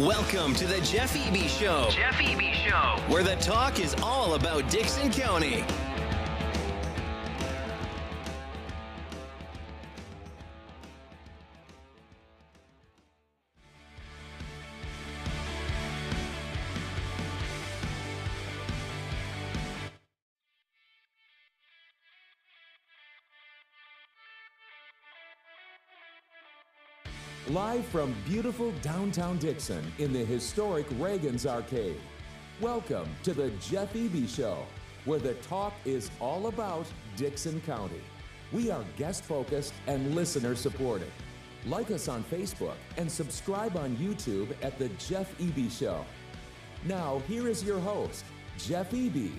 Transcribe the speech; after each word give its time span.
Welcome 0.00 0.54
to 0.54 0.66
the 0.66 0.80
Jeff 0.80 1.14
Eby 1.14 1.46
Show. 1.46 1.90
Jeff 1.90 2.14
Eby 2.14 2.54
Show. 2.54 3.12
Where 3.12 3.22
the 3.22 3.36
talk 3.36 3.78
is 3.78 3.94
all 4.02 4.32
about 4.32 4.66
Dickson 4.70 5.12
County. 5.12 5.62
From 27.88 28.14
beautiful 28.24 28.72
downtown 28.82 29.38
Dickson 29.38 29.82
in 29.98 30.12
the 30.12 30.24
historic 30.24 30.86
Reagan's 30.98 31.44
Arcade. 31.44 31.98
Welcome 32.60 33.08
to 33.24 33.32
the 33.32 33.50
Jeff 33.60 33.92
Eby 33.94 34.28
Show, 34.28 34.58
where 35.06 35.18
the 35.18 35.34
talk 35.34 35.72
is 35.84 36.10
all 36.20 36.46
about 36.46 36.86
Dickson 37.16 37.60
County. 37.62 38.00
We 38.52 38.70
are 38.70 38.84
guest 38.96 39.24
focused 39.24 39.72
and 39.88 40.14
listener 40.14 40.54
supported. 40.54 41.10
Like 41.66 41.90
us 41.90 42.06
on 42.06 42.22
Facebook 42.24 42.76
and 42.96 43.10
subscribe 43.10 43.76
on 43.76 43.96
YouTube 43.96 44.54
at 44.62 44.78
the 44.78 44.90
Jeff 44.90 45.36
Eby 45.38 45.76
Show. 45.76 46.04
Now, 46.84 47.22
here 47.26 47.48
is 47.48 47.64
your 47.64 47.80
host, 47.80 48.24
Jeff 48.56 48.92
Eby. 48.92 49.32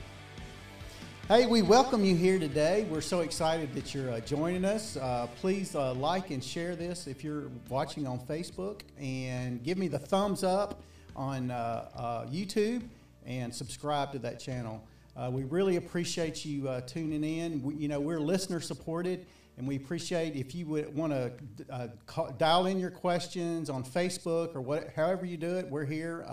Hey, 1.31 1.45
we 1.45 1.61
welcome 1.61 2.03
you 2.03 2.13
here 2.13 2.39
today. 2.39 2.85
We're 2.89 2.99
so 2.99 3.21
excited 3.21 3.73
that 3.73 3.95
you're 3.95 4.11
uh, 4.11 4.19
joining 4.19 4.65
us. 4.65 4.97
Uh, 4.97 5.29
please 5.39 5.75
uh, 5.75 5.93
like 5.93 6.29
and 6.29 6.43
share 6.43 6.75
this 6.75 7.07
if 7.07 7.23
you're 7.23 7.45
watching 7.69 8.05
on 8.05 8.19
Facebook, 8.19 8.81
and 8.99 9.63
give 9.63 9.77
me 9.77 9.87
the 9.87 9.97
thumbs 9.97 10.43
up 10.43 10.83
on 11.15 11.49
uh, 11.49 11.87
uh, 11.95 12.25
YouTube 12.25 12.83
and 13.25 13.55
subscribe 13.55 14.11
to 14.11 14.19
that 14.19 14.41
channel. 14.41 14.85
Uh, 15.15 15.29
we 15.31 15.45
really 15.45 15.77
appreciate 15.77 16.43
you 16.43 16.69
tuning 16.85 17.23
in. 17.23 17.63
We, 17.63 17.75
you 17.75 17.87
know, 17.87 18.01
we're 18.01 18.19
listener 18.19 18.59
supported, 18.59 19.25
and 19.57 19.65
we 19.65 19.77
appreciate 19.77 20.35
if 20.35 20.53
you 20.53 20.65
would 20.65 20.93
want 20.93 21.13
to 21.13 21.31
dial 22.39 22.65
in 22.65 22.77
your 22.77 22.91
questions 22.91 23.69
on 23.69 23.85
Facebook 23.85 24.53
or 24.53 24.59
what, 24.59 24.89
however 24.97 25.25
you 25.25 25.37
do 25.37 25.55
it. 25.55 25.69
We're 25.69 25.85
here 25.85 26.25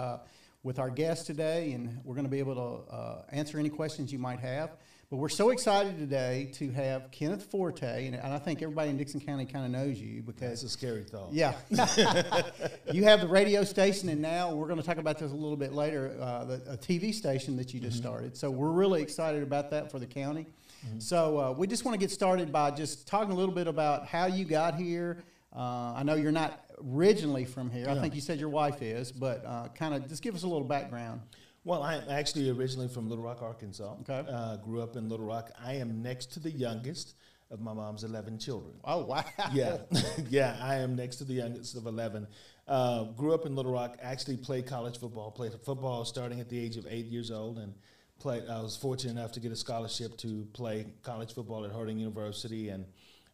with 0.63 0.79
our 0.79 0.91
guest 0.91 1.27
today, 1.27 1.73
and 1.73 2.01
we're 2.05 2.15
going 2.15 2.27
to 2.27 2.31
be 2.31 2.41
able 2.41 2.55
to 2.55 2.95
uh, 2.95 3.23
answer 3.31 3.59
any 3.59 3.69
questions 3.69 4.13
you 4.13 4.19
might 4.19 4.41
have. 4.41 4.71
But 5.11 5.17
we're 5.17 5.31
so 5.31 5.49
excited 5.49 5.97
today 5.97 6.51
to 6.55 6.71
have 6.73 7.11
Kenneth 7.11 7.45
Forte, 7.45 8.07
and, 8.07 8.15
and 8.15 8.35
I 8.35 8.39
think 8.39 8.61
everybody 8.61 8.91
in 8.91 8.99
Dickson 8.99 9.21
County 9.21 9.47
kind 9.47 9.65
of 9.65 9.71
knows 9.71 9.99
you 9.99 10.21
because 10.21 10.63
it's 10.63 10.65
a 10.65 10.69
scary 10.69 11.03
thought. 11.03 11.33
Yeah, 11.33 11.55
you 12.93 13.05
have 13.05 13.23
the 13.23 13.29
radio 13.29 13.65
station, 13.65 14.11
and 14.11 14.21
now 14.21 14.53
we're 14.53 14.67
going 14.67 14.81
to 14.81 14.85
talk 14.85 14.99
about 14.99 15.19
this 15.19 15.31
a 15.31 15.35
little 15.35 15.57
bit 15.57 15.73
later. 15.73 16.15
Uh, 16.21 16.45
the, 16.45 16.55
a 16.73 16.77
TV 16.77 17.15
station 17.15 17.57
that 17.57 17.73
you 17.73 17.81
just 17.81 17.97
mm-hmm. 17.97 18.07
started, 18.07 18.37
so 18.37 18.51
we're 18.51 18.71
really 18.71 19.01
excited 19.01 19.43
about 19.43 19.71
that 19.71 19.91
for 19.91 19.99
the 19.99 20.07
county. 20.07 20.45
Mm-hmm. 20.87 20.99
So 20.99 21.39
uh, 21.39 21.53
we 21.53 21.67
just 21.67 21.87
want 21.87 21.95
to 21.95 21.99
get 21.99 22.11
started 22.11 22.53
by 22.53 22.71
just 22.71 23.09
talking 23.09 23.33
a 23.33 23.37
little 23.37 23.55
bit 23.55 23.67
about 23.67 24.07
how 24.07 24.27
you 24.27 24.45
got 24.45 24.75
here. 24.75 25.25
Uh, 25.55 25.95
I 25.97 26.03
know 26.03 26.15
you're 26.15 26.33
not 26.33 26.65
originally 26.85 27.45
from 27.45 27.71
here. 27.71 27.87
Yeah. 27.87 27.95
I 27.95 28.01
think 28.01 28.15
you 28.15 28.21
said 28.21 28.39
your 28.39 28.49
wife 28.51 28.83
is, 28.83 29.11
but 29.13 29.45
uh, 29.45 29.69
kind 29.75 29.95
of 29.95 30.09
just 30.09 30.23
give 30.23 30.35
us 30.35 30.43
a 30.43 30.49
little 30.49 30.67
background. 30.67 31.23
Well, 31.65 31.83
I'm 31.83 32.03
actually 32.09 32.49
originally 32.51 32.89
from 32.89 33.09
Little 33.09 33.25
Rock, 33.25 33.43
Arkansas. 33.43 33.97
Okay. 34.01 34.25
Uh, 34.29 34.57
grew 34.57 34.81
up 34.81 34.97
in 34.97 35.09
Little 35.09 35.27
Rock. 35.27 35.51
I 35.63 35.75
am 35.75 36.03
next 36.03 36.33
to 36.33 36.41
the 36.41 36.51
youngest 36.51 37.15
of 37.51 37.61
my 37.61 37.73
mom's 37.73 38.05
11 38.05 38.39
children. 38.39 38.75
Oh, 38.85 39.05
wow. 39.05 39.25
Yeah. 39.53 39.79
yeah, 40.29 40.57
I 40.61 40.77
am 40.77 40.97
next 40.97 41.17
to 41.17 41.25
the 41.25 41.35
youngest 41.35 41.77
of 41.77 41.87
11. 41.87 42.27
Uh, 42.67 43.05
grew 43.05 43.35
up 43.35 43.47
in 43.47 43.57
Little 43.57 43.73
Rock, 43.73 43.97
actually 44.03 44.37
played 44.37 44.67
college 44.67 44.99
football, 44.99 45.31
played 45.31 45.53
football 45.65 46.05
starting 46.05 46.41
at 46.41 46.49
the 46.49 46.59
age 46.59 46.77
of 46.77 46.87
eight 46.89 47.07
years 47.07 47.31
old, 47.31 47.59
and 47.59 47.73
played. 48.19 48.45
I 48.49 48.61
was 48.61 48.77
fortunate 48.77 49.13
enough 49.13 49.33
to 49.33 49.41
get 49.41 49.53
a 49.53 49.57
scholarship 49.57 50.17
to 50.19 50.47
play 50.53 50.87
college 51.03 51.33
football 51.35 51.65
at 51.65 51.73
Harding 51.73 51.99
University 51.99 52.69
and 52.69 52.85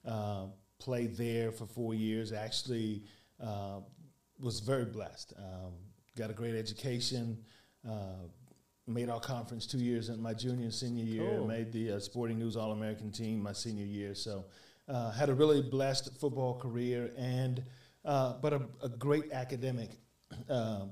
uh, 0.07 0.47
played 0.85 1.17
there 1.17 1.51
for 1.51 1.67
four 1.67 1.95
years. 1.95 2.31
Actually, 2.31 3.03
uh, 3.43 3.81
was 4.39 4.61
very 4.61 4.85
blessed. 4.85 5.33
Um, 5.39 5.73
got 6.17 6.31
a 6.31 6.35
great 6.35 6.55
education. 6.55 7.39
Uh, 7.89 8.29
made 8.87 9.09
our 9.09 9.21
conference 9.21 9.67
two 9.67 9.79
years 9.79 10.11
in 10.11 10.21
my 10.21 10.35
junior 10.35 10.65
and 10.65 10.75
senior 10.75 11.05
year. 11.05 11.37
Cool. 11.39 11.47
Made 11.47 11.73
the 11.73 11.93
uh, 11.93 12.01
Sporting 12.01 12.39
News 12.39 12.55
All 12.55 12.73
American 12.73 13.11
team 13.11 13.43
my 13.43 13.55
senior 13.55 13.87
year. 13.87 14.15
So 14.15 14.45
uh, 14.87 15.11
had 15.13 15.31
a 15.31 15.35
really 15.35 15.63
blessed 15.63 16.19
football 16.21 16.59
career 16.59 17.11
and 17.17 17.65
uh, 18.05 18.35
but 18.43 18.53
a, 18.53 18.61
a, 18.83 18.91
great 18.91 19.33
academic. 19.33 19.89
Uh, 20.51 20.85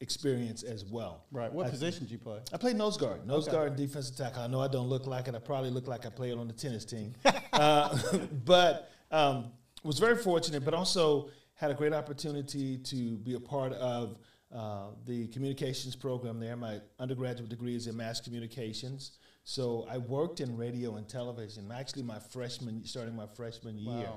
experience 0.00 0.62
as 0.62 0.84
well. 0.84 1.24
Right. 1.32 1.50
What 1.50 1.66
I, 1.66 1.70
position 1.70 2.04
did 2.04 2.10
you 2.10 2.18
play? 2.18 2.40
I 2.52 2.58
played 2.58 2.76
nose 2.76 2.98
guard, 2.98 3.26
nose 3.26 3.48
okay. 3.48 3.56
guard 3.56 3.68
and 3.68 3.76
defensive 3.76 4.16
tackle. 4.16 4.42
I 4.42 4.48
know 4.48 4.60
I 4.60 4.68
don't 4.68 4.88
look 4.88 5.06
like 5.06 5.28
it. 5.28 5.34
I 5.34 5.38
probably 5.38 5.70
look 5.70 5.86
like 5.86 6.04
I 6.04 6.10
played 6.10 6.34
on 6.34 6.46
the 6.46 6.52
tennis 6.52 6.84
team, 6.84 7.14
uh, 7.52 7.96
but 8.44 8.90
um, 9.14 9.52
was 9.82 9.98
very 9.98 10.16
fortunate. 10.16 10.64
But 10.64 10.74
also 10.74 11.30
had 11.54 11.70
a 11.70 11.74
great 11.74 11.92
opportunity 11.92 12.78
to 12.78 13.16
be 13.18 13.34
a 13.34 13.40
part 13.40 13.72
of 13.74 14.18
uh, 14.54 14.88
the 15.06 15.28
communications 15.28 15.96
program 15.96 16.38
there. 16.40 16.56
My 16.56 16.80
undergraduate 16.98 17.48
degree 17.48 17.74
is 17.74 17.86
in 17.86 17.96
mass 17.96 18.20
communications. 18.20 19.18
So 19.44 19.86
I 19.90 19.98
worked 19.98 20.40
in 20.40 20.56
radio 20.56 20.96
and 20.96 21.08
television. 21.08 21.70
Actually, 21.72 22.02
my 22.02 22.18
freshman, 22.18 22.84
starting 22.84 23.14
my 23.14 23.26
freshman 23.26 23.78
year. 23.78 24.08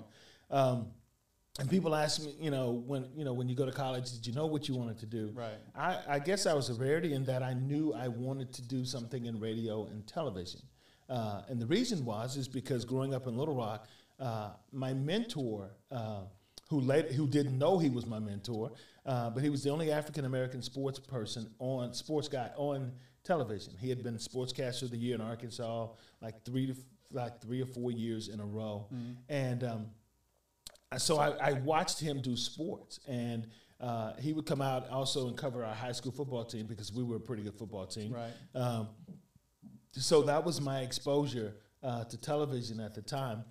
Wow. 0.49 0.71
Um, 0.71 0.87
and 1.59 1.69
people 1.69 1.95
ask 1.95 2.23
me, 2.23 2.35
you 2.39 2.51
know, 2.51 2.71
when 2.71 3.07
you 3.15 3.25
know 3.25 3.33
when 3.33 3.49
you 3.49 3.55
go 3.55 3.65
to 3.65 3.71
college, 3.71 4.11
did 4.11 4.27
you 4.27 4.33
know 4.33 4.45
what 4.45 4.69
you 4.69 4.75
wanted 4.75 4.99
to 4.99 5.05
do? 5.07 5.31
Right. 5.33 5.57
I, 5.75 5.97
I 6.07 6.19
guess 6.19 6.45
I 6.45 6.53
was 6.53 6.69
a 6.69 6.75
rarity 6.75 7.13
in 7.13 7.25
that 7.25 7.41
I 7.41 7.53
knew 7.53 7.93
I 7.93 8.07
wanted 8.07 8.53
to 8.53 8.61
do 8.61 8.85
something 8.85 9.25
in 9.25 9.39
radio 9.39 9.87
and 9.87 10.05
television. 10.05 10.61
Uh, 11.09 11.41
and 11.49 11.59
the 11.59 11.65
reason 11.65 12.05
was 12.05 12.37
is 12.37 12.47
because 12.47 12.85
growing 12.85 13.13
up 13.13 13.25
in 13.27 13.37
Little 13.37 13.55
Rock, 13.55 13.87
uh, 14.19 14.51
my 14.71 14.93
mentor 14.93 15.71
uh, 15.91 16.21
who 16.69 16.81
later, 16.81 17.13
who 17.13 17.27
didn't 17.27 17.57
know 17.57 17.77
he 17.77 17.89
was 17.89 18.05
my 18.05 18.19
mentor, 18.19 18.71
uh, 19.05 19.29
but 19.29 19.43
he 19.43 19.49
was 19.49 19.63
the 19.63 19.69
only 19.69 19.91
African 19.91 20.25
American 20.25 20.61
sports 20.61 20.99
person 20.99 21.49
on 21.59 21.93
sports 21.93 22.27
guy 22.27 22.51
on 22.57 22.91
television. 23.23 23.73
He 23.79 23.89
had 23.89 24.03
been 24.03 24.15
sportscaster 24.15 24.83
of 24.83 24.91
the 24.91 24.97
year 24.97 25.15
in 25.15 25.21
Arkansas 25.21 25.89
like 26.21 26.43
three 26.43 26.67
to 26.67 26.75
like 27.11 27.41
three 27.41 27.61
or 27.61 27.65
four 27.65 27.91
years 27.91 28.27
in 28.27 28.39
a 28.39 28.45
row, 28.45 28.87
mm-hmm. 28.93 29.13
and 29.29 29.63
um, 29.63 29.85
so 30.97 31.19
I, 31.19 31.29
I, 31.29 31.53
watched 31.53 31.99
him 31.99 32.21
do 32.21 32.35
sports 32.35 32.99
and. 33.07 33.47
Uh, 33.79 34.15
he 34.15 34.33
would 34.33 34.47
come 34.47 34.59
out 34.59 34.89
also 34.89 35.27
and 35.27 35.37
cover 35.37 35.63
our 35.63 35.75
high 35.75 35.91
school 35.91 36.11
football 36.11 36.43
team 36.43 36.65
because 36.65 36.91
we 36.91 37.03
were 37.03 37.17
a 37.17 37.19
pretty 37.19 37.43
good 37.43 37.53
football 37.53 37.85
team. 37.85 38.11
Right. 38.11 38.31
Um, 38.55 38.87
so 39.91 40.23
that 40.23 40.43
was 40.43 40.59
my 40.59 40.79
exposure 40.79 41.53
uh, 41.83 42.03
to 42.05 42.17
television 42.17 42.79
at 42.79 42.95
the 42.95 43.03
time. 43.03 43.43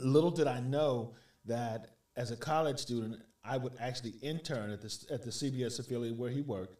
Little 0.00 0.30
did 0.30 0.46
I 0.46 0.60
know 0.60 1.14
that 1.46 1.96
as 2.16 2.30
a 2.30 2.36
college 2.36 2.78
student, 2.78 3.20
I 3.44 3.56
would 3.56 3.72
actually 3.78 4.14
intern 4.22 4.70
at 4.70 4.82
the, 4.82 5.06
at 5.10 5.22
the 5.22 5.30
CBS 5.30 5.78
affiliate 5.78 6.16
where 6.16 6.30
he 6.30 6.40
worked, 6.40 6.78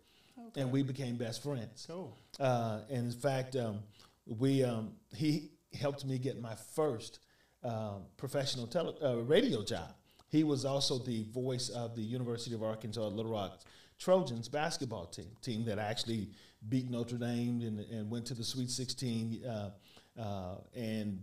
okay. 0.48 0.60
and 0.60 0.72
we 0.72 0.82
became 0.82 1.16
best 1.16 1.42
friends. 1.42 1.86
Cool. 1.88 2.16
Uh, 2.40 2.80
and 2.90 3.12
in 3.12 3.18
fact, 3.18 3.54
um, 3.56 3.80
we 4.26 4.64
um, 4.64 4.92
he 5.14 5.50
helped 5.78 6.04
me 6.04 6.18
get 6.18 6.40
my 6.40 6.54
first 6.74 7.20
uh, 7.62 7.98
professional 8.16 8.66
tele- 8.66 8.96
uh, 9.02 9.16
radio 9.22 9.62
job. 9.62 9.94
He 10.28 10.42
was 10.42 10.64
also 10.64 10.98
the 10.98 11.24
voice 11.32 11.68
of 11.68 11.94
the 11.94 12.02
University 12.02 12.54
of 12.54 12.62
Arkansas 12.62 13.06
Little 13.06 13.32
Rock 13.32 13.60
Trojans 13.98 14.48
basketball 14.48 15.06
team, 15.06 15.28
team 15.40 15.64
that 15.66 15.78
actually 15.78 16.28
beat 16.68 16.90
Notre 16.90 17.16
Dame 17.16 17.62
and, 17.62 17.80
and 17.80 18.10
went 18.10 18.26
to 18.26 18.34
the 18.34 18.44
Sweet 18.44 18.70
16. 18.70 19.44
Uh, 19.44 19.70
uh, 20.20 20.56
and 20.74 21.20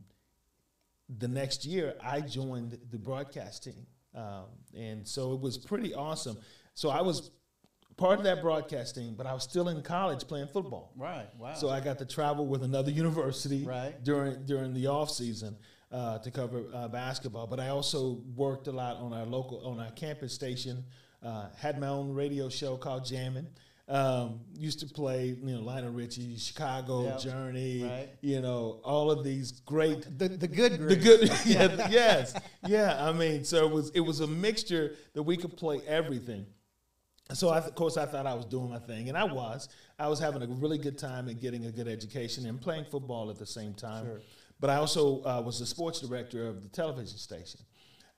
the 1.17 1.27
next 1.27 1.65
year, 1.65 1.95
I 2.01 2.21
joined 2.21 2.77
the 2.91 2.97
broadcast 2.97 3.63
team. 3.63 3.85
Um, 4.15 4.45
and 4.77 5.07
so 5.07 5.33
it 5.33 5.41
was 5.41 5.57
pretty 5.57 5.93
awesome. 5.93 6.37
So 6.73 6.89
I 6.89 7.01
was 7.01 7.31
part 7.97 8.19
of 8.19 8.25
that 8.25 8.41
broadcasting, 8.41 9.15
but 9.15 9.25
I 9.25 9.33
was 9.33 9.43
still 9.43 9.69
in 9.69 9.81
college 9.81 10.27
playing 10.27 10.47
football. 10.47 10.93
Right. 10.95 11.27
Wow. 11.37 11.53
So 11.53 11.69
I 11.69 11.79
got 11.79 11.99
to 11.99 12.05
travel 12.05 12.45
with 12.45 12.63
another 12.63 12.91
university 12.91 13.65
right. 13.65 14.01
during 14.03 14.45
during 14.45 14.73
the 14.73 14.87
off 14.87 15.09
season 15.09 15.57
uh, 15.91 16.19
to 16.19 16.31
cover 16.31 16.63
uh, 16.73 16.87
basketball. 16.87 17.47
But 17.47 17.59
I 17.59 17.69
also 17.69 18.21
worked 18.35 18.67
a 18.67 18.71
lot 18.71 18.97
on 18.97 19.13
our 19.13 19.25
local 19.25 19.65
on 19.65 19.79
our 19.79 19.91
campus 19.91 20.33
station. 20.33 20.83
Uh, 21.21 21.47
had 21.55 21.79
my 21.79 21.87
own 21.87 22.13
radio 22.13 22.49
show 22.49 22.75
called 22.75 23.05
Jammin'. 23.05 23.47
Um, 23.89 24.39
used 24.57 24.79
to 24.79 24.85
play, 24.85 25.35
you 25.43 25.55
know, 25.55 25.61
Lionel 25.61 25.91
Richie, 25.91 26.37
Chicago, 26.37 27.03
yep. 27.03 27.19
Journey, 27.19 27.83
right. 27.83 28.09
you 28.21 28.39
know, 28.39 28.79
all 28.81 29.11
of 29.11 29.25
these 29.25 29.51
great, 29.51 30.03
the, 30.17 30.29
the 30.29 30.47
good, 30.47 30.79
the 30.87 30.95
good, 30.95 31.29
yeah, 31.45 31.87
yes, 31.91 32.33
yeah. 32.65 33.05
I 33.05 33.11
mean, 33.11 33.43
so 33.43 33.65
it 33.65 33.71
was 33.71 33.89
it 33.89 33.99
was 33.99 34.21
a 34.21 34.27
mixture 34.27 34.95
that 35.13 35.23
we 35.23 35.35
could 35.35 35.57
play 35.57 35.81
everything. 35.85 36.45
So 37.33 37.49
I, 37.49 37.57
of 37.57 37.75
course 37.75 37.97
I 37.97 38.05
thought 38.05 38.25
I 38.25 38.33
was 38.35 38.45
doing 38.45 38.69
my 38.69 38.79
thing, 38.79 39.09
and 39.09 39.17
I 39.17 39.25
was. 39.25 39.67
I 39.99 40.07
was 40.07 40.17
having 40.17 40.41
a 40.41 40.47
really 40.47 40.77
good 40.77 40.97
time 40.97 41.27
and 41.27 41.39
getting 41.41 41.65
a 41.65 41.71
good 41.71 41.89
education 41.89 42.45
and 42.45 42.61
playing 42.61 42.85
football 42.85 43.29
at 43.31 43.37
the 43.37 43.45
same 43.45 43.73
time. 43.73 44.05
Sure. 44.05 44.21
But 44.61 44.69
I 44.69 44.75
also 44.75 45.21
uh, 45.23 45.41
was 45.45 45.59
the 45.59 45.65
sports 45.65 45.99
director 45.99 46.47
of 46.47 46.63
the 46.63 46.69
television 46.69 47.17
station. 47.17 47.59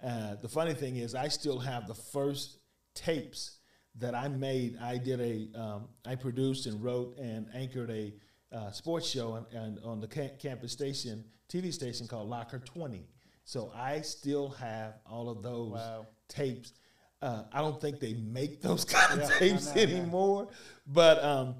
Uh, 0.04 0.36
the 0.36 0.50
funny 0.50 0.76
thing 0.76 0.98
is, 0.98 1.16
I 1.16 1.28
still 1.30 1.58
have 1.58 1.88
the 1.88 1.96
first 1.96 2.60
tapes 2.94 3.55
that 4.00 4.14
I 4.16 4.28
made. 4.28 4.78
I 4.82 4.98
did 4.98 5.20
a, 5.22 5.60
um, 5.60 5.88
I 6.06 6.16
produced 6.16 6.66
and 6.66 6.84
wrote 6.84 7.18
and 7.18 7.48
anchored 7.54 7.90
a 7.92 8.14
uh, 8.52 8.72
sports 8.72 9.08
show 9.08 9.36
and, 9.36 9.46
and 9.54 9.80
on 9.84 10.00
the 10.00 10.08
ca- 10.08 10.32
campus 10.40 10.72
station, 10.72 11.24
TV 11.50 11.74
station 11.74 12.08
called 12.08 12.30
Locker 12.30 12.60
20. 12.60 13.08
So 13.44 13.72
I 13.76 14.02
still 14.02 14.50
have 14.50 14.96
all 15.10 15.30
of 15.30 15.42
those 15.44 15.72
Wow. 15.74 16.08
tapes. 16.28 16.74
Uh, 17.22 17.44
I 17.54 17.60
don't 17.62 17.80
think 17.80 18.00
they 18.00 18.14
make 18.14 18.62
those 18.62 18.84
kind 18.96 19.22
of 19.22 19.30
Yeah, 19.30 19.38
tapes 19.38 19.68
know, 19.76 19.82
yeah. 19.82 19.88
anymore, 19.88 20.48
but 20.88 21.24
um, 21.24 21.56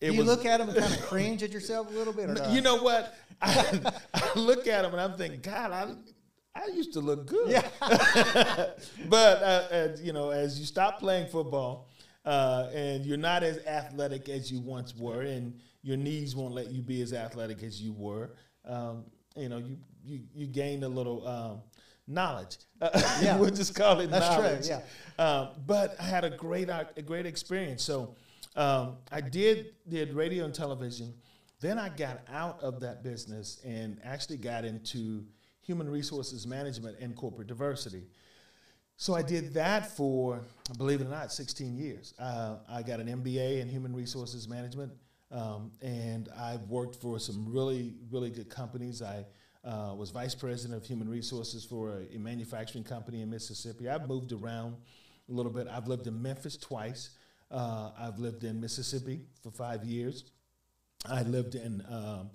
it 0.00 0.08
Do 0.08 0.12
you 0.14 0.18
was. 0.20 0.26
look 0.28 0.44
at 0.46 0.58
them 0.58 0.68
and 0.70 0.78
kind 0.78 0.92
of 0.94 1.02
cringe 1.06 1.42
at 1.42 1.52
yourself 1.52 1.88
a 1.88 1.92
little 1.92 2.12
bit? 2.12 2.30
Or 2.30 2.34
not? 2.34 2.50
you 2.50 2.60
know 2.60 2.76
what? 2.76 3.14
I, 3.42 3.92
I 4.14 4.38
look 4.38 4.66
at 4.66 4.82
them 4.82 4.92
and 4.92 5.00
I'm 5.00 5.16
thinking, 5.16 5.40
God, 5.40 5.70
I, 5.72 5.94
I 6.56 6.70
used 6.74 6.92
to 6.94 7.00
look 7.00 7.26
good. 7.26 7.50
Yeah. 7.50 7.68
but 9.08 9.42
uh, 9.42 9.66
as, 9.70 10.02
you 10.02 10.12
know, 10.12 10.30
as 10.30 10.58
you 10.58 10.66
stop 10.66 10.98
playing 10.98 11.28
football 11.28 11.88
uh, 12.24 12.68
and 12.74 13.04
you're 13.04 13.16
not 13.16 13.42
as 13.42 13.58
athletic 13.66 14.28
as 14.28 14.50
you 14.50 14.60
once 14.60 14.94
were, 14.96 15.22
and 15.22 15.60
your 15.82 15.96
knees 15.96 16.34
won't 16.34 16.54
let 16.54 16.70
you 16.70 16.82
be 16.82 17.02
as 17.02 17.12
athletic 17.12 17.62
as 17.62 17.80
you 17.80 17.92
were, 17.92 18.30
um, 18.64 19.04
you 19.36 19.48
know, 19.48 19.58
you 19.58 19.76
you 20.04 20.20
you 20.34 20.46
gain 20.46 20.82
a 20.82 20.88
little 20.88 21.26
um, 21.26 21.60
knowledge. 22.06 22.58
Yeah. 23.22 23.38
we'll 23.38 23.50
just 23.50 23.74
call 23.74 24.00
it 24.00 24.10
That's 24.10 24.34
true, 24.34 24.76
yeah. 24.76 25.24
Um, 25.24 25.48
but 25.66 25.96
I 25.98 26.02
had 26.02 26.24
a 26.24 26.30
great 26.30 26.68
uh, 26.68 26.84
a 26.96 27.02
great 27.02 27.26
experience. 27.26 27.82
So 27.82 28.14
um, 28.54 28.96
I 29.10 29.20
did 29.20 29.74
did 29.88 30.12
radio 30.12 30.44
and 30.44 30.54
television. 30.54 31.14
Then 31.60 31.78
I 31.78 31.88
got 31.88 32.20
out 32.30 32.60
of 32.62 32.80
that 32.80 33.02
business 33.02 33.60
and 33.64 33.98
actually 34.04 34.36
got 34.36 34.64
into 34.64 35.24
human 35.66 35.88
resources 35.88 36.46
management 36.46 36.96
and 37.00 37.16
corporate 37.16 37.48
diversity. 37.48 38.04
So 38.96 39.14
I 39.14 39.22
did 39.22 39.52
that 39.54 39.94
for, 39.94 40.40
believe 40.78 41.00
it 41.00 41.06
or 41.06 41.10
not, 41.10 41.32
16 41.32 41.76
years. 41.76 42.14
Uh, 42.18 42.56
I 42.68 42.82
got 42.82 43.00
an 43.00 43.08
MBA 43.08 43.60
in 43.60 43.68
human 43.68 43.94
resources 43.94 44.48
management, 44.48 44.92
um, 45.30 45.72
and 45.82 46.30
I 46.38 46.56
worked 46.68 46.96
for 46.96 47.18
some 47.18 47.52
really, 47.52 47.92
really 48.10 48.30
good 48.30 48.48
companies. 48.48 49.02
I 49.02 49.26
uh, 49.64 49.94
was 49.94 50.10
vice 50.10 50.34
president 50.34 50.80
of 50.80 50.86
human 50.86 51.08
resources 51.08 51.64
for 51.64 51.98
a, 51.98 52.14
a 52.14 52.18
manufacturing 52.18 52.84
company 52.84 53.20
in 53.20 53.28
Mississippi. 53.28 53.88
I've 53.90 54.08
moved 54.08 54.32
around 54.32 54.76
a 55.28 55.32
little 55.32 55.52
bit. 55.52 55.66
I've 55.68 55.88
lived 55.88 56.06
in 56.06 56.22
Memphis 56.22 56.56
twice. 56.56 57.10
Uh, 57.50 57.90
I've 57.98 58.18
lived 58.18 58.44
in 58.44 58.60
Mississippi 58.60 59.20
for 59.42 59.50
five 59.50 59.84
years. 59.84 60.24
I 61.04 61.22
lived 61.22 61.54
in 61.54 61.84
um, 61.90 62.30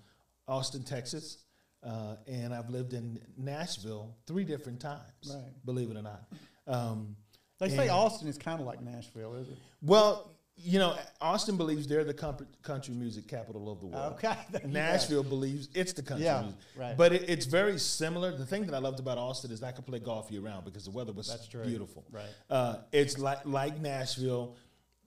Austin, 0.48 0.84
Texas, 0.84 1.40
uh, 1.84 2.16
and 2.28 2.54
I've 2.54 2.70
lived 2.70 2.94
in 2.94 3.20
Nashville 3.38 4.16
three 4.28 4.44
different 4.44 4.80
times. 4.80 5.02
Right. 5.34 5.66
Believe 5.66 5.90
it 5.92 5.98
or 5.98 6.02
not. 6.04 6.24
Um, 6.68 7.16
They 7.60 7.70
say 7.70 7.90
Austin 7.90 8.28
is 8.28 8.38
kind 8.38 8.60
of 8.60 8.66
like 8.66 8.82
Nashville, 8.82 9.36
is 9.36 9.48
it? 9.50 9.58
Well, 9.82 10.32
you 10.58 10.78
know, 10.80 10.96
Austin 11.20 11.58
believes 11.58 11.88
they're 11.88 12.04
the 12.04 12.14
country 12.62 12.94
music 12.94 13.28
capital 13.28 13.72
of 13.72 13.80
the 13.80 13.88
world. 13.88 14.14
Okay. 14.14 14.36
Nashville 14.68 15.24
believes 15.24 15.70
it's 15.74 15.94
the 15.94 16.04
country 16.04 16.26
Yeah, 16.26 16.42
music. 16.42 16.60
right. 16.76 16.96
But 16.98 17.14
it, 17.14 17.30
it's 17.30 17.46
very 17.46 17.80
similar. 17.80 18.36
The 18.36 18.46
thing 18.46 18.66
that 18.68 18.76
I 18.76 18.80
loved 18.80 19.00
about 19.00 19.18
Austin 19.18 19.50
is 19.52 19.64
I 19.64 19.72
could 19.72 19.86
play 19.88 20.00
golf 20.00 20.30
year 20.30 20.42
round 20.42 20.66
because 20.66 20.86
the 20.86 20.92
weather 20.92 21.14
was 21.14 21.28
That's 21.30 21.48
true. 21.48 21.64
beautiful. 21.64 22.04
Right. 22.12 22.26
Uh, 22.50 22.76
it's 22.92 23.18
like 23.18 23.46
like 23.46 23.80
Nashville. 23.80 24.56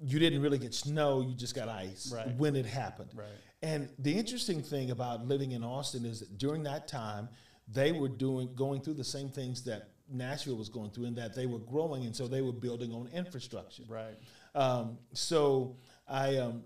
You 0.00 0.18
didn't 0.18 0.42
really 0.42 0.58
get 0.58 0.74
snow; 0.74 1.20
you 1.20 1.34
just 1.34 1.54
got 1.54 1.68
ice 1.68 2.12
Right. 2.12 2.34
when 2.36 2.56
it 2.56 2.66
happened. 2.66 3.10
Right. 3.14 3.28
And 3.64 3.88
the 3.98 4.12
interesting 4.12 4.62
thing 4.62 4.90
about 4.90 5.26
living 5.26 5.52
in 5.52 5.64
Austin 5.64 6.04
is 6.04 6.20
that 6.20 6.36
during 6.36 6.64
that 6.64 6.86
time, 6.86 7.30
they 7.66 7.92
were 7.92 8.08
doing 8.08 8.50
going 8.54 8.82
through 8.82 8.94
the 8.94 9.04
same 9.04 9.30
things 9.30 9.64
that 9.64 9.88
Nashville 10.06 10.56
was 10.56 10.68
going 10.68 10.90
through, 10.90 11.06
in 11.06 11.14
that 11.14 11.34
they 11.34 11.46
were 11.46 11.60
growing, 11.60 12.04
and 12.04 12.14
so 12.14 12.28
they 12.28 12.42
were 12.42 12.52
building 12.52 12.92
on 12.92 13.08
infrastructure. 13.14 13.84
Right. 13.88 14.16
Um, 14.54 14.98
so 15.14 15.76
I, 16.06 16.36
um, 16.36 16.64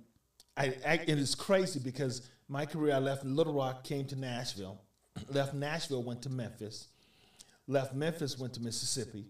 I, 0.56 0.75
I, 0.85 1.00
it's 1.06 1.37
crazy 1.37 1.79
because 1.79 2.29
my 2.49 2.67
career, 2.67 2.97
I 2.97 2.99
left 2.99 3.25
Little 3.25 3.55
Rock, 3.55 3.85
came 3.85 4.05
to 4.06 4.17
Nashville, 4.17 4.83
left 5.29 5.55
Nashville, 5.55 6.03
went 6.03 6.23
to 6.23 6.31
Memphis, 6.31 6.89
left 7.69 7.95
Memphis, 7.95 8.37
went 8.37 8.55
to 8.55 8.61
Mississippi, 8.61 9.27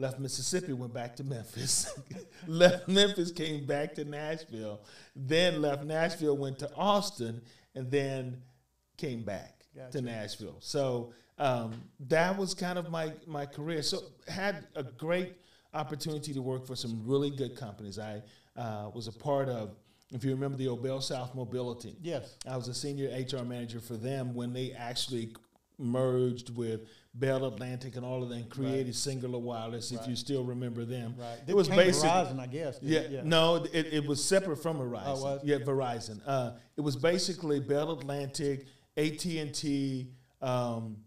left 0.00 0.18
Mississippi, 0.18 0.72
went 0.72 0.94
back 0.94 1.14
to 1.16 1.24
Memphis, 1.24 1.92
left 2.46 2.88
Memphis, 2.88 3.30
came 3.30 3.66
back 3.66 3.94
to 3.94 4.04
Nashville, 4.04 4.80
then 5.14 5.60
left 5.60 5.84
Nashville, 5.84 6.36
went 6.36 6.58
to 6.60 6.74
Austin, 6.74 7.42
and 7.74 7.90
then 7.90 8.40
came 8.96 9.22
back 9.22 9.60
Gotcha. 9.76 9.98
to 9.98 10.02
Nashville. 10.02 10.56
So 10.60 11.12
um, 11.38 11.82
that 12.08 12.36
was 12.36 12.54
kind 12.54 12.78
of 12.78 12.90
my 12.90 13.12
my 13.26 13.44
career. 13.44 13.82
So 13.82 14.00
had 14.26 14.66
a 14.74 14.82
great 14.82 15.34
opportunity 15.74 16.32
to 16.32 16.40
work 16.40 16.66
for 16.66 16.74
some 16.74 17.02
really 17.04 17.30
good 17.30 17.54
companies. 17.54 17.98
I 17.98 18.22
uh, 18.56 18.90
was 18.94 19.06
a 19.06 19.12
part 19.12 19.48
of, 19.48 19.76
if 20.12 20.24
you 20.24 20.30
remember 20.30 20.56
the 20.56 20.66
BellSouth 20.66 21.34
Mobility. 21.34 21.94
Yes. 22.02 22.36
I 22.48 22.56
was 22.56 22.68
a 22.68 22.74
senior 22.74 23.08
HR 23.08 23.44
manager 23.44 23.80
for 23.80 23.94
them 23.94 24.34
when 24.34 24.52
they 24.52 24.72
actually 24.72 25.32
merged 25.78 26.54
with 26.56 26.88
Bell 27.12 27.44
Atlantic 27.44 27.96
and 27.96 28.04
all 28.04 28.22
of 28.22 28.28
them, 28.28 28.44
created 28.48 28.94
Cingular 28.94 29.40
Wireless. 29.40 29.90
If 29.90 30.06
you 30.06 30.14
still 30.14 30.44
remember 30.44 30.84
them, 30.84 31.16
Right. 31.18 31.38
it 31.46 31.54
was 31.56 31.66
Came 31.66 31.78
to 31.78 31.84
basic. 31.84 32.08
Verizon, 32.08 32.38
I 32.38 32.46
guess. 32.46 32.78
didn't 32.78 33.12
Yeah, 33.12 33.22
no, 33.24 33.56
it, 33.72 33.86
it 33.92 34.06
was 34.06 34.24
separate 34.24 34.58
from 34.62 34.78
Verizon. 34.78 35.02
Oh, 35.06 35.22
was? 35.22 35.40
Yeah, 35.44 35.56
Verizon. 35.58 36.20
Uh, 36.24 36.52
it 36.76 36.82
was 36.82 36.94
basically 36.96 37.58
Bell 37.58 37.90
Atlantic, 37.90 38.66
AT 38.96 39.24
and 39.38 39.52
T, 39.52 40.12
um, 40.40 40.98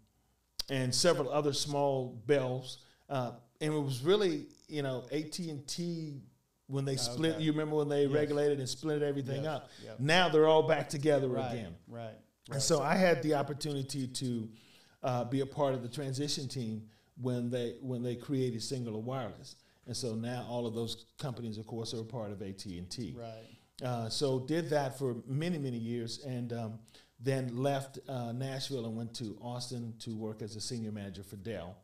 and 0.70 0.94
several 0.94 1.30
other 1.30 1.54
small 1.54 2.22
bells. 2.26 2.80
Uh, 3.10 3.32
and 3.62 3.74
it 3.74 3.80
was 3.82 4.02
really, 4.02 4.48
you 4.68 4.82
know, 4.82 5.06
AT 5.12 5.40
and 5.40 5.66
T 5.68 6.22
when 6.68 6.84
they 6.84 6.98
split. 6.98 7.36
Okay. 7.36 7.44
You 7.44 7.52
remember 7.52 7.78
when 7.78 7.88
they 7.90 8.04
Yes. 8.06 8.12
regulated 8.14 8.60
and 8.60 8.68
split 8.68 9.02
everything 9.02 9.44
Yes, 9.44 9.56
up? 9.56 9.70
yep. 9.84 10.00
Now 10.00 10.28
they're 10.30 10.48
all 10.48 10.64
back 10.68 10.90
together 10.90 11.30
Right. 11.30 11.54
again. 11.54 11.76
Right. 11.88 12.18
And 12.52 12.62
so 12.62 12.82
I 12.82 12.96
had 12.96 13.22
the 13.24 13.36
opportunity 13.36 14.06
to 14.08 14.50
uh, 15.04 15.26
be 15.26 15.42
a 15.42 15.46
part 15.46 15.74
of 15.74 15.82
the 15.82 15.90
transition 15.90 16.48
team 16.48 16.84
when 17.22 17.50
they 17.50 17.76
when 17.82 18.02
they 18.02 18.16
created 18.16 18.62
Cingular 18.62 19.02
Wireless. 19.02 19.56
And 19.86 19.96
so 19.96 20.16
now 20.16 20.46
all 20.50 20.66
of 20.66 20.74
those 20.74 21.06
companies, 21.20 21.58
of 21.58 21.68
course, 21.68 21.94
are 21.94 22.02
a 22.02 22.06
part 22.06 22.32
of 22.32 22.42
AT 22.42 22.66
and 22.66 22.90
T. 22.90 23.16
Right. 23.18 23.86
Uh, 23.86 24.08
so 24.08 24.40
did 24.40 24.70
that 24.70 24.98
for 24.98 25.18
many 25.28 25.58
many 25.58 25.78
years, 25.78 26.24
and 26.26 26.54
um, 26.54 26.80
then 27.20 27.56
left 27.56 28.00
uh, 28.08 28.32
Nashville 28.32 28.86
and 28.86 28.96
went 28.96 29.14
to 29.16 29.38
Austin 29.42 29.94
to 30.00 30.16
work 30.16 30.42
as 30.42 30.56
a 30.56 30.62
senior 30.62 30.92
manager 30.92 31.24
for 31.24 31.36
Dell, 31.38 31.76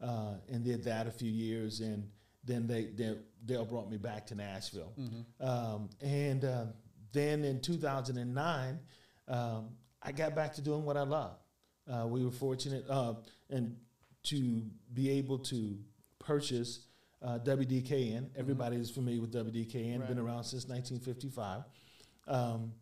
uh, 0.00 0.34
and 0.52 0.64
did 0.64 0.84
that 0.84 1.06
a 1.06 1.10
few 1.10 1.30
years, 1.30 1.80
and 1.80 2.08
then 2.44 2.66
they, 2.66 2.86
they 2.86 3.16
Dell 3.46 3.64
brought 3.64 3.90
me 3.90 3.96
back 3.96 4.26
to 4.26 4.34
Nashville, 4.34 4.92
um, 5.40 5.88
and 6.02 6.44
uh, 6.44 6.64
then 7.12 7.44
in 7.44 7.60
2009, 7.60 8.78
um, 9.28 9.68
I 10.02 10.12
got 10.12 10.34
back 10.34 10.54
to 10.54 10.60
doing 10.60 10.84
what 10.84 10.96
I 10.96 11.02
love. 11.02 11.36
Uh, 11.90 12.06
we 12.06 12.24
were 12.24 12.30
fortunate 12.30 12.84
uh, 12.88 13.14
and 13.50 13.76
to 14.24 14.62
be 14.92 15.10
able 15.10 15.38
to 15.38 15.78
purchase 16.18 16.86
uh, 17.22 17.38
WDKN. 17.44 18.28
Everybody 18.36 18.76
is 18.76 18.90
familiar 18.90 19.20
with 19.20 19.32
WDKN. 19.32 20.00
Right. 20.00 20.08
Been 20.08 20.18
around 20.18 20.44
since 20.44 20.66
1955. 20.66 21.62
Um, 22.28 22.72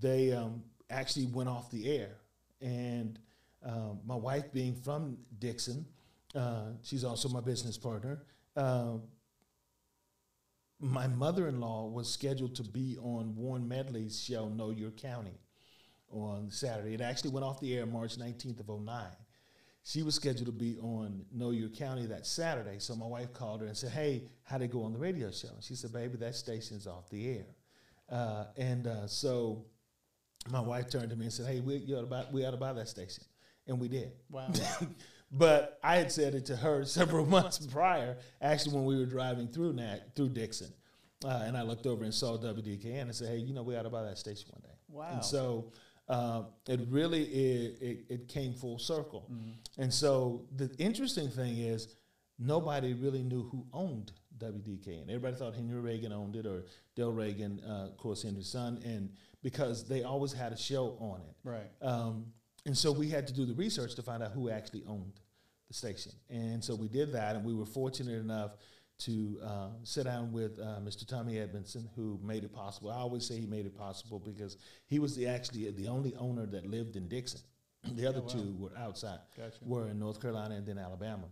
they 0.00 0.32
um, 0.32 0.62
actually 0.90 1.26
went 1.26 1.48
off 1.48 1.70
the 1.70 1.90
air, 1.98 2.16
and 2.60 3.18
um, 3.64 4.00
my 4.04 4.14
wife, 4.14 4.52
being 4.52 4.74
from 4.74 5.16
Dickson, 5.38 5.86
uh, 6.34 6.72
she's 6.82 7.04
also 7.04 7.28
my 7.28 7.40
business 7.40 7.78
partner. 7.78 8.22
Uh, 8.56 8.98
my 10.80 11.06
mother-in-law 11.06 11.88
was 11.88 12.12
scheduled 12.12 12.54
to 12.56 12.62
be 12.62 12.98
on 13.00 13.34
Warren 13.36 13.66
Medley's 13.66 14.22
show, 14.22 14.48
Know 14.48 14.70
Your 14.70 14.90
County, 14.90 15.38
on 16.14 16.50
Saturday. 16.50 16.94
It 16.94 17.00
actually 17.00 17.30
went 17.30 17.44
off 17.44 17.60
the 17.60 17.76
air 17.76 17.86
March 17.86 18.16
19th 18.16 18.60
of 18.60 18.68
09. 18.68 19.04
She 19.82 20.02
was 20.02 20.14
scheduled 20.14 20.46
to 20.46 20.52
be 20.52 20.78
on 20.78 21.26
Know 21.30 21.50
Your 21.50 21.68
County 21.68 22.06
that 22.06 22.26
Saturday. 22.26 22.76
So 22.78 22.96
my 22.96 23.06
wife 23.06 23.32
called 23.32 23.60
her 23.60 23.66
and 23.66 23.76
said, 23.76 23.90
Hey, 23.90 24.24
how'd 24.44 24.62
it 24.62 24.70
go 24.70 24.82
on 24.84 24.92
the 24.92 24.98
radio 24.98 25.30
show? 25.30 25.48
And 25.54 25.62
She 25.62 25.74
said, 25.74 25.92
Baby, 25.92 26.16
that 26.18 26.34
station's 26.34 26.86
off 26.86 27.10
the 27.10 27.28
air. 27.28 27.46
Uh, 28.08 28.44
and 28.56 28.86
uh, 28.86 29.06
so 29.06 29.66
my 30.50 30.60
wife 30.60 30.88
turned 30.88 31.10
to 31.10 31.16
me 31.16 31.24
and 31.24 31.32
said, 31.32 31.46
Hey, 31.46 31.60
we, 31.60 31.76
you 31.76 31.96
ought 31.96 32.02
to 32.02 32.06
buy, 32.06 32.24
we 32.32 32.46
ought 32.46 32.52
to 32.52 32.56
buy 32.56 32.72
that 32.72 32.88
station. 32.88 33.24
And 33.66 33.78
we 33.78 33.88
did. 33.88 34.12
Wow. 34.30 34.52
but 35.32 35.78
I 35.82 35.96
had 35.96 36.10
said 36.10 36.34
it 36.34 36.46
to 36.46 36.56
her 36.56 36.84
several 36.86 37.26
months 37.26 37.66
prior, 37.66 38.16
actually 38.40 38.76
when 38.76 38.86
we 38.86 38.96
were 38.96 39.06
driving 39.06 39.48
through 39.48 39.74
Nat, 39.74 40.16
through 40.16 40.30
Dickson. 40.30 40.72
Uh, 41.22 41.42
and 41.44 41.56
I 41.56 41.62
looked 41.62 41.86
over 41.86 42.04
and 42.04 42.12
saw 42.12 42.36
WDKN 42.38 43.02
and 43.02 43.14
said, 43.14 43.28
hey, 43.28 43.36
you 43.38 43.54
know, 43.54 43.62
we 43.62 43.76
ought 43.76 43.82
to 43.82 43.90
buy 43.90 44.02
that 44.02 44.18
station 44.18 44.48
one 44.50 44.62
day. 44.62 44.76
Wow. 44.88 45.08
And 45.12 45.24
so 45.24 45.72
uh, 46.08 46.42
it 46.68 46.80
really 46.88 47.22
it, 47.22 47.82
it, 47.82 48.04
it 48.08 48.28
came 48.28 48.52
full 48.52 48.78
circle. 48.78 49.30
And 49.78 49.92
so 49.92 50.46
the 50.56 50.74
interesting 50.78 51.28
thing 51.28 51.58
is 51.58 51.88
nobody 52.38 52.94
really 52.94 53.22
knew 53.22 53.44
who 53.44 53.66
owned 53.72 54.12
WDK, 54.38 55.00
and 55.00 55.10
Everybody 55.10 55.36
thought 55.36 55.54
Henry 55.54 55.80
Reagan 55.80 56.12
owned 56.12 56.36
it 56.36 56.46
or 56.46 56.64
Del 56.96 57.12
Reagan, 57.12 57.60
uh, 57.66 57.86
of 57.86 57.96
course, 57.96 58.22
Henry's 58.22 58.48
son, 58.48 58.80
and 58.84 59.10
because 59.42 59.86
they 59.86 60.02
always 60.02 60.32
had 60.32 60.52
a 60.52 60.56
show 60.56 60.96
on 61.00 61.20
it. 61.20 61.36
Right. 61.44 61.70
Um, 61.80 62.26
and 62.66 62.76
so 62.76 62.92
we 62.92 63.08
had 63.08 63.26
to 63.26 63.32
do 63.34 63.44
the 63.44 63.54
research 63.54 63.94
to 63.96 64.02
find 64.02 64.22
out 64.22 64.32
who 64.32 64.48
actually 64.48 64.82
owned 64.88 65.20
the 65.68 65.74
station. 65.74 66.12
And 66.30 66.64
so 66.64 66.74
we 66.74 66.88
did 66.88 67.12
that, 67.12 67.36
and 67.36 67.44
we 67.44 67.54
were 67.54 67.66
fortunate 67.66 68.18
enough 68.18 68.56
to 69.04 69.38
uh, 69.44 69.68
sit 69.82 70.04
down 70.04 70.32
with 70.32 70.58
uh, 70.58 70.80
Mr. 70.82 71.06
Tommy 71.06 71.38
Edmondson, 71.38 71.88
who 71.96 72.18
made 72.22 72.44
it 72.44 72.52
possible. 72.52 72.90
I 72.90 72.96
always 72.96 73.26
say 73.26 73.38
he 73.38 73.46
made 73.46 73.66
it 73.66 73.76
possible 73.76 74.18
because 74.18 74.56
he 74.86 74.98
was 74.98 75.16
the 75.16 75.26
actually 75.26 75.70
the 75.70 75.88
only 75.88 76.14
owner 76.16 76.46
that 76.46 76.66
lived 76.66 76.96
in 76.96 77.08
Dickson. 77.08 77.40
the 77.92 78.06
other 78.06 78.20
wow. 78.20 78.28
two 78.28 78.56
were 78.58 78.72
outside, 78.78 79.18
Gotcha. 79.36 79.56
were 79.62 79.88
in 79.88 79.98
North 79.98 80.20
Carolina 80.20 80.54
and 80.54 80.66
then 80.66 80.78
Alabama, 80.78 81.26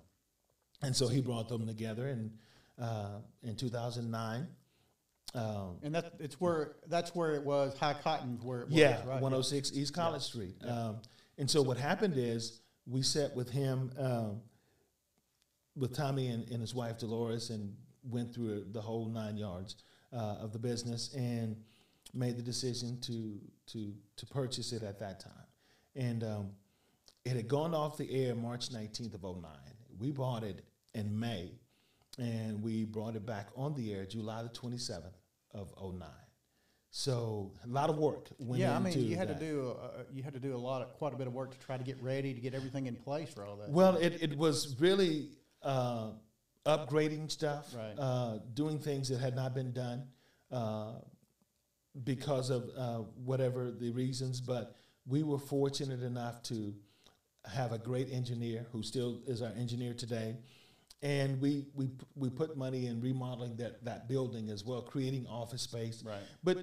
and 0.83 0.95
so 0.95 1.09
he 1.09 1.21
brought 1.21 1.49
them 1.49 1.67
together 1.67 2.09
in 2.09 2.33
uh, 2.81 3.21
in 3.43 3.57
2009. 3.57 4.47
Um, 5.35 5.79
And 5.83 5.95
that 5.95 6.13
it's 6.19 6.39
where 6.41 6.77
that's 6.89 7.15
where 7.15 7.35
it 7.35 7.43
was 7.43 7.77
High 7.79 7.95
Cotton 7.95 8.39
where 8.43 8.61
it 8.61 8.69
was 8.69 8.77
yeah, 8.77 8.99
right 8.99 9.23
106 9.23 9.73
East 9.73 9.95
College 9.95 10.23
Street. 10.23 10.57
Um, 10.67 10.99
and 11.39 11.51
so 11.51 11.63
what 11.63 11.79
happened 11.79 12.15
is 12.17 12.61
we 12.87 13.03
sat 13.03 13.35
with 13.35 13.49
him, 13.49 13.93
um, 13.99 14.43
with 15.77 15.95
Tommy 15.95 16.29
and, 16.29 16.49
and 16.51 16.61
his 16.61 16.75
wife 16.75 16.99
Dolores, 16.99 17.51
and 17.51 17.75
went 18.05 18.35
through 18.35 18.67
the 18.73 18.81
whole 18.81 19.07
nine 19.07 19.37
yards 19.37 19.77
uh, 20.13 20.37
of 20.41 20.53
the 20.53 20.59
business 20.59 21.13
and 21.15 21.57
made 22.15 22.37
the 22.37 22.43
decision 22.43 23.01
to 23.01 23.41
to 23.67 23.95
to 24.17 24.27
purchase 24.27 24.73
it 24.73 24.83
at 24.83 24.99
that 24.99 25.21
time. 25.21 25.33
And 25.95 26.25
um, 26.25 26.51
it 27.25 27.37
had 27.37 27.49
gone 27.49 27.75
off 27.75 27.97
the 27.97 28.11
air 28.11 28.35
March 28.35 28.71
19th 28.71 29.15
of 29.15 29.23
09. 29.23 29.45
We 29.99 30.11
bought 30.11 30.43
it 30.43 30.65
in 30.95 31.19
May, 31.19 31.53
and 32.19 32.63
we 32.63 32.85
brought 32.85 33.15
it 33.15 33.25
back 33.25 33.49
on 33.57 33.75
the 33.75 33.93
air 33.93 34.05
July 34.05 34.43
the 34.43 34.49
27th 34.49 35.15
of 35.55 35.73
09. 35.81 36.09
So 36.95 37.53
a 37.65 37.69
lot 37.69 37.89
of 37.89 37.97
work 37.97 38.29
went 38.39 38.61
yeah, 38.61 38.77
I 38.77 38.79
mean, 38.79 38.99
you 38.99 39.17
had 39.17 39.29
that. 39.29 39.41
to 39.41 39.47
do 39.47 39.77
uh, 39.81 40.03
you 40.13 40.23
had 40.23 40.35
to 40.35 40.41
do 40.41 40.55
a 40.55 40.59
lot 40.59 40.83
of 40.83 40.93
quite 40.93 41.15
a 41.15 41.17
bit 41.17 41.27
of 41.27 41.33
work 41.33 41.53
to 41.53 41.59
try 41.59 41.79
to 41.79 41.85
get 41.85 42.03
ready 42.03 42.35
to 42.35 42.41
get 42.41 42.53
everything 42.53 42.87
in 42.87 42.97
place 42.97 43.33
for 43.33 43.47
all 43.47 43.57
that. 43.57 43.71
Well, 43.71 43.97
it, 43.97 44.19
it 44.21 44.37
was 44.37 44.77
really 44.79 45.31
uh, 45.63 46.11
upgrading 46.67 47.31
stuff, 47.31 47.75
Right. 47.77 47.95
uh, 47.99 48.39
doing 48.55 48.79
things 48.79 49.09
that 49.09 49.19
had 49.21 49.35
not 49.35 49.55
been 49.55 49.73
done 49.73 50.05
uh, 50.51 50.93
because 52.05 52.51
of 52.51 52.71
uh, 52.77 52.99
whatever 53.25 53.71
the 53.71 53.91
reasons. 53.91 54.41
But 54.41 54.77
we 55.07 55.23
were 55.23 55.39
fortunate 55.39 56.03
enough 56.03 56.43
to 56.45 56.75
have 57.53 57.73
a 57.73 57.79
great 57.79 58.13
engineer 58.13 58.67
who 58.73 58.83
still 58.83 59.21
is 59.27 59.43
our 59.43 59.53
engineer 59.57 59.95
today. 59.95 60.37
And 61.03 61.41
we, 61.41 61.67
we, 61.75 61.91
we 62.15 62.31
put 62.31 62.57
money 62.57 62.87
in 62.87 63.01
remodeling 63.01 63.57
that, 63.57 63.85
that 63.85 64.09
building 64.09 64.51
as 64.51 64.65
well, 64.65 64.81
creating 64.83 65.27
office 65.27 65.63
space. 65.63 66.05
Right. 66.07 66.21
But, 66.45 66.59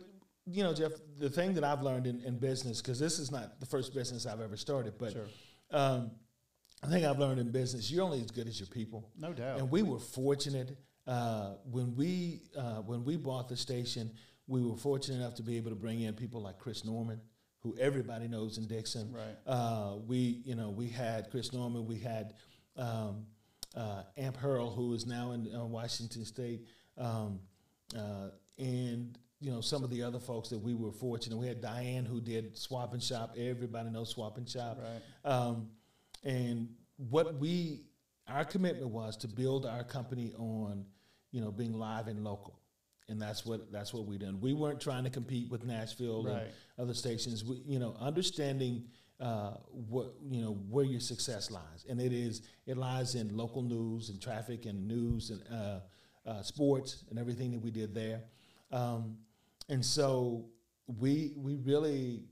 you 0.46 0.64
know, 0.64 0.74
Jeff, 0.74 0.94
the 1.18 1.30
thing 1.30 1.54
that 1.56 1.66
I've 1.66 1.82
learned 1.82 2.08
in, 2.08 2.22
in 2.22 2.38
business, 2.38 2.82
because 2.82 2.98
this 2.98 3.20
is 3.20 3.32
not 3.32 3.60
the 3.60 3.66
first 3.66 3.94
business 3.94 4.26
I've 4.26 4.40
ever 4.40 4.56
started, 4.56 4.94
but 4.98 5.12
Sure. 5.12 5.26
um, 5.72 6.12
I 6.84 6.88
think 6.88 7.06
I've 7.06 7.20
learned 7.20 7.40
in 7.40 7.52
business, 7.52 7.92
you're 7.92 8.04
only 8.04 8.22
as 8.22 8.32
good 8.32 8.48
as 8.48 8.60
your 8.60 8.68
people. 8.68 9.10
No 9.18 9.34
doubt. 9.34 9.60
And 9.60 9.70
we 9.70 9.84
were 9.84 10.00
fortunate 10.00 10.78
uh, 11.08 11.56
when 11.70 11.96
we 11.96 12.42
uh, 12.58 12.82
when 12.82 13.04
we 13.04 13.18
bought 13.18 13.50
the 13.50 13.58
station. 13.58 14.12
We 14.48 14.62
were 14.64 14.78
fortunate 14.78 15.18
enough 15.18 15.36
to 15.36 15.44
be 15.44 15.58
able 15.58 15.70
to 15.70 15.76
bring 15.76 16.02
in 16.02 16.16
people 16.16 16.42
like 16.42 16.58
Chris 16.58 16.84
Norman, 16.84 17.22
who 17.62 17.76
everybody 17.80 18.28
knows 18.28 18.58
in 18.58 18.68
Dickson. 18.68 19.14
Right. 19.14 19.36
Uh, 19.46 19.98
we 20.08 20.42
you 20.44 20.56
know 20.56 20.70
we 20.70 20.88
had 20.88 21.30
Chris 21.30 21.54
Norman. 21.54 21.86
We 21.86 22.00
had 22.00 22.34
um, 22.76 23.26
uh, 23.76 24.04
Amp 24.18 24.38
Hurl, 24.38 24.72
who 24.72 24.94
is 24.94 25.06
now 25.06 25.32
in 25.32 25.54
uh, 25.54 25.66
Washington 25.66 26.26
State, 26.26 26.66
um, 26.98 27.40
uh, 27.96 28.30
and 28.58 29.18
you 29.40 29.52
know 29.52 29.62
some 29.62 29.84
of 29.84 29.90
the 29.90 30.04
other 30.04 30.20
folks 30.20 30.50
that 30.50 30.60
we 30.60 30.74
were 30.74 30.92
fortunate. 30.92 31.38
We 31.38 31.48
had 31.48 31.62
Diane, 31.62 32.06
who 32.06 32.22
did 32.22 32.58
Swap 32.58 32.94
and 32.94 33.02
Shop. 33.02 33.36
Everybody 33.38 33.90
knows 33.90 34.10
Swap 34.10 34.38
and 34.38 34.50
Shop. 34.50 34.80
Right. 34.82 35.32
Um, 35.32 35.70
and 36.24 36.70
what 36.98 37.36
we, 37.40 37.82
our 38.28 38.44
commitment 38.46 38.90
was 38.90 39.18
to 39.18 39.28
build 39.28 39.66
our 39.66 39.84
company 39.84 40.34
on, 40.38 40.86
you 41.32 41.42
know, 41.42 41.52
being 41.52 41.74
live 41.74 42.08
and 42.08 42.24
local. 42.24 42.60
And 43.08 43.20
that's 43.20 43.46
what 43.46 43.72
that's 43.72 43.92
what 43.92 44.06
we 44.06 44.18
done. 44.20 44.40
We 44.40 44.54
weren't 44.54 44.80
trying 44.80 45.04
to 45.06 45.10
compete 45.10 45.50
with 45.50 45.64
Nashville 45.66 46.26
Right. 46.26 46.42
and 46.44 46.52
other 46.78 46.94
stations. 46.94 47.44
We, 47.44 47.62
you 47.66 47.80
know, 47.80 47.96
understanding 48.00 48.84
uh, 49.20 49.56
what 49.72 50.14
you 50.30 50.42
know 50.42 50.52
where 50.70 50.86
your 50.86 51.00
success 51.00 51.50
lies, 51.50 51.86
and 51.90 52.00
it 52.00 52.14
is 52.14 52.44
it 52.68 52.78
lies 52.78 53.16
in 53.16 53.36
local 53.36 53.64
news 53.64 54.10
and 54.10 54.22
traffic 54.22 54.66
and 54.68 54.88
news 54.88 55.32
and 55.32 55.42
uh, 55.52 55.80
uh, 56.30 56.42
sports 56.44 57.04
and 57.10 57.18
everything 57.18 57.52
that 57.52 57.60
we 57.60 57.72
did 57.72 57.96
there. 57.96 58.22
Um, 58.72 59.18
and 59.70 59.84
so 59.84 60.46
we 60.86 61.34
we 61.36 61.56
really 61.56 62.26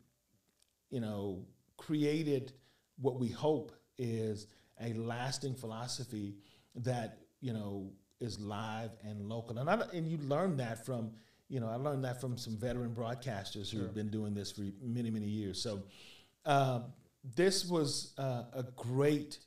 you 0.89 1.01
know, 1.01 1.45
created 1.75 2.53
what 3.01 3.19
we 3.19 3.27
hope 3.27 3.71
is 3.97 4.47
a 4.81 4.93
lasting 4.93 5.55
philosophy 5.55 6.35
that 6.75 7.19
you 7.41 7.53
know 7.53 7.91
is 8.19 8.39
live 8.39 8.91
and 9.03 9.21
local. 9.27 9.57
And 9.57 9.69
I, 9.69 9.81
and 9.93 10.07
you 10.07 10.17
learn 10.17 10.57
that 10.57 10.85
from 10.85 11.11
you 11.49 11.59
know 11.59 11.69
I 11.69 11.75
learned 11.75 12.03
that 12.03 12.19
from 12.21 12.37
some 12.37 12.57
veteran 12.57 12.93
broadcasters 12.93 13.69
who 13.69 13.81
have 13.81 13.93
been 13.93 14.09
doing 14.09 14.33
this 14.33 14.51
for 14.51 14.63
many 14.81 15.09
many 15.09 15.27
years. 15.27 15.61
So 15.61 15.83
uh, 16.45 16.81
this 17.35 17.65
was 17.65 18.13
uh, 18.17 18.43
a 18.53 18.63
great 18.75 19.39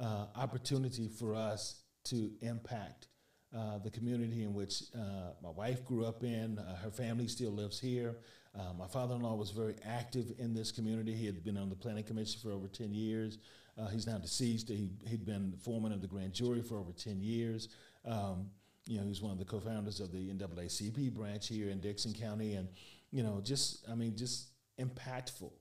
uh, 0.00 0.26
opportunity 0.36 1.08
for 1.08 1.34
us 1.34 1.82
to 2.04 2.30
impact 2.40 3.08
uh, 3.56 3.78
the 3.78 3.90
community 3.90 4.42
in 4.42 4.52
which 4.52 4.82
uh, 4.94 5.32
my 5.42 5.50
wife 5.50 5.84
grew 5.84 6.04
up 6.04 6.22
in. 6.22 6.58
Uh, 6.58 6.76
her 6.76 6.90
family 6.90 7.28
still 7.28 7.50
lives 7.50 7.80
here. 7.80 8.16
Uh, 8.58 8.72
my 8.78 8.86
father-in-law 8.86 9.34
was 9.34 9.50
very 9.50 9.76
active 9.86 10.32
in 10.38 10.54
this 10.54 10.72
community. 10.72 11.14
He 11.14 11.26
had 11.26 11.44
been 11.44 11.56
on 11.56 11.68
the 11.68 11.76
planning 11.76 12.04
commission 12.04 12.40
for 12.42 12.52
over 12.52 12.66
10 12.66 12.92
years. 12.92 13.38
Uh, 13.78 13.86
he's 13.88 14.06
now 14.06 14.18
deceased. 14.18 14.68
He, 14.68 14.90
he'd 15.06 15.24
been 15.24 15.54
foreman 15.62 15.92
of 15.92 16.00
the 16.00 16.08
grand 16.08 16.32
jury 16.32 16.62
for 16.62 16.78
over 16.78 16.92
10 16.92 17.20
years. 17.20 17.68
Um, 18.04 18.50
you 18.86 18.96
know, 18.96 19.02
he 19.02 19.08
was 19.08 19.22
one 19.22 19.32
of 19.32 19.38
the 19.38 19.44
co-founders 19.44 20.00
of 20.00 20.12
the 20.12 20.30
NAACP 20.30 21.12
branch 21.12 21.48
here 21.48 21.68
in 21.68 21.78
Dickson 21.78 22.14
County, 22.14 22.54
and 22.54 22.68
you 23.10 23.22
know, 23.22 23.40
just 23.42 23.86
I 23.88 23.94
mean, 23.94 24.16
just 24.16 24.48
impactful. 24.80 25.52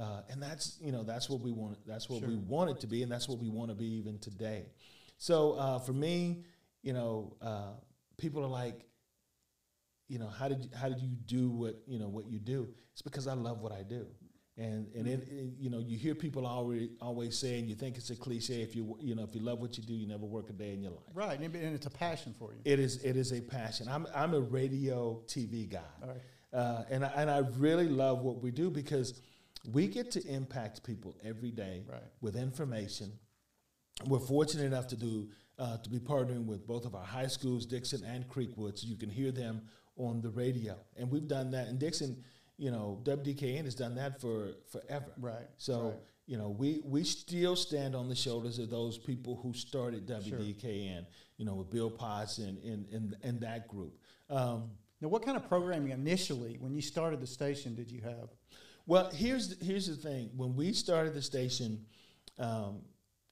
Uh, 0.00 0.20
and 0.30 0.40
that's 0.40 0.78
you 0.80 0.92
know 0.92 1.02
that's 1.02 1.28
what 1.28 1.40
we 1.40 1.50
want. 1.50 1.78
That's 1.84 2.08
what 2.08 2.22
we 2.22 2.36
want 2.36 2.70
it 2.70 2.80
to 2.80 2.86
be, 2.86 3.02
and 3.02 3.10
that's 3.10 3.28
what 3.28 3.38
we 3.38 3.48
want 3.48 3.70
to 3.70 3.74
be 3.74 3.86
even 3.96 4.18
today. 4.20 4.66
So 5.18 5.52
uh, 5.54 5.78
for 5.80 5.92
me, 5.92 6.44
you 6.86 6.92
know, 6.92 7.36
uh, 7.42 7.72
people 8.16 8.42
are 8.44 8.54
like, 8.62 8.78
you 10.08 10.18
know, 10.20 10.28
how 10.28 10.48
did 10.48 10.62
you, 10.64 10.70
how 10.80 10.88
did 10.88 11.00
you 11.00 11.08
do 11.26 11.50
what 11.50 11.74
you 11.86 11.98
know 11.98 12.08
what 12.08 12.26
you 12.30 12.38
do? 12.38 12.68
It's 12.92 13.02
because 13.02 13.26
I 13.26 13.34
love 13.34 13.60
what 13.60 13.72
I 13.72 13.82
do, 13.82 14.06
and 14.56 14.86
and 14.94 15.08
it, 15.08 15.20
it- 15.28 15.54
you 15.58 15.68
know 15.68 15.80
you 15.80 15.98
hear 15.98 16.14
people 16.14 16.46
already 16.46 16.90
always 17.00 17.36
saying 17.36 17.66
you 17.66 17.74
think 17.74 17.96
it's 17.96 18.10
a 18.10 18.16
cliche 18.16 18.62
if 18.62 18.76
you 18.76 18.96
you 19.00 19.14
know 19.16 19.24
if 19.24 19.34
you 19.34 19.40
love 19.40 19.58
what 19.60 19.76
you 19.76 19.82
do 19.82 19.94
you 19.94 20.06
never 20.06 20.24
work 20.24 20.48
a 20.48 20.52
day 20.52 20.72
in 20.74 20.80
your 20.80 20.92
life. 20.92 21.10
Right, 21.12 21.40
and, 21.40 21.56
it's 21.56 21.86
a 21.86 21.90
passion 21.90 22.32
for 22.38 22.52
you. 22.54 22.60
It 22.64 22.78
is 22.78 23.02
it 23.02 23.16
is 23.16 23.32
a 23.32 23.40
passion. 23.40 23.88
I'm 23.88 24.06
I'm 24.14 24.32
a 24.34 24.40
radio 24.40 25.20
TV 25.26 25.68
guy, 25.68 25.80
right. 26.06 26.22
uh, 26.52 26.84
and 26.88 27.04
I, 27.04 27.08
and 27.16 27.28
I 27.30 27.38
really 27.58 27.88
love 27.88 28.20
what 28.22 28.40
we 28.44 28.52
do 28.52 28.70
because 28.70 29.20
we 29.72 29.88
get 29.88 30.12
to 30.12 30.24
impact 30.28 30.84
people 30.84 31.16
every 31.24 31.50
day 31.50 31.82
Right. 31.90 32.00
with 32.20 32.36
information. 32.36 33.10
We're 34.06 34.20
fortunate 34.36 34.64
enough 34.66 34.86
to 34.88 34.96
do 34.96 35.28
uh, 35.58 35.78
to 35.78 35.90
be 35.90 35.98
partnering 35.98 36.44
with 36.46 36.66
both 36.66 36.84
of 36.84 36.94
our 36.94 37.04
high 37.04 37.26
schools, 37.26 37.66
Dickson 37.66 38.04
and 38.04 38.28
Creekwood, 38.28 38.78
so 38.78 38.86
you 38.86 38.96
can 38.96 39.08
hear 39.10 39.32
them 39.32 39.62
on 39.96 40.20
the 40.20 40.30
radio. 40.30 40.76
And 40.96 41.10
we've 41.10 41.26
done 41.28 41.50
that. 41.52 41.68
And 41.68 41.78
Dickson, 41.78 42.22
you 42.58 42.70
know, 42.70 43.00
WDKN 43.04 43.64
has 43.64 43.74
done 43.74 43.94
that 43.96 44.20
for 44.20 44.52
forever. 44.70 45.12
Right, 45.18 45.48
So 45.56 45.80
right. 45.80 45.94
you 46.26 46.36
know, 46.36 46.50
we 46.50 46.80
we 46.84 47.04
still 47.04 47.56
stand 47.56 47.94
on 47.94 48.08
the 48.08 48.14
shoulders 48.14 48.58
of 48.58 48.68
those 48.70 48.98
people 48.98 49.36
who 49.42 49.52
started 49.54 50.06
WDKN. 50.06 51.06
You 51.38 51.44
know, 51.44 51.54
with 51.54 51.70
Bill 51.70 51.90
Potts 51.90 52.38
and 52.38 52.58
in 52.58 52.86
in 52.90 53.16
in 53.22 53.38
that 53.40 53.68
group. 53.68 53.98
Um, 54.30 54.70
Now, 55.02 55.08
what 55.08 55.22
kind 55.24 55.36
of 55.36 55.46
programming 55.48 55.92
initially, 55.92 56.56
when 56.58 56.74
you 56.74 56.80
started 56.80 57.20
the 57.20 57.26
station, 57.26 57.74
did 57.74 57.90
you 57.90 58.00
have? 58.02 58.30
Well, 58.86 59.10
here's 59.12 59.48
the, 59.56 59.64
here's 59.64 59.86
the 59.86 59.96
thing. 59.96 60.30
When 60.36 60.56
we 60.56 60.72
started 60.72 61.12
the 61.12 61.20
station, 61.20 61.84
um, 62.38 62.80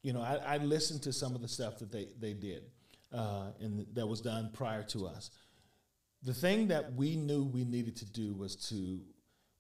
you 0.04 0.12
know, 0.12 0.20
I, 0.20 0.36
I 0.46 0.56
listened 0.58 1.02
to 1.04 1.12
some 1.12 1.34
of 1.34 1.40
the 1.40 1.48
stuff 1.48 1.78
that 1.78 1.90
they 1.90 2.08
they 2.20 2.34
did, 2.34 2.64
uh, 3.12 3.46
and 3.58 3.86
that 3.94 4.06
was 4.06 4.20
done 4.20 4.50
prior 4.52 4.84
to 4.84 5.06
us. 5.06 5.30
The 6.22 6.34
thing 6.34 6.68
that 6.68 6.92
we 6.94 7.16
knew 7.16 7.42
we 7.42 7.64
needed 7.64 7.96
to 7.96 8.04
do 8.04 8.34
was 8.34 8.54
to. 8.68 9.00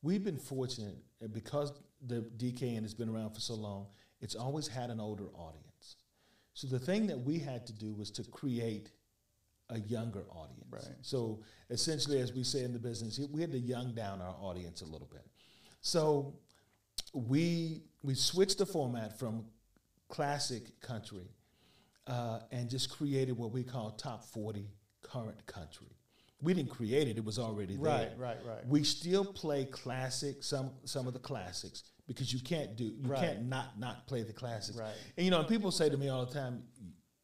We've 0.02 0.22
been 0.22 0.38
fortunate 0.38 0.98
because 1.32 1.72
the 2.06 2.26
DKN 2.36 2.82
has 2.82 2.92
been 2.92 3.08
around 3.08 3.32
for 3.32 3.40
so 3.40 3.54
long. 3.54 3.86
It's 4.20 4.34
always 4.34 4.68
had 4.68 4.90
an 4.90 5.00
older 5.00 5.28
audience. 5.34 5.96
So 6.52 6.66
the 6.66 6.78
thing 6.78 7.06
that 7.06 7.18
we 7.18 7.38
had 7.38 7.66
to 7.68 7.72
do 7.72 7.94
was 7.94 8.10
to 8.12 8.24
create 8.24 8.90
a 9.70 9.78
younger 9.78 10.24
audience. 10.30 10.66
Right. 10.70 10.96
So 11.00 11.40
essentially, 11.70 12.20
as 12.20 12.34
we 12.34 12.44
say 12.44 12.64
in 12.64 12.74
the 12.74 12.78
business, 12.78 13.18
we 13.32 13.40
had 13.40 13.52
to 13.52 13.58
young 13.58 13.94
down 13.94 14.20
our 14.20 14.36
audience 14.38 14.82
a 14.82 14.84
little 14.84 15.08
bit. 15.10 15.24
So 15.80 16.34
we 17.14 17.80
we 18.02 18.14
switched 18.14 18.58
the 18.58 18.66
format 18.66 19.18
from 19.18 19.46
classic 20.08 20.80
country 20.80 21.28
uh, 22.06 22.40
and 22.52 22.68
just 22.68 22.90
created 22.90 23.36
what 23.36 23.52
we 23.52 23.62
call 23.62 23.90
top 23.92 24.24
40 24.24 24.66
current 25.02 25.44
country. 25.46 25.88
We 26.42 26.52
didn't 26.52 26.70
create 26.70 27.08
it; 27.08 27.16
it 27.16 27.24
was 27.24 27.38
already 27.38 27.76
there. 27.76 27.84
Right, 27.84 28.10
right, 28.18 28.36
right. 28.46 28.66
We 28.68 28.84
still 28.84 29.24
play 29.24 29.64
classic 29.64 30.42
some 30.42 30.72
some 30.84 31.06
of 31.06 31.14
the 31.14 31.18
classics 31.18 31.84
because 32.06 32.34
you 32.34 32.40
can't 32.40 32.76
do 32.76 32.84
you 32.84 33.08
Right. 33.08 33.20
can't 33.20 33.46
not 33.46 33.78
not 33.78 34.06
play 34.06 34.24
the 34.24 34.32
classics. 34.34 34.76
Right. 34.76 34.92
And 35.16 35.24
you 35.24 35.30
know, 35.30 35.38
and 35.38 35.48
people 35.48 35.70
say 35.70 35.88
to 35.88 35.96
me 35.96 36.08
all 36.10 36.26
the 36.26 36.34
time, 36.34 36.64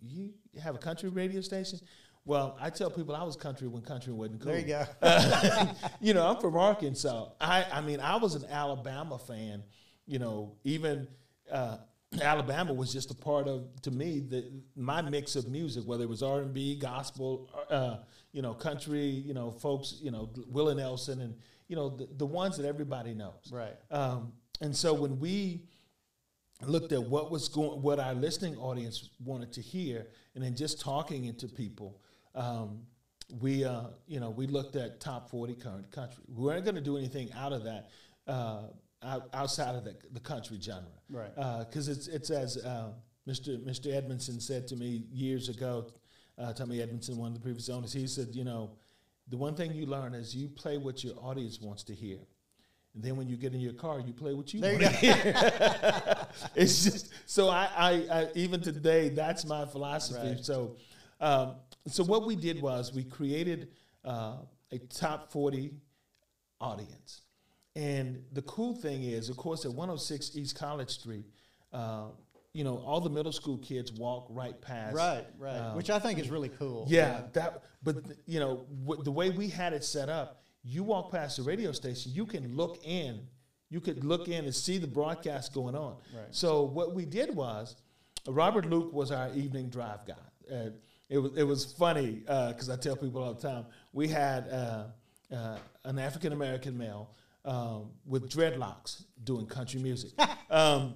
"You 0.00 0.32
have 0.62 0.74
a 0.74 0.78
country 0.78 1.10
radio 1.10 1.42
station." 1.42 1.80
Well, 2.24 2.56
I 2.60 2.70
tell 2.70 2.90
people 2.90 3.14
I 3.14 3.22
was 3.24 3.36
country 3.36 3.66
when 3.66 3.82
country 3.82 4.12
wasn't 4.12 4.40
cool. 4.40 4.52
There 4.52 4.60
you 4.60 4.66
go. 4.66 4.84
you 6.00 6.14
know, 6.14 6.26
I'm 6.26 6.40
from 6.40 6.56
Arkansas. 6.56 7.30
I, 7.40 7.64
I 7.72 7.80
mean, 7.80 7.98
I 8.00 8.16
was 8.16 8.34
an 8.36 8.44
Alabama 8.50 9.18
fan. 9.18 9.64
You 10.06 10.18
know, 10.18 10.56
even 10.64 11.08
uh, 11.50 11.78
Alabama 12.20 12.72
was 12.72 12.92
just 12.92 13.10
a 13.10 13.14
part 13.14 13.46
of, 13.46 13.68
to 13.82 13.90
me, 13.90 14.20
the 14.20 14.50
my 14.74 15.00
mix 15.00 15.36
of 15.36 15.48
music, 15.48 15.84
whether 15.86 16.02
it 16.02 16.08
was 16.08 16.22
R 16.22 16.40
and 16.40 16.52
B, 16.52 16.74
gospel, 16.74 17.48
uh, 17.70 17.98
you 18.32 18.42
know, 18.42 18.52
country, 18.52 19.06
you 19.06 19.34
know, 19.34 19.50
folks, 19.50 19.98
you 20.02 20.10
know, 20.10 20.28
Willie 20.48 20.74
Nelson, 20.74 21.20
and 21.20 21.34
you 21.68 21.76
know, 21.76 21.88
the, 21.88 22.08
the 22.16 22.26
ones 22.26 22.56
that 22.56 22.66
everybody 22.66 23.14
knows. 23.14 23.52
Right. 23.52 23.76
Um, 23.90 24.32
and 24.60 24.74
so 24.74 24.92
when 24.92 25.20
we 25.20 25.62
looked 26.62 26.92
at 26.92 27.02
what 27.02 27.30
was 27.30 27.48
going, 27.48 27.80
what 27.80 28.00
our 28.00 28.14
listening 28.14 28.56
audience 28.56 29.10
wanted 29.24 29.52
to 29.52 29.60
hear, 29.60 30.08
and 30.34 30.44
then 30.44 30.56
just 30.56 30.80
talking 30.80 31.26
into 31.26 31.46
people, 31.46 32.00
um, 32.34 32.80
we, 33.40 33.64
uh, 33.64 33.84
you 34.06 34.20
know, 34.20 34.30
we 34.30 34.46
looked 34.46 34.76
at 34.76 35.00
top 35.00 35.30
40 35.30 35.54
current 35.54 35.90
country. 35.92 36.24
We 36.28 36.44
weren't 36.44 36.64
going 36.64 36.74
to 36.74 36.80
do 36.80 36.96
anything 36.96 37.32
out 37.32 37.52
of 37.52 37.64
that, 37.64 37.90
uh, 38.26 38.62
out, 39.02 39.28
outside 39.32 39.74
of 39.74 39.84
the, 39.84 39.96
the 40.12 40.20
country 40.20 40.58
genre. 40.60 40.84
Right. 41.08 41.34
Because 41.60 41.88
it's, 41.88 42.08
it's 42.08 42.30
as 42.30 42.56
uh, 42.58 42.92
Mr. 43.28 43.58
Mr. 43.64 43.94
Edmondson 43.94 44.40
said 44.40 44.66
to 44.68 44.76
me 44.76 45.04
years 45.12 45.48
ago, 45.48 45.86
uh, 46.38 46.52
Tommy 46.52 46.80
Edmondson, 46.80 47.16
one 47.16 47.28
of 47.28 47.34
the 47.34 47.40
previous 47.40 47.68
owners, 47.68 47.92
he 47.92 48.06
said, 48.06 48.28
you 48.32 48.44
know, 48.44 48.70
the 49.28 49.36
one 49.36 49.54
thing 49.54 49.72
you 49.72 49.86
learn 49.86 50.14
is 50.14 50.34
you 50.34 50.48
play 50.48 50.78
what 50.78 51.04
your 51.04 51.14
audience 51.18 51.60
wants 51.60 51.82
to 51.84 51.94
hear. 51.94 52.18
And 52.94 53.04
then 53.04 53.16
when 53.16 53.28
you 53.28 53.36
get 53.36 53.54
in 53.54 53.60
your 53.60 53.72
car, 53.72 54.00
you 54.00 54.12
play 54.12 54.34
what 54.34 54.52
you 54.52 54.60
There 54.60 54.72
want 54.72 54.84
to 54.84 54.90
hear. 54.90 56.26
it's 56.56 56.82
just 56.82 57.12
so 57.24 57.48
I, 57.48 57.68
I, 57.76 57.90
I 58.10 58.28
even 58.34 58.60
today 58.60 59.10
that's 59.10 59.44
my 59.44 59.64
philosophy. 59.64 60.30
Right. 60.30 60.44
So, 60.44 60.76
um, 61.20 61.54
so 61.86 62.02
what 62.02 62.26
we 62.26 62.34
did 62.34 62.60
was 62.60 62.92
we 62.92 63.04
created 63.04 63.68
uh, 64.04 64.38
a 64.72 64.78
top 64.78 65.30
forty 65.30 65.74
audience, 66.60 67.22
and 67.76 68.22
the 68.32 68.42
cool 68.42 68.74
thing 68.74 69.02
is, 69.04 69.28
of 69.28 69.36
course, 69.36 69.64
at 69.64 69.70
106 69.72 70.36
East 70.36 70.56
College 70.56 70.90
Street, 70.90 71.24
uh, 71.72 72.06
you 72.52 72.64
know, 72.64 72.78
all 72.78 73.00
the 73.00 73.10
middle 73.10 73.30
school 73.32 73.58
kids 73.58 73.92
walk 73.92 74.26
right 74.30 74.60
past. 74.60 74.96
Right, 74.96 75.24
right. 75.38 75.56
um, 75.56 75.76
Which 75.76 75.88
I 75.90 75.98
think 76.00 76.18
is 76.18 76.30
really 76.30 76.48
cool. 76.48 76.86
yeah, 76.88 77.22
that. 77.34 77.62
But 77.82 78.04
th- 78.04 78.18
you 78.26 78.40
know, 78.40 78.66
w- 78.84 79.02
the 79.04 79.12
way 79.12 79.30
we 79.30 79.48
had 79.48 79.72
it 79.72 79.84
set 79.84 80.08
up, 80.08 80.42
you 80.64 80.82
walk 80.82 81.12
past 81.12 81.36
the 81.36 81.44
radio 81.44 81.70
station, 81.72 82.10
you 82.12 82.26
can 82.26 82.56
look 82.56 82.78
in, 82.84 83.20
you 83.70 83.80
could 83.80 84.04
look 84.04 84.26
in 84.28 84.44
and 84.46 84.54
see 84.54 84.78
the 84.78 84.88
broadcast 84.88 85.54
going 85.54 85.76
on. 85.76 85.96
Right. 86.14 86.26
So 86.32 86.62
what 86.64 86.92
we 86.92 87.04
did 87.04 87.34
was, 87.34 87.76
Robert 88.26 88.66
Luke 88.66 88.92
was 88.92 89.12
our 89.12 89.32
evening 89.34 89.68
drive 89.68 90.04
guy. 90.04 90.14
Uh, 90.52 90.70
it 91.08 91.18
was 91.18 91.32
it 91.36 91.44
was 91.44 91.72
funny 91.72 92.22
because 92.26 92.68
I 92.68 92.76
tell 92.76 92.96
people 92.96 93.22
all 93.22 93.32
the 93.34 93.40
time 93.48 93.64
we 93.92 94.08
had 94.08 94.48
uh, 94.48 94.84
uh, 95.32 95.56
an 95.84 95.98
African 96.00 96.32
American 96.32 96.76
male 96.76 97.10
um, 97.44 97.90
with 98.04 98.30
dreadlocks 98.30 99.04
doing 99.24 99.46
country 99.46 99.80
music. 99.80 100.12
Um, 100.50 100.94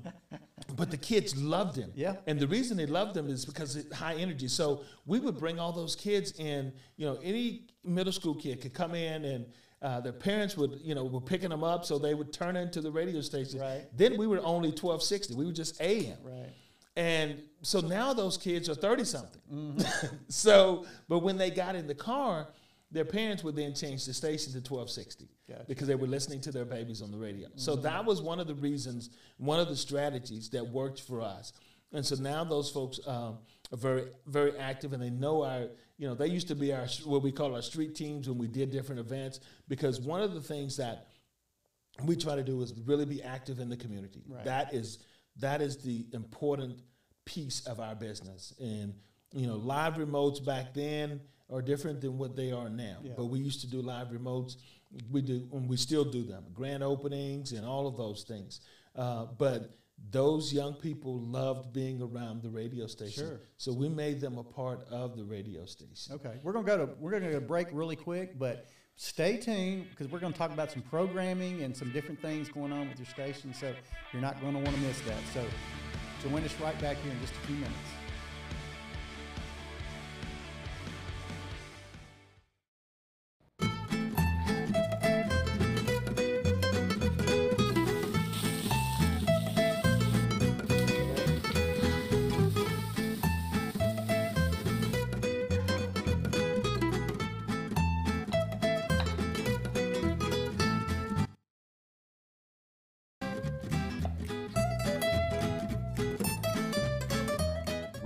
but 0.74 0.90
the 0.90 0.96
kids 0.96 1.36
loved 1.36 1.76
him. 1.76 1.92
Yeah. 1.94 2.16
And 2.26 2.40
the 2.40 2.48
reason 2.48 2.76
they 2.76 2.86
loved 2.86 3.16
him 3.16 3.28
is 3.28 3.44
because 3.44 3.76
it's 3.76 3.94
high 3.94 4.14
energy. 4.14 4.48
So 4.48 4.82
we 5.06 5.20
would 5.20 5.38
bring 5.38 5.60
all 5.60 5.72
those 5.72 5.94
kids 5.94 6.32
in. 6.32 6.72
You 6.96 7.06
know, 7.06 7.18
any 7.22 7.68
middle 7.84 8.12
school 8.12 8.34
kid 8.34 8.60
could 8.60 8.74
come 8.74 8.96
in 8.96 9.24
and 9.24 9.46
uh, 9.80 10.00
their 10.00 10.12
parents 10.12 10.56
would, 10.56 10.80
you 10.82 10.94
know, 10.94 11.04
were 11.04 11.20
picking 11.20 11.50
them 11.50 11.62
up, 11.62 11.84
so 11.84 11.98
they 11.98 12.14
would 12.14 12.32
turn 12.32 12.56
into 12.56 12.80
the 12.80 12.90
radio 12.90 13.20
station. 13.20 13.60
Right. 13.60 13.84
Then 13.94 14.16
we 14.16 14.26
were 14.26 14.40
only 14.42 14.72
twelve 14.72 15.02
sixty. 15.02 15.34
We 15.34 15.46
were 15.46 15.52
just 15.52 15.80
AM. 15.80 16.16
Right. 16.24 16.50
And 16.96 17.42
so 17.62 17.80
now 17.80 18.12
those 18.12 18.36
kids 18.36 18.68
are 18.68 18.74
30 18.74 19.04
something. 19.04 19.42
Mm-hmm. 19.52 20.16
so, 20.28 20.86
but 21.08 21.20
when 21.20 21.36
they 21.36 21.50
got 21.50 21.74
in 21.74 21.86
the 21.86 21.94
car, 21.94 22.48
their 22.94 23.04
parents 23.04 23.42
would 23.42 23.56
then 23.56 23.74
change 23.74 24.06
the 24.06 24.14
station 24.14 24.52
to 24.52 24.58
1260 24.58 25.24
Gotcha. 25.26 25.58
Mm-hmm. 25.58 25.64
because 25.68 25.88
they 25.88 25.96
were 25.96 26.06
listening 26.06 26.40
to 26.42 26.52
their 26.52 26.64
babies 26.64 27.02
on 27.02 27.10
the 27.10 27.18
radio. 27.18 27.48
So 27.56 27.74
that 27.76 28.04
was 28.04 28.22
one 28.22 28.38
of 28.38 28.46
the 28.46 28.54
reasons, 28.54 29.10
one 29.36 29.58
of 29.58 29.68
the 29.68 29.76
strategies 29.76 30.48
that 30.50 30.64
worked 30.64 31.00
for 31.00 31.20
us. 31.20 31.52
And 31.92 32.06
so 32.06 32.14
now 32.14 32.44
those 32.44 32.70
folks 32.70 33.00
um, 33.06 33.38
are 33.72 33.76
very, 33.76 34.04
very 34.26 34.56
active, 34.58 34.92
and 34.92 35.02
they 35.02 35.10
know 35.10 35.42
our. 35.42 35.66
You 35.96 36.08
know, 36.08 36.14
they 36.16 36.26
used 36.26 36.48
to 36.48 36.56
be 36.56 36.72
our 36.72 36.86
what 37.04 37.22
we 37.22 37.30
call 37.30 37.54
our 37.54 37.62
street 37.62 37.94
teams 37.94 38.28
when 38.28 38.36
we 38.36 38.48
did 38.48 38.72
different 38.72 39.00
events. 39.00 39.38
Because 39.68 40.00
one 40.00 40.22
of 40.22 40.34
the 40.34 40.40
things 40.40 40.76
that 40.78 41.06
we 42.02 42.16
try 42.16 42.34
to 42.34 42.42
do 42.42 42.60
is 42.62 42.74
really 42.84 43.04
be 43.04 43.22
active 43.22 43.60
in 43.60 43.68
the 43.68 43.76
community. 43.76 44.24
Right. 44.26 44.44
That 44.44 44.74
is 44.74 44.98
that 45.36 45.60
is 45.60 45.76
the 45.78 46.04
important 46.12 46.80
piece 47.24 47.64
of 47.66 47.78
our 47.78 47.94
business. 47.94 48.52
And 48.58 48.94
you 49.32 49.46
know, 49.46 49.54
live 49.54 49.94
remotes 49.94 50.44
back 50.44 50.74
then 50.74 51.20
are 51.50 51.62
different 51.62 52.00
than 52.00 52.18
what 52.18 52.36
they 52.36 52.52
are 52.52 52.68
now. 52.68 52.98
Yeah. 53.02 53.12
But 53.16 53.26
we 53.26 53.38
used 53.38 53.60
to 53.62 53.66
do 53.66 53.82
live 53.82 54.08
remotes. 54.08 54.56
We 55.10 55.22
do, 55.22 55.48
and 55.52 55.68
we 55.68 55.76
still 55.76 56.04
do 56.04 56.22
them. 56.22 56.44
Grand 56.54 56.82
openings 56.82 57.52
and 57.52 57.66
all 57.66 57.86
of 57.86 57.96
those 57.96 58.24
things. 58.24 58.60
Uh, 58.96 59.26
but 59.38 59.76
those 60.10 60.52
young 60.52 60.74
people 60.74 61.18
loved 61.20 61.72
being 61.72 62.00
around 62.02 62.42
the 62.42 62.50
radio 62.50 62.86
station. 62.86 63.26
Sure. 63.26 63.40
So 63.56 63.72
we 63.72 63.88
made 63.88 64.20
them 64.20 64.38
a 64.38 64.44
part 64.44 64.86
of 64.90 65.16
the 65.16 65.24
radio 65.24 65.64
station. 65.66 66.14
Okay, 66.14 66.38
we're 66.42 66.52
gonna 66.52 66.66
go 66.66 66.78
to 66.78 66.92
we're 66.98 67.10
gonna 67.10 67.30
go 67.30 67.40
to 67.40 67.40
break 67.40 67.68
really 67.72 67.96
quick, 67.96 68.38
but 68.38 68.68
stay 68.96 69.36
tuned 69.36 69.86
because 69.90 70.08
we're 70.08 70.20
gonna 70.20 70.34
talk 70.34 70.52
about 70.52 70.70
some 70.70 70.82
programming 70.82 71.62
and 71.62 71.76
some 71.76 71.90
different 71.90 72.20
things 72.20 72.48
going 72.48 72.72
on 72.72 72.88
with 72.88 72.98
your 72.98 73.06
station. 73.06 73.54
So 73.54 73.72
you're 74.12 74.22
not 74.22 74.40
gonna 74.40 74.58
want 74.58 74.74
to 74.74 74.82
miss 74.82 75.00
that. 75.02 75.20
So 75.32 75.44
join 76.28 76.42
us 76.44 76.54
right 76.60 76.78
back 76.80 76.96
here 76.98 77.12
in 77.12 77.20
just 77.20 77.34
a 77.34 77.46
few 77.46 77.56
minutes. 77.56 78.03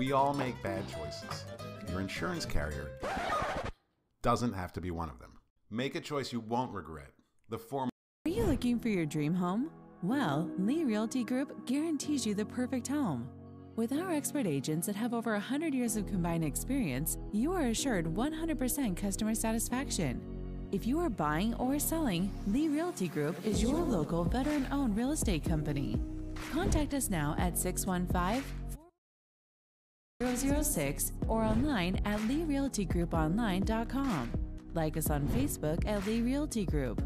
We 0.09 0.13
all 0.13 0.33
make 0.33 0.63
bad 0.63 0.85
choices. 0.89 1.45
Your 1.91 2.01
insurance 2.01 2.47
carrier 2.47 2.93
doesn't 4.23 4.55
have 4.55 4.73
to 4.73 4.81
be 4.81 4.91
one 4.91 5.11
of 5.11 5.19
them. 5.19 5.33
Make 5.71 5.97
a 5.97 6.01
choice 6.01 6.33
you 6.33 6.41
won't 6.41 6.73
regret. 6.73 7.11
The 7.51 7.59
form 7.59 7.91
Are 8.25 8.31
you 8.31 8.45
looking 8.45 8.79
for 8.79 8.89
your 8.89 9.05
dream 9.05 9.35
home? 9.35 9.71
Well, 10.03 10.51
Lee 10.57 10.85
Realty 10.85 11.25
Group 11.25 11.67
guarantees 11.67 12.25
you 12.25 12.35
the 12.35 12.47
perfect 12.47 12.89
home. 12.89 13.29
With 13.77 13.93
our 13.93 14.11
expert 14.11 14.47
agents 14.47 14.87
that 14.87 14.97
have 14.97 15.13
over 15.13 15.33
100 15.33 15.75
years 15.75 15.97
of 15.97 16.07
combined 16.07 16.43
experience, 16.43 17.19
you 17.31 17.53
are 17.53 17.67
assured 17.67 18.07
100% 18.07 18.97
customer 18.97 19.35
satisfaction. 19.35 20.23
If 20.73 20.87
you 20.87 20.99
are 21.01 21.11
buying 21.11 21.53
or 21.57 21.79
selling, 21.79 22.33
Lee 22.47 22.69
Realty 22.69 23.09
Group 23.09 23.37
is 23.45 23.63
your 23.63 23.77
local 23.77 24.25
veteran 24.25 24.69
owned 24.73 24.97
real 24.97 25.11
estate 25.11 25.45
company. 25.45 26.01
Contact 26.51 26.95
us 26.95 27.11
now 27.11 27.35
at 27.39 27.59
615 27.59 28.43
006 30.21 31.13
or 31.29 31.45
online 31.45 32.01
at 32.05 32.19
leerealtygrouponline.com. 32.21 34.33
Like 34.75 34.97
us 34.97 35.11
on 35.11 35.29
Facebook 35.29 35.87
at 35.87 36.05
Lee 36.07 36.23
Realty 36.23 36.65
Group. 36.65 37.01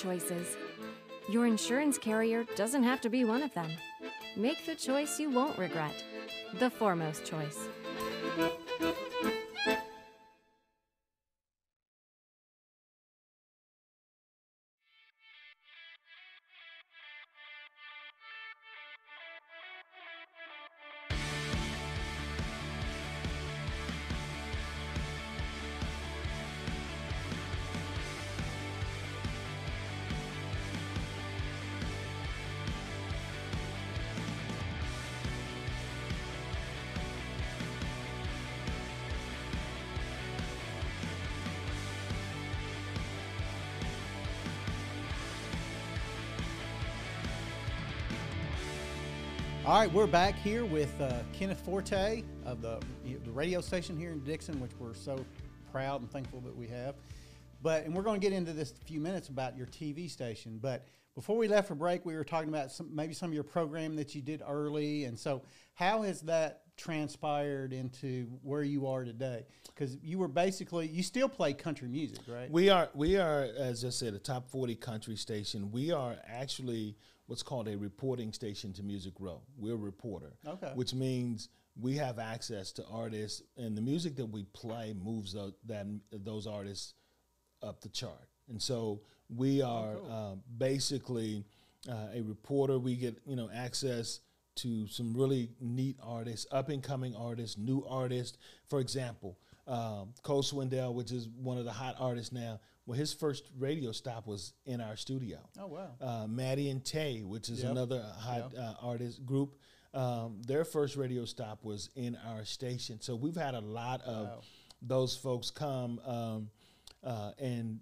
Choices. 0.00 0.56
Your 1.28 1.46
insurance 1.46 1.98
carrier 1.98 2.44
doesn't 2.56 2.82
have 2.82 3.00
to 3.02 3.10
be 3.10 3.24
one 3.24 3.42
of 3.42 3.52
them. 3.54 3.70
Make 4.36 4.64
the 4.64 4.74
choice 4.74 5.20
you 5.20 5.30
won't 5.30 5.58
regret. 5.58 6.04
The 6.58 6.70
foremost 6.70 7.24
choice. 7.24 7.68
All 49.70 49.78
right, 49.78 49.92
we're 49.92 50.08
back 50.08 50.34
here 50.34 50.64
with 50.64 50.92
uh, 51.00 51.12
Kenneth 51.32 51.60
Forte 51.60 52.24
of 52.44 52.60
the, 52.60 52.80
the 53.04 53.30
radio 53.30 53.60
station 53.60 53.96
here 53.96 54.10
in 54.10 54.18
Dickson, 54.24 54.58
which 54.58 54.72
we're 54.80 54.94
so 54.94 55.24
proud 55.70 56.00
and 56.00 56.10
thankful 56.10 56.40
that 56.40 56.56
we 56.56 56.66
have. 56.66 56.96
But 57.62 57.84
and 57.84 57.94
we're 57.94 58.02
going 58.02 58.20
to 58.20 58.26
get 58.26 58.36
into 58.36 58.52
this 58.52 58.72
in 58.72 58.78
a 58.82 58.84
few 58.84 58.98
minutes 58.98 59.28
about 59.28 59.56
your 59.56 59.68
TV 59.68 60.10
station. 60.10 60.58
But 60.60 60.88
before 61.14 61.36
we 61.36 61.46
left 61.46 61.68
for 61.68 61.76
break, 61.76 62.04
we 62.04 62.16
were 62.16 62.24
talking 62.24 62.48
about 62.48 62.72
some, 62.72 62.92
maybe 62.92 63.14
some 63.14 63.30
of 63.30 63.34
your 63.34 63.44
program 63.44 63.94
that 63.94 64.12
you 64.12 64.22
did 64.22 64.42
early, 64.44 65.04
and 65.04 65.16
so 65.16 65.42
how 65.74 66.02
has 66.02 66.22
that 66.22 66.62
transpired 66.76 67.72
into 67.72 68.26
where 68.42 68.64
you 68.64 68.88
are 68.88 69.04
today? 69.04 69.44
Because 69.66 69.98
you 70.02 70.18
were 70.18 70.26
basically 70.26 70.88
you 70.88 71.04
still 71.04 71.28
play 71.28 71.52
country 71.52 71.86
music, 71.86 72.18
right? 72.26 72.50
We 72.50 72.70
are 72.70 72.88
we 72.92 73.18
are 73.18 73.46
as 73.56 73.84
I 73.84 73.90
said 73.90 74.14
a 74.14 74.18
top 74.18 74.48
forty 74.48 74.74
country 74.74 75.14
station. 75.14 75.70
We 75.70 75.92
are 75.92 76.16
actually 76.26 76.96
what's 77.30 77.44
called 77.44 77.68
a 77.68 77.78
reporting 77.78 78.32
station 78.32 78.72
to 78.72 78.82
Music 78.82 79.14
Row. 79.20 79.40
We're 79.56 79.74
a 79.74 79.76
reporter, 79.76 80.32
Okay. 80.44 80.72
which 80.74 80.92
means 80.94 81.48
we 81.80 81.94
have 81.96 82.18
access 82.18 82.72
to 82.72 82.84
artists, 82.90 83.40
and 83.56 83.76
the 83.76 83.80
music 83.80 84.16
that 84.16 84.26
we 84.26 84.42
play 84.52 84.94
moves 85.00 85.32
tho- 85.34 85.54
that 85.66 85.86
those 86.10 86.48
artists 86.48 86.94
up 87.62 87.80
the 87.82 87.88
chart. 87.88 88.28
And 88.48 88.60
so 88.60 89.02
we 89.28 89.62
are 89.62 89.96
uh, 90.10 90.34
basically 90.58 91.44
uh, 91.88 92.08
a 92.12 92.20
reporter. 92.22 92.80
We 92.80 92.96
get 92.96 93.16
you 93.24 93.36
know 93.36 93.48
access 93.54 94.18
to 94.56 94.88
some 94.88 95.14
really 95.14 95.50
neat 95.60 95.98
artists, 96.02 96.48
up 96.50 96.68
and 96.68 96.82
coming 96.82 97.14
artists, 97.14 97.56
new 97.56 97.86
artists. 97.88 98.38
For 98.66 98.80
example, 98.80 99.38
um, 99.68 100.14
Cole 100.24 100.42
Swindell, 100.42 100.94
which 100.94 101.12
is 101.12 101.28
one 101.28 101.58
of 101.58 101.64
the 101.64 101.70
hot 101.72 101.94
artists 102.00 102.32
now. 102.32 102.58
Well, 102.86 102.98
his 102.98 103.12
first 103.12 103.44
radio 103.58 103.92
stop 103.92 104.26
was 104.26 104.52
in 104.64 104.80
our 104.80 104.96
studio. 104.96 105.38
Oh, 105.58 105.66
wow. 105.66 105.90
Uh, 106.00 106.26
Maddie 106.26 106.70
and 106.70 106.84
Tay, 106.84 107.20
which 107.22 107.48
is 107.48 107.62
Yep. 107.62 107.70
another 107.72 108.02
hot 108.18 108.54
uh, 108.56 108.74
artist 108.80 109.24
group. 109.24 109.54
Um, 109.94 110.40
their 110.46 110.64
first 110.64 110.96
radio 110.96 111.24
stop 111.24 111.64
was 111.64 111.90
in 111.94 112.16
our 112.26 112.44
station. 112.44 113.00
So 113.00 113.14
we've 113.16 113.36
had 113.36 113.54
a 113.54 113.60
lot 113.60 114.02
of 114.02 114.26
Wow. 114.28 114.40
those 114.82 115.16
folks 115.16 115.50
come 115.50 116.00
um, 116.04 116.50
uh, 117.04 117.32
and 117.38 117.80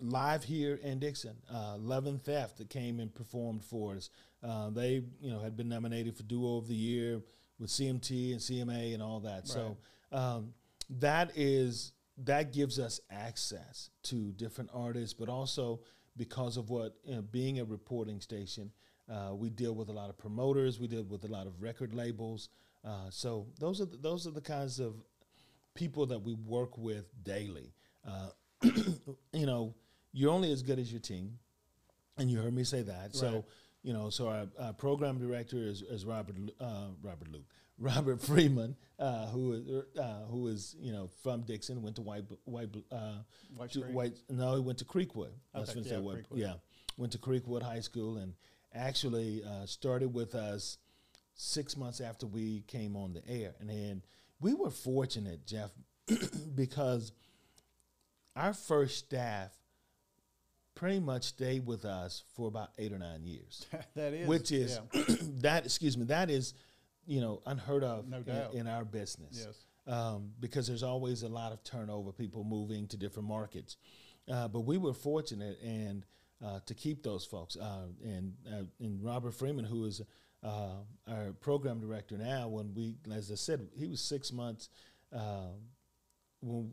live 0.00 0.44
here 0.44 0.74
in 0.82 0.98
Dickson. 0.98 1.36
Uh, 1.50 1.76
Love 1.78 2.06
and 2.06 2.22
Theft 2.22 2.58
that 2.58 2.68
came 2.68 3.00
and 3.00 3.14
performed 3.14 3.64
for 3.64 3.94
us. 3.96 4.10
Uh, 4.42 4.70
they, 4.70 5.02
you 5.20 5.30
know, 5.30 5.38
had 5.40 5.56
been 5.56 5.68
nominated 5.68 6.16
for 6.16 6.22
Duo 6.24 6.58
of 6.58 6.68
the 6.68 6.74
Year 6.74 7.22
with 7.58 7.70
CMT 7.70 8.32
and 8.32 8.40
CMA 8.40 8.92
and 8.92 9.02
all 9.02 9.20
that. 9.20 9.48
So 9.48 9.78
um, 10.12 10.52
that 10.90 11.32
is 11.36 11.92
that 12.24 12.52
gives 12.52 12.78
us 12.78 13.00
access 13.10 13.90
to 14.04 14.32
different 14.32 14.70
artists, 14.72 15.12
but 15.12 15.28
also 15.28 15.80
because 16.16 16.56
of 16.56 16.70
what 16.70 16.96
you 17.04 17.14
know, 17.14 17.22
being 17.22 17.60
a 17.60 17.64
reporting 17.64 18.20
station, 18.20 18.70
uh, 19.10 19.34
we 19.34 19.50
deal 19.50 19.74
with 19.74 19.88
a 19.88 19.92
lot 19.92 20.08
of 20.08 20.16
promoters. 20.16 20.80
We 20.80 20.88
deal 20.88 21.04
with 21.04 21.24
a 21.24 21.28
lot 21.28 21.46
of 21.46 21.62
record 21.62 21.92
labels. 21.94 22.48
Uh, 22.84 23.10
so 23.10 23.46
those 23.60 23.80
are 23.80 23.84
the, 23.84 23.96
those 23.96 24.26
are 24.26 24.30
the 24.30 24.40
kinds 24.40 24.80
of 24.80 24.94
people 25.74 26.06
that 26.06 26.20
we 26.22 26.34
work 26.34 26.78
with 26.78 27.04
daily. 27.22 27.72
Uh, 28.06 28.28
you 29.32 29.46
know, 29.46 29.74
you're 30.12 30.32
only 30.32 30.50
as 30.52 30.62
good 30.62 30.78
as 30.78 30.90
your 30.90 31.00
team, 31.00 31.38
and 32.16 32.30
you 32.30 32.38
heard 32.40 32.54
me 32.54 32.64
say 32.64 32.82
that. 32.82 33.14
So, 33.14 33.44
you 33.82 33.92
know, 33.92 34.08
so 34.08 34.28
our, 34.28 34.46
our 34.58 34.72
program 34.72 35.18
director 35.18 35.58
is, 35.58 35.82
is 35.82 36.04
Robert 36.04 36.36
uh, 36.58 36.86
Robert 37.02 37.28
Luke 37.30 37.44
Robert 37.78 38.22
Freeman, 38.22 38.76
uh, 38.98 39.26
who 39.26 39.52
is 39.52 39.98
uh, 39.98 40.24
who 40.30 40.48
is 40.48 40.74
you 40.80 40.92
know 40.92 41.10
from 41.22 41.42
Dickson, 41.42 41.82
went 41.82 41.96
to 41.96 42.02
White 42.02 42.24
White 42.44 42.74
uh, 42.90 43.18
White 43.54 43.72
to 43.72 43.80
White. 43.80 44.14
No, 44.30 44.54
he 44.54 44.60
went 44.60 44.78
to 44.78 44.84
Creekwood. 44.84 45.30
Okay, 45.54 45.80
yeah? 45.80 45.96
Creekwood. 45.96 46.24
Yeah, 46.32 46.54
went 46.96 47.12
to 47.12 47.18
Creekwood 47.18 47.62
High 47.62 47.80
School 47.80 48.16
and 48.16 48.34
actually 48.74 49.42
uh, 49.44 49.66
started 49.66 50.12
with 50.14 50.34
us 50.34 50.78
six 51.34 51.76
months 51.76 52.00
after 52.00 52.26
we 52.26 52.62
came 52.66 52.96
on 52.96 53.12
the 53.12 53.28
air, 53.28 53.54
and 53.60 53.68
then 53.68 54.02
we 54.40 54.54
were 54.54 54.70
fortunate, 54.70 55.46
Jeff, 55.46 55.70
because 56.54 57.12
our 58.34 58.54
first 58.54 58.98
staff 58.98 59.52
pretty 60.74 61.00
much 61.00 61.24
stayed 61.24 61.66
with 61.66 61.84
us 61.84 62.22
for 62.34 62.48
about 62.48 62.70
eight 62.78 62.92
or 62.92 62.98
nine 62.98 63.24
years, 63.24 63.66
that 63.94 64.14
is 64.14 64.26
which 64.26 64.50
is 64.50 64.80
yeah. 64.94 65.02
that. 65.40 65.66
Excuse 65.66 65.98
me, 65.98 66.06
that 66.06 66.30
is 66.30 66.54
you 67.06 67.20
know 67.20 67.42
unheard 67.46 67.84
of 67.84 68.08
No 68.08 68.18
in- 68.18 68.60
in, 68.60 68.66
our 68.66 68.84
business. 68.84 69.46
Yes. 69.46 69.64
Um, 69.86 70.32
because 70.40 70.66
there's 70.66 70.82
always 70.82 71.22
a 71.22 71.28
lot 71.28 71.52
of 71.52 71.62
turnover, 71.62 72.12
people 72.12 72.42
moving 72.42 72.88
to 72.88 72.96
different 72.96 73.28
markets. 73.28 73.76
Uh, 74.30 74.48
but 74.48 74.60
we 74.60 74.78
were 74.78 74.92
fortunate 74.92 75.60
and 75.62 76.04
uh, 76.44 76.58
to 76.66 76.74
keep 76.74 77.02
those 77.02 77.24
folks. 77.24 77.56
Uh, 77.56 77.86
and 78.04 78.34
uh, 78.52 78.64
and 78.80 79.02
Robert 79.02 79.32
Freeman, 79.34 79.64
who 79.64 79.84
is 79.84 80.02
uh, 80.42 80.74
our 81.08 81.32
program 81.40 81.80
director 81.80 82.18
now, 82.18 82.48
when 82.48 82.74
we, 82.74 82.96
as 83.14 83.30
I 83.30 83.36
said, 83.36 83.68
he 83.74 83.86
was 83.86 84.00
six 84.00 84.32
months 84.32 84.68
uh, 85.12 85.52
when 86.40 86.72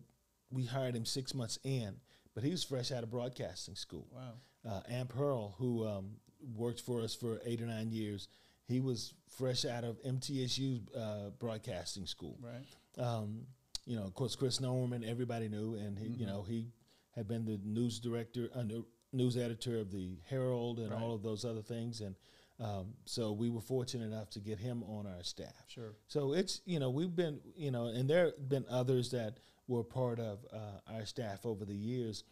we 0.52 0.66
hired 0.66 0.96
him 0.96 1.06
six 1.06 1.34
months 1.34 1.58
in, 1.64 1.96
but 2.34 2.44
he 2.44 2.52
was 2.52 2.64
fresh 2.64 2.92
out 2.92 3.04
of 3.04 3.10
broadcasting 3.10 3.76
school. 3.76 4.08
Wow. 4.12 4.34
Uh, 4.70 4.82
Amp 4.90 5.10
Pearl, 5.10 5.56
who 5.58 5.88
um, 5.88 6.12
worked 6.56 6.82
for 6.82 7.02
us 7.02 7.16
for 7.16 7.42
eight 7.46 7.62
or 7.62 7.66
nine 7.66 7.92
years, 7.92 8.28
he 8.68 8.80
was 8.80 9.14
fresh 9.38 9.66
out 9.66 9.84
of 9.84 10.02
MTSU's 10.04 10.82
uh, 10.96 11.30
broadcasting 11.40 12.06
school. 12.06 12.38
Right. 12.42 13.04
Um, 13.04 13.42
you 13.86 13.96
know, 13.96 14.04
of 14.04 14.14
course, 14.14 14.36
Chris 14.36 14.62
Norman, 14.62 15.04
everybody 15.04 15.50
knew, 15.50 15.76
and 15.76 15.98
he, 15.98 16.08
you 16.08 16.26
know, 16.26 16.44
he 16.44 16.70
had 17.16 17.28
been 17.28 17.46
the 17.46 17.60
news 17.64 18.00
director, 18.00 18.50
uh, 18.56 18.64
news 19.12 19.38
editor 19.38 19.80
of 19.80 19.92
the 19.92 20.18
Herald, 20.30 20.80
and 20.80 20.94
all 20.94 21.14
of 21.14 21.22
those 21.22 21.44
other 21.44 21.62
things, 21.62 22.02
and 22.02 22.16
um, 22.60 22.94
so 23.06 23.32
we 23.32 23.50
were 23.50 23.62
fortunate 23.62 24.06
enough 24.06 24.30
to 24.32 24.40
get 24.40 24.60
him 24.60 24.84
on 24.84 25.06
our 25.06 25.24
staff. 25.24 25.66
Sure. 25.68 25.94
So 26.08 26.34
it's 26.34 26.62
you 26.66 26.80
know 26.80 26.90
we've 26.90 27.16
been 27.16 27.40
you 27.56 27.72
know, 27.72 27.88
and 27.88 28.10
there 28.10 28.26
have 28.26 28.50
been 28.50 28.66
others 28.70 29.12
that 29.12 29.38
were 29.68 29.84
part 29.84 30.20
of 30.20 30.46
uh, 30.54 30.94
our 30.94 31.06
staff 31.06 31.46
over 31.46 31.66
the 31.66 31.76
years. 31.76 32.24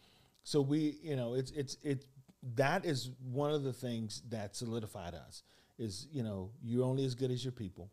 So 0.44 0.60
we 0.60 0.96
you 1.02 1.16
know 1.16 1.34
it's 1.34 1.50
it's 1.50 1.76
it 1.82 2.06
that 2.54 2.84
is 2.84 3.10
one 3.30 3.52
of 3.52 3.62
the 3.62 3.72
things 3.72 4.22
that 4.30 4.56
solidified 4.56 5.14
us 5.14 5.42
is 5.82 6.06
you 6.12 6.22
know 6.22 6.50
you're 6.62 6.84
only 6.84 7.04
as 7.04 7.14
good 7.14 7.30
as 7.30 7.44
your 7.44 7.52
people, 7.52 7.90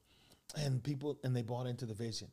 and 0.56 0.84
people 0.84 1.17
and 1.23 1.36
they 1.36 1.41
bought 1.41 1.65
into 1.65 1.86
the 1.86 1.93
vision, 1.93 2.30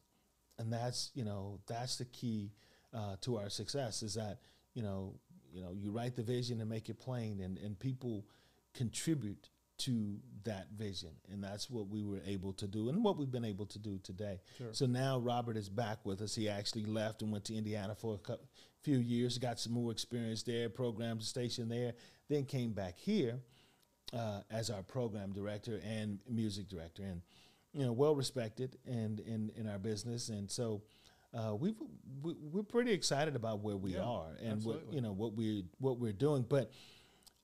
and 0.59 0.73
that's 0.73 1.11
you 1.15 1.25
know 1.25 1.59
that's 1.67 1.97
the 1.97 2.05
key 2.05 2.53
uh, 2.95 3.17
to 3.23 3.37
our 3.37 3.49
success 3.49 4.03
is 4.03 4.15
that 4.15 4.39
you 4.75 4.83
know 4.83 5.15
you 5.53 5.63
know 5.63 5.73
you 5.73 5.91
write 5.91 6.17
the 6.17 6.23
vision 6.23 6.61
and 6.61 6.69
make 6.69 6.89
it 6.89 6.99
plain, 6.99 7.41
and 7.41 7.59
and 7.59 7.79
people 7.79 8.25
contribute 8.75 9.49
to 9.79 10.19
that 10.45 10.69
vision, 10.75 11.11
and 11.31 11.43
that's 11.45 11.69
what 11.69 11.89
we 11.89 12.03
were 12.03 12.21
able 12.27 12.53
to 12.55 12.67
do, 12.67 12.89
and 12.89 13.05
what 13.05 13.19
we've 13.19 13.31
been 13.31 13.45
able 13.45 13.67
to 13.67 13.79
do 13.79 13.99
today. 14.03 14.41
So 14.73 14.87
now 14.87 15.19
Robert 15.19 15.57
is 15.57 15.69
back 15.69 15.99
with 16.05 16.23
us. 16.23 16.35
He 16.35 16.49
actually 16.49 16.85
left 16.85 17.21
and 17.23 17.31
went 17.31 17.45
to 17.47 17.55
Indiana 17.55 17.95
for 17.95 18.15
a 18.15 18.19
cou- 18.19 18.39
few 18.83 18.99
years, 18.99 19.37
got 19.37 19.59
some 19.59 19.73
more 19.73 19.91
experience 19.93 20.43
there, 20.45 20.69
programmed 20.71 21.21
a 21.21 21.25
station 21.25 21.69
there, 21.69 21.93
then 22.29 22.45
came 22.45 22.73
back 22.73 22.99
here 22.99 23.41
uh, 24.13 24.41
as 24.51 24.71
our 24.71 24.83
program 24.83 25.33
director 25.33 25.81
and 25.85 26.19
music 26.29 26.69
director, 26.69 27.03
and 27.03 27.23
you 27.73 27.85
know, 27.85 27.93
well 27.93 28.15
respected 28.15 28.77
and 28.87 29.21
in 29.21 29.51
in 29.57 29.69
our 29.69 29.79
business, 29.79 30.29
and 30.29 30.51
so. 30.51 30.83
Uh, 31.35 31.55
we've, 31.55 31.75
we, 32.23 32.33
we're 32.51 32.63
pretty 32.63 32.93
excited 32.93 33.37
about 33.37 33.59
where 33.61 33.77
we 33.77 33.93
Yeah, 33.93 34.01
are 34.01 34.29
and 34.43 34.65
what 34.65 34.81
you 34.91 35.03
know 35.03 35.13
what 35.13 35.35
we 35.35 35.65
what 35.79 35.99
we're 35.99 36.13
doing, 36.13 36.47
but 36.49 36.71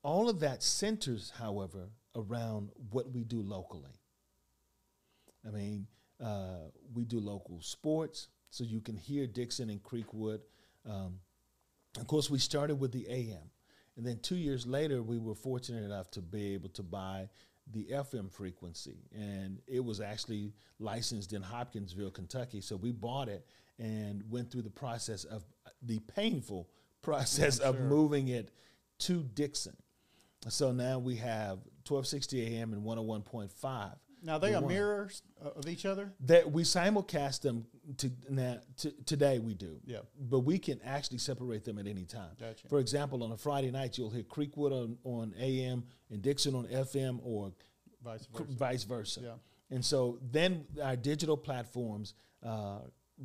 all 0.01 0.29
of 0.29 0.39
that 0.39 0.63
centers, 0.63 1.31
however, 1.37 1.89
around 2.15 2.71
what 2.89 3.11
we 3.11 3.23
do 3.23 3.43
locally. 3.43 3.91
I 5.45 5.51
mean, 5.51 5.85
uh, 6.23 6.69
we 6.93 7.05
do 7.05 7.19
local 7.19 7.61
sports, 7.61 8.29
so 8.49 8.63
you 8.63 8.81
can 8.81 8.95
hear 8.95 9.27
Dickson 9.27 9.69
and 9.69 9.83
Creekwood. 9.83 10.39
Um, 10.89 11.19
of 11.99 12.07
course, 12.07 12.29
we 12.31 12.39
started 12.39 12.75
with 12.79 12.93
the 12.93 13.05
AM, 13.09 13.51
and 13.95 14.05
then 14.05 14.19
two 14.21 14.35
years 14.35 14.65
later, 14.65 15.03
we 15.03 15.17
were 15.17 15.35
fortunate 15.35 15.83
enough 15.83 16.09
to 16.11 16.21
be 16.21 16.53
able 16.53 16.69
to 16.69 16.83
buy 16.83 17.29
the 17.71 17.85
FM 17.85 18.31
frequency, 18.31 18.97
and 19.13 19.59
it 19.67 19.83
was 19.83 20.01
actually 20.01 20.53
licensed 20.79 21.33
in 21.33 21.41
Hopkinsville, 21.41 22.11
Kentucky. 22.11 22.59
So 22.61 22.75
we 22.75 22.91
bought 22.91 23.29
it 23.29 23.45
and 23.79 24.23
went 24.29 24.51
through 24.51 24.63
the 24.63 24.69
process 24.69 25.23
of 25.23 25.43
the 25.81 25.99
painful 25.99 26.69
process 27.01 27.59
of 27.59 27.79
moving 27.79 28.29
it 28.29 28.51
to 28.99 29.23
Dickson. 29.33 29.75
So 30.49 30.71
now 30.71 30.99
we 30.99 31.15
have 31.17 31.59
1260 31.87 32.57
AM 32.57 32.73
and 32.73 32.83
101.5. 32.83 33.95
Now 34.23 34.37
they 34.37 34.51
The 34.51 34.57
are 34.57 34.61
one. 34.61 34.73
mirrors 34.73 35.21
of 35.41 35.67
each 35.67 35.85
other. 35.85 36.13
That 36.21 36.51
we 36.51 36.63
simulcast 36.63 37.41
them 37.41 37.65
to 37.97 38.11
now 38.29 38.59
to, 38.77 38.91
today 39.05 39.39
we 39.39 39.53
do. 39.53 39.79
Yeah. 39.85 39.99
But 40.19 40.39
we 40.41 40.57
can 40.59 40.79
actually 40.83 41.17
separate 41.17 41.65
them 41.65 41.77
at 41.77 41.87
any 41.87 42.05
time. 42.05 42.31
Gotcha. 42.39 42.67
For 42.69 42.79
example, 42.79 43.23
on 43.23 43.31
a 43.31 43.37
Friday 43.37 43.69
night 43.71 43.97
you'll 43.97 44.09
hear 44.09 44.23
Creekwood 44.23 44.71
on, 44.71 44.97
on 45.03 45.33
AM 45.39 45.83
and 46.09 46.21
Dickson 46.21 46.55
on 46.55 46.65
FM 46.67 47.19
or 47.23 47.51
Vice 48.03 48.25
versa. 48.27 48.43
vice 48.51 48.83
versa. 48.83 49.21
Yeah. 49.23 49.31
And 49.75 49.83
so 49.83 50.19
then 50.31 50.65
our 50.81 50.95
digital 50.95 51.37
platforms 51.37 52.13
uh, 52.45 52.79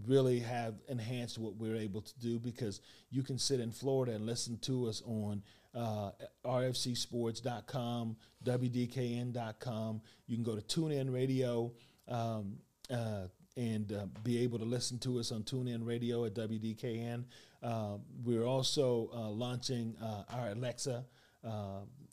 really 0.07 0.39
have 0.41 0.75
enhanced 0.89 1.39
what 1.39 1.57
we're 1.57 1.77
able 1.77 2.01
to 2.01 2.19
do 2.21 2.39
because 2.39 2.81
you 3.11 3.23
can 3.23 3.39
sit 3.39 3.59
in 3.61 3.71
Florida 3.73 4.13
and 4.15 4.25
listen 4.27 4.57
to 4.59 4.87
us 4.89 5.03
on 5.07 5.43
uh, 5.75 6.11
rfcsports.com, 6.45 8.17
wdkn.com. 8.45 10.01
You 10.27 10.37
can 10.37 10.45
go 10.45 10.57
to 10.57 10.63
TuneIn 10.63 11.13
Radio 11.13 11.73
um, 12.09 12.57
uh, 12.91 13.25
and 13.57 13.93
uh, 13.93 14.07
be 14.23 14.43
able 14.43 14.59
to 14.59 14.65
listen 14.65 14.99
to 15.01 15.19
us 15.19 15.33
on 15.33 15.43
TuneIn 15.43 15.87
Radio 15.87 16.25
at 16.25 16.35
WDKN. 16.35 17.25
Uh, 17.63 17.97
we're 18.25 18.45
also 18.45 19.11
uh, 19.13 19.29
launching 19.29 19.97
uh, 20.03 20.23
our 20.31 20.51
Alexa. 20.51 21.05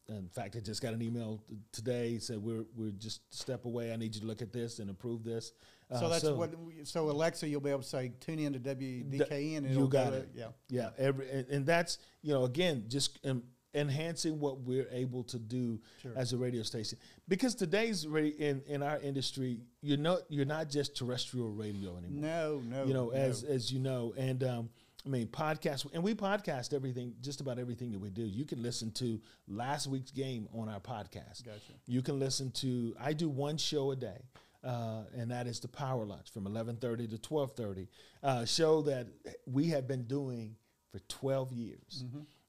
In 0.08 0.30
fact, 0.30 0.56
I 0.56 0.60
just 0.60 0.84
got 0.84 0.94
an 0.94 1.02
email 1.02 1.41
t- 1.50 1.58
today 1.72 2.20
said 2.20 2.38
we're 2.38 2.65
we're 2.78 2.91
just 2.91 3.22
step 3.34 3.65
away. 3.65 3.91
I 3.91 3.96
need 3.96 4.13
you 4.13 4.22
to 4.22 4.28
look 4.28 4.44
at 4.44 4.54
this 4.54 4.78
and 4.78 4.91
approve 4.91 5.24
this. 5.24 5.52
So 5.91 6.06
Uh, 6.06 6.10
that's 6.10 6.24
what. 6.26 6.54
So 6.84 7.10
Alexa, 7.10 7.48
you'll 7.48 7.62
be 7.62 7.69
able 7.69 7.82
to 7.82 7.88
say, 7.88 8.12
"Tune 8.19 8.39
in 8.39 8.54
to 8.54 8.60
WDKN." 8.60 9.58
And 9.58 9.65
you 9.67 9.71
it'll 9.71 9.88
got 9.88 10.12
go 10.12 10.17
it. 10.17 10.30
Yeah. 10.34 10.48
yeah. 10.67 10.89
Every 10.98 11.30
and, 11.30 11.48
and 11.48 11.65
that's 11.65 12.00
you 12.21 12.34
know 12.34 12.45
again 12.45 12.86
just 12.88 13.19
um, 13.26 13.43
enhancing 13.76 14.39
what 14.39 14.62
we're 14.62 14.88
able 14.91 15.24
to 15.24 15.38
do 15.38 15.80
as 16.15 16.34
a 16.34 16.38
radio 16.38 16.63
station 16.63 16.98
because 17.28 17.54
today's 17.54 18.08
ra- 18.08 18.21
in 18.21 18.62
in 18.67 18.82
our 18.82 19.00
industry 19.00 19.60
you're 19.82 19.98
not 19.98 20.19
you're 20.30 20.45
not 20.45 20.69
just 20.69 20.95
terrestrial 20.95 21.50
radio 21.50 21.98
anymore. 21.98 22.21
No, 22.21 22.62
no. 22.65 22.86
you 22.86 22.93
know 22.93 23.10
no. 23.10 23.12
as 23.12 23.43
as 23.43 23.71
you 23.71 23.80
know 23.80 24.13
and 24.17 24.43
um, 24.43 24.69
I 25.06 25.10
mean 25.10 25.28
podcast 25.28 25.93
and 25.93 26.04
we 26.04 26.15
podcast 26.15 26.74
everything 26.74 27.13
just 27.21 27.41
about 27.41 27.60
everything 27.60 27.91
that 27.91 28.00
we 28.00 28.10
do. 28.10 28.24
You 28.24 28.45
can 28.45 28.63
listen 28.63 28.91
to 28.93 29.19
last 29.48 29.88
week's 29.88 30.12
game 30.12 30.48
on 30.54 30.69
our 30.69 30.80
podcast. 30.80 31.43
Gotcha. 31.43 31.60
You 31.86 32.02
can 32.02 32.17
listen 32.17 32.52
to 32.52 32.95
I 33.00 33.13
do 33.13 33.30
one 33.30 33.58
show 33.58 33.91
a 33.91 33.95
day. 33.95 34.21
Uh, 34.65 35.04
and 35.15 35.30
that 35.30 35.45
is 35.45 35.60
the 35.60 35.67
power 35.67 36.06
lunch 36.06 36.32
from 36.32 36.45
11:30 36.45 37.08
to 37.12 37.17
12:30, 37.19 37.88
uh, 38.23 38.45
show 38.45 38.82
that 38.82 39.08
we 39.45 39.67
have 39.67 39.88
been 39.88 40.04
doing 40.06 40.56
for 40.91 40.99
12 41.08 41.54
years. 41.54 42.04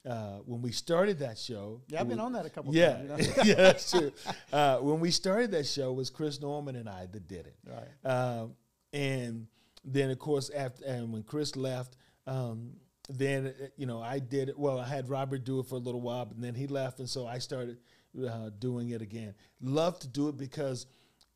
Uh, 0.08 0.38
when 0.46 0.62
we 0.62 0.70
started 0.72 1.18
that 1.18 1.36
show, 1.36 1.80
Mm-hmm. 1.82 1.94
Yeah, 1.94 2.00
I've 2.00 2.08
been 2.08 2.18
was- 2.18 2.24
on 2.26 2.32
that 2.34 2.46
a 2.46 2.50
couple 2.50 2.74
yeah, 2.74 2.96
times. 3.06 3.26
You 3.26 3.34
know? 3.36 3.42
yeah, 3.44 3.54
that's 3.56 3.90
true. 3.90 4.12
Uh, 4.52 4.78
when 4.78 5.00
we 5.00 5.10
started 5.10 5.50
that 5.50 5.66
show, 5.66 5.90
it 5.90 5.94
was 5.94 6.10
Chris 6.10 6.40
Norman 6.40 6.76
and 6.76 6.88
I 6.88 7.06
that 7.06 7.28
did 7.28 7.46
it. 7.46 7.56
Right. 7.66 8.10
Um, 8.10 8.54
and 8.92 9.46
then, 9.84 10.10
of 10.10 10.18
course, 10.18 10.48
after 10.50 10.84
and 10.86 11.12
when 11.12 11.22
Chris 11.22 11.54
left, 11.56 11.96
um, 12.26 12.76
then 13.10 13.46
uh, 13.48 13.66
you 13.76 13.86
know 13.86 14.00
I 14.00 14.20
did 14.20 14.48
it. 14.48 14.58
Well, 14.58 14.78
I 14.78 14.86
had 14.88 15.08
Robert 15.10 15.44
do 15.44 15.60
it 15.60 15.66
for 15.66 15.74
a 15.74 15.78
little 15.78 16.00
while, 16.00 16.24
but 16.24 16.40
then 16.40 16.54
he 16.54 16.66
left, 16.66 16.98
and 17.00 17.08
so 17.10 17.26
I 17.26 17.38
started 17.38 17.78
uh, 18.26 18.50
doing 18.58 18.90
it 18.90 19.02
again. 19.02 19.34
Love 19.60 19.98
to 20.00 20.08
do 20.08 20.28
it 20.28 20.36
because 20.36 20.86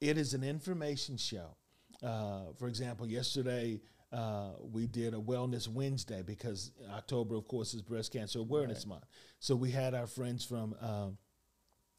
it 0.00 0.18
is 0.18 0.34
an 0.34 0.42
information 0.42 1.16
show. 1.16 1.56
Uh, 2.02 2.52
for 2.58 2.68
example, 2.68 3.06
yesterday 3.06 3.80
uh, 4.12 4.50
we 4.72 4.86
did 4.86 5.14
a 5.14 5.18
Wellness 5.18 5.68
Wednesday 5.68 6.22
because 6.22 6.72
October, 6.92 7.36
of 7.36 7.46
course, 7.46 7.74
is 7.74 7.82
Breast 7.82 8.12
Cancer 8.12 8.40
Awareness 8.40 8.86
Month. 8.86 9.04
So 9.38 9.54
we 9.54 9.70
had 9.70 9.94
our 9.94 10.06
friends 10.06 10.44
from. 10.44 10.74
Um, 10.80 11.18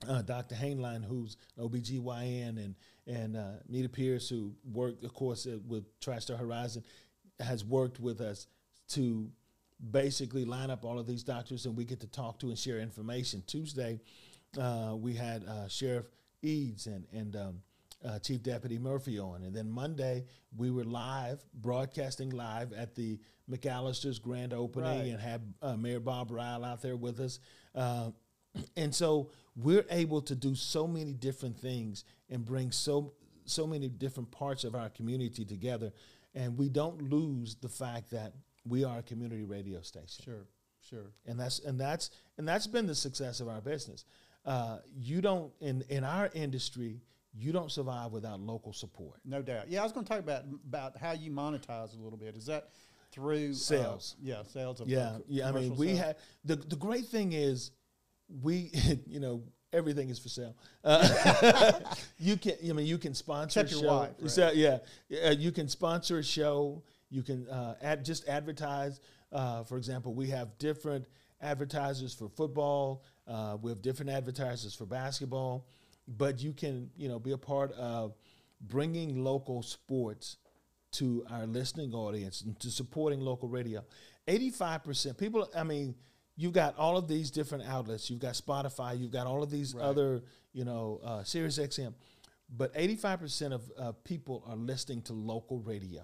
uh, 0.10 0.22
Dr. 0.24 0.56
Hainline, 0.56 1.06
who's 1.06 1.38
an 1.58 1.70
OBGYN, 1.70 2.58
and 2.58 2.76
and 3.06 3.38
uh, 3.38 3.52
Nita 3.68 3.88
Pierce, 3.88 4.28
who 4.28 4.56
worked, 4.72 5.04
of 5.04 5.14
course, 5.14 5.46
uh, 5.46 5.60
with 5.68 6.00
TriStar 6.00 6.40
Horizon, 6.40 6.84
has 7.40 7.64
worked 7.64 8.00
with 8.00 8.20
us 8.20 8.48
to 8.90 9.30
basically 9.92 10.46
line 10.46 10.70
up 10.70 10.86
all 10.86 10.98
of 10.98 11.08
these 11.08 11.24
doctors, 11.24 11.68
and 11.68 11.76
we 11.76 11.86
get 11.86 12.00
to 12.00 12.08
talk 12.08 12.40
to 12.40 12.50
and 12.50 12.58
share 12.58 12.80
information. 12.80 13.44
Tuesday, 13.46 14.00
uh, 14.60 14.96
we 14.98 15.14
had 15.14 15.44
uh, 15.46 15.68
Sheriff 15.68 16.06
Eads 16.42 16.88
and 16.88 17.06
and 17.14 17.36
um, 17.36 17.62
uh, 18.06 18.20
Chief 18.20 18.42
Deputy 18.42 18.78
Murphy 18.80 19.20
on, 19.20 19.44
and 19.44 19.56
then 19.56 19.70
Monday 19.70 20.26
we 20.58 20.72
were 20.72 20.84
live, 20.84 21.44
broadcasting 21.54 22.30
live 22.32 22.74
at 22.74 22.96
the 22.96 23.20
McAllister's 23.50 24.20
grand 24.20 24.54
opening, 24.54 25.00
Right. 25.00 25.08
and 25.10 25.20
had 25.20 25.42
uh, 25.62 25.76
Mayor 25.76 26.00
Bob 26.00 26.32
Rial 26.32 26.64
out 26.66 26.82
there 26.82 26.96
with 26.96 27.20
us. 27.20 27.40
Uh, 27.76 28.12
and 28.76 28.94
so 28.94 29.30
we're 29.56 29.86
able 29.90 30.22
to 30.24 30.36
do 30.36 30.56
so 30.56 30.88
many 30.88 31.14
different 31.14 31.58
things 31.58 32.04
and 32.30 32.46
bring 32.46 32.72
so 32.72 33.14
so 33.46 33.66
many 33.68 33.90
different 33.90 34.30
parts 34.32 34.64
of 34.64 34.76
our 34.76 34.90
community 34.90 35.44
together 35.44 35.92
and 36.36 36.58
we 36.58 36.70
don't 36.70 37.02
lose 37.10 37.56
the 37.56 37.68
fact 37.68 38.12
that 38.12 38.34
we 38.66 38.84
are 38.84 39.00
a 39.00 39.04
community 39.04 39.44
radio 39.44 39.82
station 39.82 40.24
Sure, 40.24 40.46
sure. 40.90 41.12
and 41.26 41.40
that's 41.40 41.60
and 41.60 41.80
that's 41.80 42.12
and 42.38 42.48
that's 42.48 42.68
been 42.68 42.86
the 42.88 42.96
success 42.96 43.40
of 43.42 43.48
our 43.50 43.60
business 43.60 44.06
uh, 44.46 44.78
you 44.96 45.22
don't 45.22 45.52
in 45.60 45.84
in 45.90 46.04
our 46.04 46.30
industry 46.34 47.02
you 47.34 47.52
don't 47.52 47.72
survive 47.72 48.12
without 48.12 48.40
local 48.40 48.74
support 48.74 49.20
No 49.26 49.42
doubt. 49.42 49.70
Yeah, 49.70 49.82
I 49.82 49.84
was 49.84 49.92
going 49.92 50.06
to 50.06 50.10
talk 50.12 50.20
about 50.20 50.44
about 50.68 50.98
how 50.98 51.12
you 51.14 51.32
monetize 51.32 51.98
a 51.98 52.02
little 52.02 52.18
bit. 52.18 52.36
Is 52.36 52.46
that 52.48 52.70
through 53.12 53.52
uh, 53.52 53.54
Sales. 53.54 54.16
yeah, 54.22 54.44
sales 54.44 54.80
of 54.80 54.88
yeah 54.88 55.00
uh, 55.00 55.20
yeah 55.28 55.50
i 55.50 55.52
mean 55.52 55.76
we 55.76 55.88
sales? 55.88 56.00
have 56.00 56.16
the 56.46 56.56
the 56.56 56.76
great 56.78 57.06
thing 57.06 57.34
is 57.34 57.72
we 58.42 58.72
you 59.06 59.20
know 59.20 59.44
everything 59.74 60.10
is 60.10 60.18
for 60.20 60.30
sale 60.30 60.56
uh, 60.86 61.74
you 62.18 62.38
can 62.38 62.54
i 62.70 62.72
mean 62.74 62.86
you 62.86 62.98
can 62.98 63.14
sponsor 63.14 63.60
Except 63.62 63.82
a 63.82 63.84
your 63.84 63.94
wife, 63.94 64.10
right? 64.20 64.32
So, 64.32 64.52
yeah 64.54 64.78
uh, 65.26 65.32
you 65.32 65.52
can 65.52 65.68
sponsor 65.68 66.20
a 66.20 66.24
show 66.24 66.84
you 67.10 67.22
can 67.24 67.48
uh, 67.50 67.76
ad, 67.82 68.06
just 68.06 68.28
advertise 68.30 69.02
uh, 69.34 69.64
for 69.64 69.78
example 69.78 70.14
we 70.14 70.28
have 70.30 70.58
different 70.58 71.06
advertisers 71.42 72.14
for 72.14 72.30
football 72.30 73.04
uh, 73.28 73.58
we 73.62 73.72
have 73.72 73.82
different 73.82 74.10
advertisers 74.12 74.74
for 74.74 74.86
basketball 74.86 75.68
but 76.08 76.42
you 76.42 76.54
can 76.54 76.90
you 76.98 77.08
know 77.08 77.20
be 77.20 77.32
a 77.32 77.38
part 77.38 77.72
of 77.74 78.16
bringing 78.62 79.24
local 79.24 79.64
sports 79.64 80.38
to 80.92 81.26
our 81.30 81.46
listening 81.46 81.94
audience 81.94 82.42
and 82.42 82.60
to 82.60 82.70
supporting 82.70 83.22
local 83.22 83.48
radio. 83.48 83.84
85% 84.28 85.18
people, 85.18 85.50
I 85.56 85.64
mean, 85.64 85.96
you've 86.36 86.54
got 86.54 86.78
all 86.78 86.98
of 86.98 87.08
these 87.08 87.32
different 87.32 87.66
outlets. 87.66 88.10
You've 88.10 88.20
got 88.20 88.34
Spotify, 88.34 89.00
you've 89.00 89.12
got 89.12 89.26
all 89.26 89.42
of 89.42 89.50
these 89.50 89.76
other, 89.76 90.22
you 90.54 90.66
know, 90.66 91.00
uh, 91.04 91.24
Sirius 91.24 91.58
XM. 91.58 91.94
But 92.56 92.74
85% 92.76 93.54
of 93.54 93.72
uh, 93.78 93.92
people 94.04 94.44
are 94.48 94.58
listening 94.58 95.02
to 95.04 95.14
local 95.14 95.60
radio, 95.60 96.04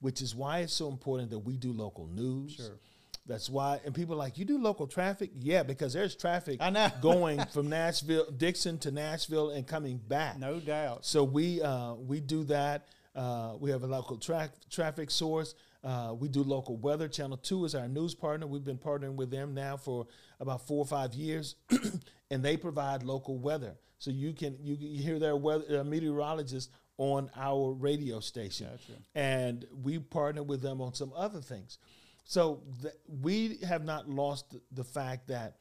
which 0.00 0.22
is 0.22 0.34
why 0.34 0.60
it's 0.60 0.72
so 0.72 0.88
important 0.88 1.30
that 1.30 1.40
we 1.40 1.56
do 1.58 1.72
local 1.72 2.06
news. 2.06 2.54
Sure. 2.54 2.78
That's 3.26 3.48
why, 3.48 3.80
and 3.84 3.94
people 3.94 4.14
are 4.14 4.18
like, 4.18 4.36
you 4.36 4.44
do 4.44 4.58
local 4.58 4.86
traffic? 4.88 5.30
Yeah, 5.38 5.62
because 5.62 5.92
there's 5.92 6.16
traffic 6.16 6.58
I 6.60 6.70
know. 6.70 6.88
going 7.00 7.44
from 7.46 7.68
Nashville, 7.68 8.30
Dickson 8.30 8.78
to 8.78 8.90
Nashville 8.90 9.50
and 9.50 9.66
coming 9.66 9.98
back. 9.98 10.38
No 10.38 10.58
doubt. 10.58 11.04
So 11.04 11.22
we 11.22 11.62
uh, 11.62 11.94
we 11.94 12.20
do 12.20 12.44
that. 12.44 12.88
Uh, 13.14 13.54
we 13.60 13.70
have 13.70 13.82
a 13.84 13.86
local 13.86 14.16
tra- 14.16 14.50
traffic 14.70 15.10
source. 15.10 15.54
Uh, 15.84 16.14
we 16.18 16.28
do 16.28 16.42
local 16.42 16.76
weather. 16.76 17.06
Channel 17.06 17.36
Two 17.36 17.64
is 17.64 17.76
our 17.76 17.86
news 17.86 18.14
partner. 18.14 18.46
We've 18.46 18.64
been 18.64 18.78
partnering 18.78 19.14
with 19.14 19.30
them 19.30 19.54
now 19.54 19.76
for 19.76 20.06
about 20.40 20.66
four 20.66 20.78
or 20.78 20.86
five 20.86 21.14
years, 21.14 21.54
and 22.30 22.42
they 22.42 22.56
provide 22.56 23.04
local 23.04 23.38
weather. 23.38 23.76
So 23.98 24.10
you 24.10 24.32
can 24.32 24.56
you, 24.60 24.76
can 24.76 24.94
hear 24.94 25.20
their 25.20 25.36
weather 25.36 25.80
uh, 25.80 25.84
meteorologists 25.84 26.72
on 26.98 27.30
our 27.36 27.72
radio 27.72 28.18
station, 28.18 28.68
and 29.14 29.64
we 29.82 30.00
partner 30.00 30.42
with 30.42 30.60
them 30.60 30.80
on 30.80 30.94
some 30.94 31.12
other 31.16 31.40
things. 31.40 31.78
So 32.24 32.62
th- 32.80 32.94
we 33.06 33.58
have 33.66 33.84
not 33.84 34.08
lost 34.08 34.56
the 34.70 34.84
fact 34.84 35.28
that 35.28 35.56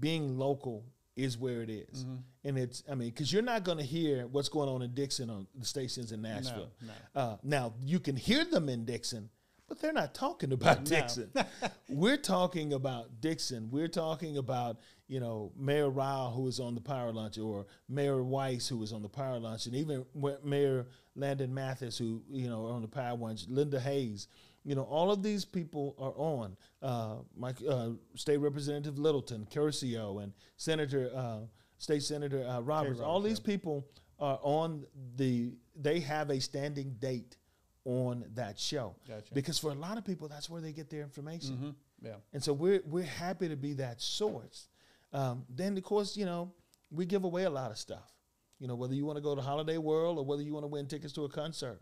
being 0.00 0.38
local 0.38 0.84
is 1.16 1.38
where 1.38 1.62
it 1.62 1.70
is. 1.70 2.04
Mm-hmm. 2.04 2.48
and 2.48 2.58
it's 2.58 2.82
I 2.90 2.94
mean 2.94 3.10
because 3.10 3.32
you're 3.32 3.42
not 3.42 3.64
going 3.64 3.78
to 3.78 3.84
hear 3.84 4.26
what's 4.26 4.48
going 4.48 4.68
on 4.68 4.82
in 4.82 4.94
Dickson 4.94 5.30
on 5.30 5.46
the 5.54 5.66
stations 5.66 6.12
in 6.12 6.22
Nashville. 6.22 6.72
no. 6.82 7.20
Uh, 7.20 7.36
now 7.42 7.74
you 7.82 8.00
can 8.00 8.16
hear 8.16 8.44
them 8.44 8.68
in 8.68 8.84
Dickson, 8.84 9.30
but 9.68 9.80
they're 9.80 9.92
not 9.92 10.14
talking 10.14 10.52
about 10.52 10.84
Dickson. 10.84 11.30
We're 11.88 12.16
talking 12.16 12.72
about 12.72 13.20
Dickson. 13.20 13.68
We're 13.70 13.88
talking 13.88 14.38
about 14.38 14.78
you 15.06 15.20
know 15.20 15.52
Mayor 15.56 15.90
Rial 15.90 16.32
who 16.32 16.42
was 16.42 16.58
on 16.58 16.74
the 16.74 16.80
Power 16.80 17.12
Lunch, 17.12 17.38
or 17.38 17.66
Mayor 17.88 18.22
Weiss 18.22 18.66
who 18.66 18.78
was 18.78 18.92
on 18.92 19.02
the 19.02 19.08
Power 19.08 19.38
Lunch, 19.38 19.66
and 19.66 19.76
even 19.76 20.04
Mayor 20.42 20.86
Landon 21.14 21.54
Mathis 21.54 21.96
who 21.96 22.22
you 22.28 22.48
know 22.48 22.66
on 22.66 22.82
the 22.82 22.88
Power 22.88 23.16
Lunch. 23.16 23.46
Linda 23.48 23.78
Hayes. 23.78 24.26
You 24.64 24.74
know, 24.74 24.82
all 24.82 25.10
of 25.10 25.22
these 25.22 25.44
people 25.44 25.94
are 25.98 26.14
on. 26.16 26.56
Uh, 26.80 27.16
Mike, 27.36 27.56
uh, 27.68 27.90
State 28.14 28.38
Representative 28.38 28.98
Littleton, 28.98 29.46
Curcio, 29.50 30.22
and 30.22 30.32
Senator, 30.56 31.10
uh, 31.14 31.40
State 31.76 32.02
Senator 32.02 32.46
uh, 32.46 32.60
Roberts. 32.60 33.00
all 33.00 33.20
these 33.20 33.40
people 33.40 33.86
are 34.18 34.38
on 34.42 34.86
the. 35.16 35.52
They 35.76 36.00
have 36.00 36.30
a 36.30 36.40
standing 36.40 36.96
date 36.98 37.36
on 37.84 38.24
that 38.34 38.58
show 38.58 38.94
Gotcha. 39.06 39.34
because 39.34 39.58
for 39.58 39.70
a 39.70 39.74
lot 39.74 39.98
of 39.98 40.04
people, 40.04 40.28
that's 40.28 40.48
where 40.48 40.62
they 40.62 40.72
get 40.72 40.88
their 40.88 41.02
information. 41.02 41.76
Yeah. 42.02 42.14
And 42.32 42.42
so 42.42 42.52
we're 42.52 42.80
we're 42.86 43.04
happy 43.04 43.48
to 43.48 43.56
be 43.56 43.74
that 43.74 44.00
source. 44.00 44.68
Um, 45.12 45.44
then 45.48 45.76
of 45.76 45.82
course, 45.84 46.16
you 46.16 46.24
know, 46.24 46.52
we 46.90 47.06
give 47.06 47.24
away 47.24 47.44
a 47.44 47.50
lot 47.50 47.70
of 47.70 47.78
stuff. 47.78 48.12
You 48.58 48.68
know, 48.68 48.76
whether 48.76 48.94
you 48.94 49.04
want 49.04 49.16
to 49.16 49.22
go 49.22 49.34
to 49.34 49.42
Holiday 49.42 49.78
World 49.78 50.18
or 50.18 50.24
whether 50.24 50.42
you 50.42 50.52
want 50.52 50.64
to 50.64 50.68
win 50.68 50.86
tickets 50.86 51.12
to 51.14 51.24
a 51.24 51.28
concert, 51.28 51.80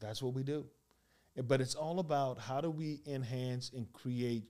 that's 0.00 0.22
what 0.22 0.34
we 0.34 0.42
do. 0.42 0.66
But 1.36 1.60
it's 1.60 1.74
all 1.74 2.00
about 2.00 2.38
how 2.38 2.60
do 2.60 2.70
we 2.70 3.00
enhance 3.06 3.70
and 3.74 3.92
create 3.92 4.44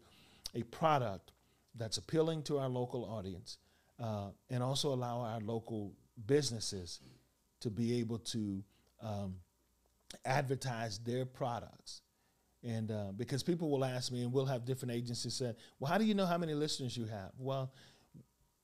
a 0.55 0.63
product 0.65 1.33
that's 1.75 1.99
appealing 1.99 2.43
to 2.45 2.59
our 2.59 2.69
local 2.69 3.05
audience, 3.05 3.59
uh, 4.03 4.31
and 4.51 4.63
also 4.63 4.93
allow 4.95 5.21
our 5.21 5.41
local 5.41 5.93
businesses 6.27 7.01
to 7.61 7.71
be 7.71 8.01
able 8.01 8.19
to 8.19 8.65
um, 9.03 9.37
advertise 10.25 10.99
their 10.99 11.25
products 11.27 12.03
And 12.63 12.91
uh, 12.91 13.13
because 13.17 13.43
people 13.43 13.71
will 13.71 13.85
ask 13.85 14.11
me, 14.11 14.23
and 14.23 14.33
we'll 14.33 14.47
have 14.47 14.65
different 14.65 14.93
agencies 14.93 15.35
say, 15.35 15.55
"Well, 15.79 15.91
how 15.91 15.99
do 15.99 16.05
you 16.05 16.15
know 16.15 16.27
how 16.27 16.39
many 16.39 16.55
listeners 16.55 16.97
you 16.97 17.07
have?" 17.07 17.33
Well, 17.39 17.73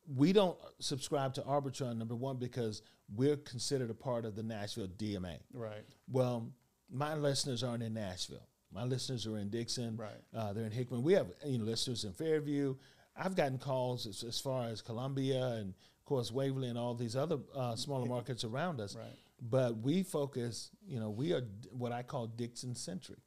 we 0.07 0.33
don't 0.33 0.59
subscribe 0.81 1.35
to 1.35 1.43
Arbitron 1.43 1.97
number 1.97 2.15
one 2.17 2.37
because 2.39 2.83
we're 3.15 3.37
considered 3.37 3.91
a 3.91 3.95
part 3.95 4.25
of 4.25 4.35
the 4.35 4.43
Nashville 4.43 4.89
DMA. 4.89 5.39
Right. 5.53 5.85
Well, 6.11 6.53
my 6.95 7.15
listeners 7.15 7.63
aren't 7.63 7.83
in 7.83 7.95
Nashville. 7.95 8.47
My 8.73 8.85
listeners 8.85 9.27
are 9.27 9.37
in 9.37 9.51
Dickson. 9.51 9.97
Right. 9.97 10.11
Uh, 10.35 10.53
they're 10.53 10.65
in 10.65 10.73
Hickman. 10.73 11.03
We 11.03 11.13
have 11.15 11.27
you 11.45 11.59
know 11.59 11.65
listeners 11.65 12.05
in 12.05 12.13
Fairview. 12.13 12.77
I've 13.17 13.37
gotten 13.37 13.59
calls 13.59 14.07
as, 14.07 14.23
as 14.23 14.41
far 14.41 14.67
as 14.67 14.81
Columbia 14.81 15.45
and 15.59 15.71
of 15.71 16.05
course 16.05 16.33
Waverly 16.33 16.69
and 16.69 16.79
all 16.79 16.95
these 16.95 17.17
other 17.17 17.39
uh, 17.55 17.77
smaller 17.77 18.07
markets 18.07 18.45
around 18.45 18.81
us. 18.81 18.97
Right. 18.97 19.07
But 19.43 19.79
we 19.79 20.03
focus, 20.03 20.71
you 20.87 20.99
know, 20.99 21.11
we 21.11 21.33
are 21.33 21.43
d- 21.43 21.69
what 21.73 21.93
I 21.93 22.03
call 22.03 22.27
Dickson 22.27 22.75
centric. 22.75 23.19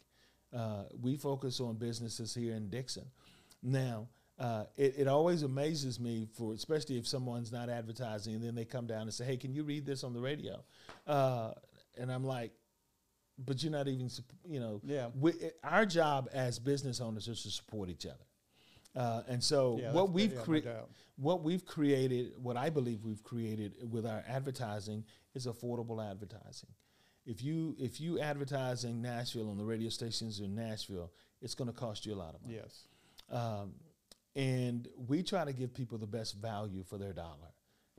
Uh, 0.56 0.84
we 1.02 1.16
focus 1.16 1.60
on 1.60 1.76
businesses 1.76 2.34
here 2.34 2.56
in 2.56 2.70
Dickson. 2.70 3.06
Now, 3.62 4.08
uh, 4.40 4.64
it, 4.78 4.96
it 4.98 5.08
always 5.08 5.44
amazes 5.44 6.00
me 6.00 6.28
for 6.34 6.54
especially 6.54 6.98
if 6.98 7.08
someone's 7.08 7.52
not 7.52 7.70
advertising 7.70 8.36
and 8.36 8.44
then 8.44 8.56
they 8.56 8.66
come 8.66 8.88
down 8.88 9.04
and 9.04 9.14
say, 9.14 9.26
"Hey, 9.26 9.38
can 9.38 9.54
you 9.54 9.64
read 9.64 9.86
this 9.86 10.04
on 10.04 10.14
the 10.14 10.22
radio?" 10.22 10.64
Uh, 11.06 11.52
and 11.98 12.12
I'm 12.12 12.24
like, 12.24 12.52
"But 13.38 13.62
you're 13.64 13.72
not 13.72 13.88
even, 13.88 14.10
you 14.46 14.60
know." 14.60 14.82
Yeah. 14.84 15.10
We, 15.20 15.34
our 15.64 15.86
job 15.86 16.30
as 16.34 16.60
business 16.60 17.02
owners 17.02 17.28
is 17.28 17.44
to 17.44 17.50
support 17.50 17.90
each 17.90 18.06
other. 18.06 18.26
Uh, 18.96 19.22
and 19.28 19.44
so 19.44 19.78
Yeah, 19.80 19.92
what 19.92 20.12
we've 20.12 20.34
yeah, 20.34 20.42
created, 20.42 20.76
what 21.18 21.44
we've 21.44 21.66
created, 21.66 22.34
what 22.42 22.58
I 22.58 22.70
believe 22.72 23.04
we've 23.04 23.24
created 23.24 23.92
with 23.92 24.08
our 24.08 24.24
advertising 24.28 25.06
is 25.36 25.46
affordable 25.46 26.04
advertising. 26.04 26.70
If 27.26 27.44
you 27.44 27.76
if 27.78 28.02
you 28.02 28.20
advertising 28.20 29.02
Nashville 29.02 29.50
on 29.52 29.58
the 29.58 29.66
radio 29.66 29.90
stations 29.90 30.40
in 30.40 30.56
Nashville, 30.56 31.12
it's 31.42 31.54
going 31.54 31.68
to 31.68 31.78
cost 31.78 32.06
you 32.06 32.14
a 32.14 32.16
lot 32.16 32.34
of 32.34 32.42
money. 32.42 32.56
Yes. 32.56 32.88
Um, 33.30 33.74
and 34.36 34.88
we 35.08 35.24
try 35.24 35.46
to 35.46 35.54
give 35.54 35.74
people 35.74 35.98
the 35.98 36.08
best 36.08 36.36
value 36.36 36.84
for 36.84 36.98
their 36.98 37.14
dollar 37.14 37.52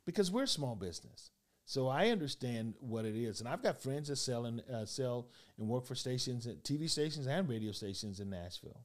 because 0.05 0.31
we're 0.31 0.44
a 0.44 0.48
small 0.48 0.74
business. 0.74 1.31
So 1.68 1.87
I 1.87 2.09
understand 2.09 2.72
what 2.81 3.04
it 3.04 3.14
is, 3.14 3.40
and 3.40 3.48
I've 3.48 3.62
got 3.62 3.83
friends 3.83 4.09
that 4.09 4.16
sell 4.16 4.46
and 4.46 4.62
uh, 4.72 4.87
sell 4.87 5.28
and 5.59 5.68
work 5.68 5.85
for 5.85 5.94
stations, 5.94 6.46
TV 6.64 6.88
stations 6.88 7.26
and 7.26 7.46
radio 7.46 7.72
stations 7.72 8.20
in 8.20 8.31
Nashville. 8.31 8.81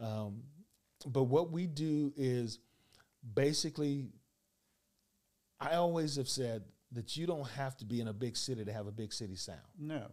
Um, 0.00 0.42
but 1.04 1.24
what 1.24 1.52
we 1.52 1.66
do 1.66 2.10
is 2.16 2.58
basically, 3.34 4.06
I 5.60 5.74
always 5.74 6.16
have 6.16 6.26
said 6.26 6.62
that 6.92 7.18
you 7.18 7.26
don't 7.26 7.46
have 7.50 7.76
to 7.76 7.84
be 7.84 8.00
in 8.00 8.08
a 8.08 8.14
big 8.14 8.38
city 8.38 8.64
to 8.64 8.72
have 8.72 8.86
a 8.86 8.92
big 8.92 9.12
city 9.12 9.36
sound, 9.36 9.60
No. 9.78 10.06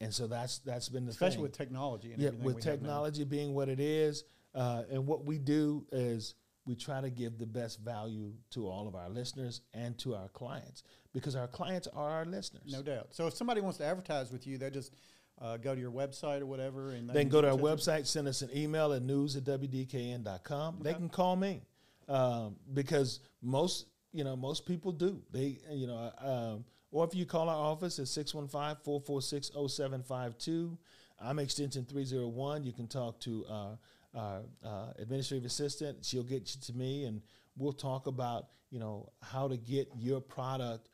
and 0.00 0.12
so 0.14 0.26
that's 0.26 0.60
that's 0.60 0.88
been 0.88 1.04
the 1.04 1.10
Especially 1.10 1.34
thing. 1.34 1.42
with 1.42 1.52
technology 1.52 2.14
and 2.14 2.22
yeah, 2.22 2.30
with 2.30 2.60
technology 2.62 3.24
being 3.24 3.52
what 3.52 3.68
it 3.68 3.78
is, 3.78 4.24
uh, 4.54 4.84
and 4.90 5.06
what 5.06 5.26
we 5.26 5.36
do 5.36 5.84
is 5.92 6.34
we 6.64 6.76
try 6.76 7.00
to 7.00 7.10
give 7.10 7.38
the 7.38 7.46
best 7.46 7.80
value 7.80 8.32
to 8.52 8.68
all 8.68 8.86
of 8.88 8.94
our 8.94 9.10
listeners 9.10 9.60
and 9.74 9.98
to 9.98 10.14
our 10.14 10.28
clients 10.28 10.84
because 11.12 11.36
our 11.36 11.46
clients 11.46 11.88
are 11.94 12.10
our 12.10 12.24
listeners. 12.24 12.62
No 12.66 12.82
doubt. 12.82 13.08
So 13.10 13.26
if 13.26 13.34
somebody 13.34 13.60
wants 13.60 13.76
to 13.78 13.84
advertise 13.84 14.32
with 14.32 14.46
you, 14.46 14.56
they 14.58 14.70
just 14.70 14.92
uh, 15.40 15.56
go 15.56 15.74
to 15.74 15.80
your 15.80 15.90
website 15.90 16.40
or 16.40 16.46
whatever, 16.46 16.92
and 16.92 17.10
They 17.10 17.22
can 17.22 17.28
go 17.28 17.42
to 17.42 17.50
our 17.50 17.56
website, 17.56 18.06
send 18.06 18.28
us 18.28 18.42
an 18.42 18.50
email 18.54 18.92
at 18.92 19.02
news 19.02 19.34
at 19.36 19.42
wdkn.com. 19.44 20.78
They 20.82 20.94
can 20.94 21.08
call 21.08 21.34
me 21.36 21.62
um, 22.08 22.56
because 22.72 23.20
most, 23.40 23.86
you 24.12 24.24
know, 24.24 24.34
most 24.36 24.66
people 24.66 24.92
do. 24.92 25.22
They, 25.32 25.58
you 25.70 25.86
know, 25.86 26.12
um, 26.20 26.64
or 26.90 27.04
if 27.04 27.14
you 27.14 27.26
call 27.26 27.48
our 27.48 27.56
office 27.56 27.98
at 27.98 28.04
615-446-0752, 28.06 30.76
I'm 31.20 31.38
extension 31.38 31.84
301. 31.84 32.64
You 32.64 32.72
can 32.72 32.86
talk 32.86 33.20
to 33.20 33.44
our, 33.48 33.78
our 34.14 34.42
uh, 34.64 34.92
administrative 34.98 35.46
assistant. 35.46 36.04
She'll 36.04 36.22
get 36.22 36.54
you 36.54 36.60
to 36.60 36.74
me 36.74 37.04
and 37.04 37.22
we'll 37.56 37.72
talk 37.72 38.06
about, 38.06 38.48
you 38.70 38.78
know, 38.78 39.10
how 39.22 39.48
to 39.48 39.56
get 39.56 39.88
your 39.96 40.20
product 40.20 40.88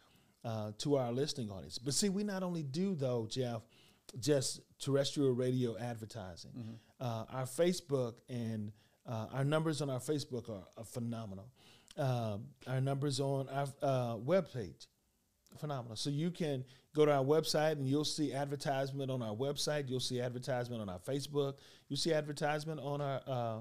uh, 0.48 0.72
to 0.78 0.96
our 0.96 1.12
listening 1.12 1.50
audience. 1.50 1.78
But 1.78 1.92
see, 1.94 2.08
we 2.08 2.24
not 2.24 2.42
only 2.42 2.62
do 2.62 2.94
though, 2.94 3.26
Jeff, 3.30 3.60
just 4.18 4.60
terrestrial 4.78 5.32
radio 5.32 5.76
advertising. 5.78 6.52
Uh, 6.98 7.24
our 7.30 7.44
Facebook 7.44 8.14
and 8.28 8.72
uh, 9.06 9.26
our 9.32 9.44
numbers 9.44 9.82
on 9.82 9.90
our 9.90 10.00
Facebook 10.00 10.48
are, 10.48 10.64
are 10.78 10.84
phenomenal. 10.84 11.48
Um, 11.98 12.46
our 12.66 12.80
numbers 12.80 13.20
on 13.20 13.48
our 13.48 13.66
uh, 13.82 14.16
webpage, 14.16 14.86
phenomenal. 15.58 15.96
So 15.96 16.10
you 16.10 16.30
can 16.30 16.64
go 16.94 17.04
to 17.04 17.12
our 17.12 17.24
website 17.24 17.72
and 17.72 17.86
you'll 17.86 18.04
see 18.04 18.32
advertisement 18.32 19.10
on 19.10 19.20
our 19.22 19.34
website. 19.34 19.88
You'll 19.90 20.00
see 20.00 20.20
advertisement 20.20 20.80
on 20.80 20.88
our 20.88 21.00
Facebook. 21.00 21.54
You'll 21.88 21.98
see 21.98 22.14
advertisement 22.14 22.80
on 22.80 23.00
our, 23.00 23.20
uh, 23.26 23.58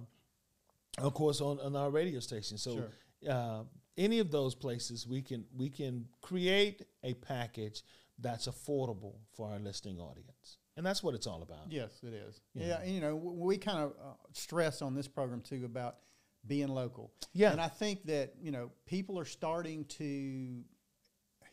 of 1.05 1.13
course, 1.13 1.41
on, 1.41 1.59
on 1.59 1.75
our 1.75 1.89
radio 1.89 2.19
station. 2.21 2.57
So 2.57 2.87
Sure. 3.23 3.35
Any 3.97 4.19
of 4.19 4.31
those 4.31 4.55
places, 4.55 5.07
we 5.07 5.21
can 5.21 5.45
we 5.55 5.69
can 5.69 6.05
create 6.21 6.83
a 7.03 7.13
package 7.15 7.83
that's 8.19 8.47
affordable 8.47 9.15
for 9.35 9.49
our 9.49 9.59
listening 9.59 9.99
audience, 9.99 10.57
and 10.75 10.85
that's 10.85 11.03
what 11.03 11.13
it's 11.15 11.27
all 11.27 11.41
about. 11.43 11.69
Yes, 11.71 11.91
it 12.03 12.13
is. 12.13 12.41
Yeah, 12.53 12.79
and, 12.81 12.91
you 12.91 13.01
know, 13.01 13.15
w- 13.17 13.39
we 13.43 13.57
kind 13.57 13.79
of 13.79 13.91
uh, 13.91 14.13
stress 14.33 14.81
on 14.81 14.95
this 14.95 15.07
program 15.07 15.41
too 15.41 15.63
about 15.65 15.97
being 16.47 16.67
local. 16.69 17.11
Yeah. 17.33 17.51
and 17.51 17.59
I 17.61 17.67
think 17.67 18.05
that 18.05 18.33
you 18.41 18.51
know 18.51 18.71
people 18.85 19.19
are 19.19 19.25
starting 19.25 19.85
to 19.85 20.63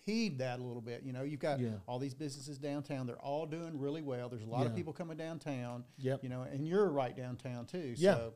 heed 0.04 0.38
that 0.38 0.58
a 0.58 0.62
little 0.62 0.82
bit. 0.82 1.02
You 1.02 1.12
know, 1.12 1.22
you've 1.22 1.40
got 1.40 1.60
Yeah. 1.60 1.70
all 1.86 1.98
these 1.98 2.14
businesses 2.14 2.58
downtown; 2.58 3.06
they're 3.06 3.16
all 3.20 3.46
doing 3.46 3.78
really 3.78 4.02
well. 4.02 4.28
There's 4.28 4.42
a 4.42 4.46
lot 4.46 4.66
of 4.66 4.74
people 4.76 4.92
coming 4.92 5.16
downtown. 5.16 5.84
Yep. 5.98 6.22
You 6.22 6.28
know, 6.28 6.42
and 6.42 6.66
you're 6.66 6.88
right 6.90 7.16
downtown 7.16 7.66
too. 7.66 7.94
Yeah. 7.96 8.14
So, 8.14 8.34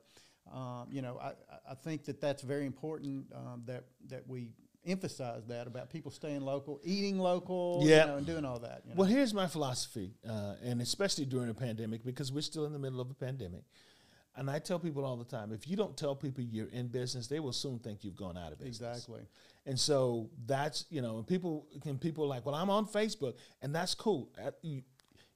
um, 0.52 0.88
you 0.90 1.02
know, 1.02 1.18
I, 1.20 1.32
I- 1.70 1.74
think 1.74 2.04
that 2.06 2.20
that's 2.20 2.42
very 2.42 2.66
important 2.66 3.26
um, 3.34 3.62
that 3.66 3.84
that 4.08 4.26
we 4.26 4.50
emphasize 4.86 5.44
that 5.46 5.66
about 5.66 5.90
people 5.90 6.10
staying 6.10 6.40
local, 6.40 6.80
eating 6.82 7.18
local, 7.18 7.80
Yeah. 7.82 8.02
you 8.02 8.06
know, 8.10 8.16
and 8.16 8.26
doing 8.26 8.44
all 8.44 8.58
that. 8.60 8.82
You 8.84 8.90
know? 8.90 8.96
Well, 9.00 9.08
here's 9.08 9.34
my 9.34 9.46
philosophy, 9.46 10.14
uh, 10.26 10.54
and 10.62 10.80
especially 10.80 11.26
during 11.26 11.50
a 11.50 11.54
pandemic, 11.54 12.04
because 12.04 12.32
we're 12.32 12.40
still 12.40 12.64
in 12.64 12.72
the 12.72 12.78
middle 12.78 13.00
of 13.00 13.10
a 13.10 13.14
pandemic. 13.14 13.64
And 14.36 14.48
I 14.48 14.60
tell 14.60 14.78
people 14.78 15.04
all 15.04 15.16
the 15.16 15.24
time 15.24 15.52
if 15.52 15.68
you 15.68 15.76
don't 15.76 15.96
tell 15.96 16.14
people 16.14 16.42
you're 16.44 16.68
in 16.68 16.86
business, 16.88 17.26
they 17.26 17.40
will 17.40 17.52
soon 17.52 17.80
think 17.80 18.04
you've 18.04 18.16
gone 18.16 18.38
out 18.38 18.52
of 18.52 18.58
business. 18.60 18.98
exactly. 18.98 19.22
And 19.66 19.78
so 19.78 20.30
that's, 20.46 20.86
you 20.90 21.02
know, 21.02 21.18
and 21.18 21.26
people 21.26 21.66
can 21.82 21.98
people 21.98 22.24
are 22.24 22.28
like, 22.28 22.46
well, 22.46 22.54
I'm 22.54 22.70
on 22.70 22.86
Facebook, 22.86 23.34
and 23.60 23.74
that's 23.74 23.94
cool. 23.94 24.30
Uh, 24.42 24.52
you 24.62 24.82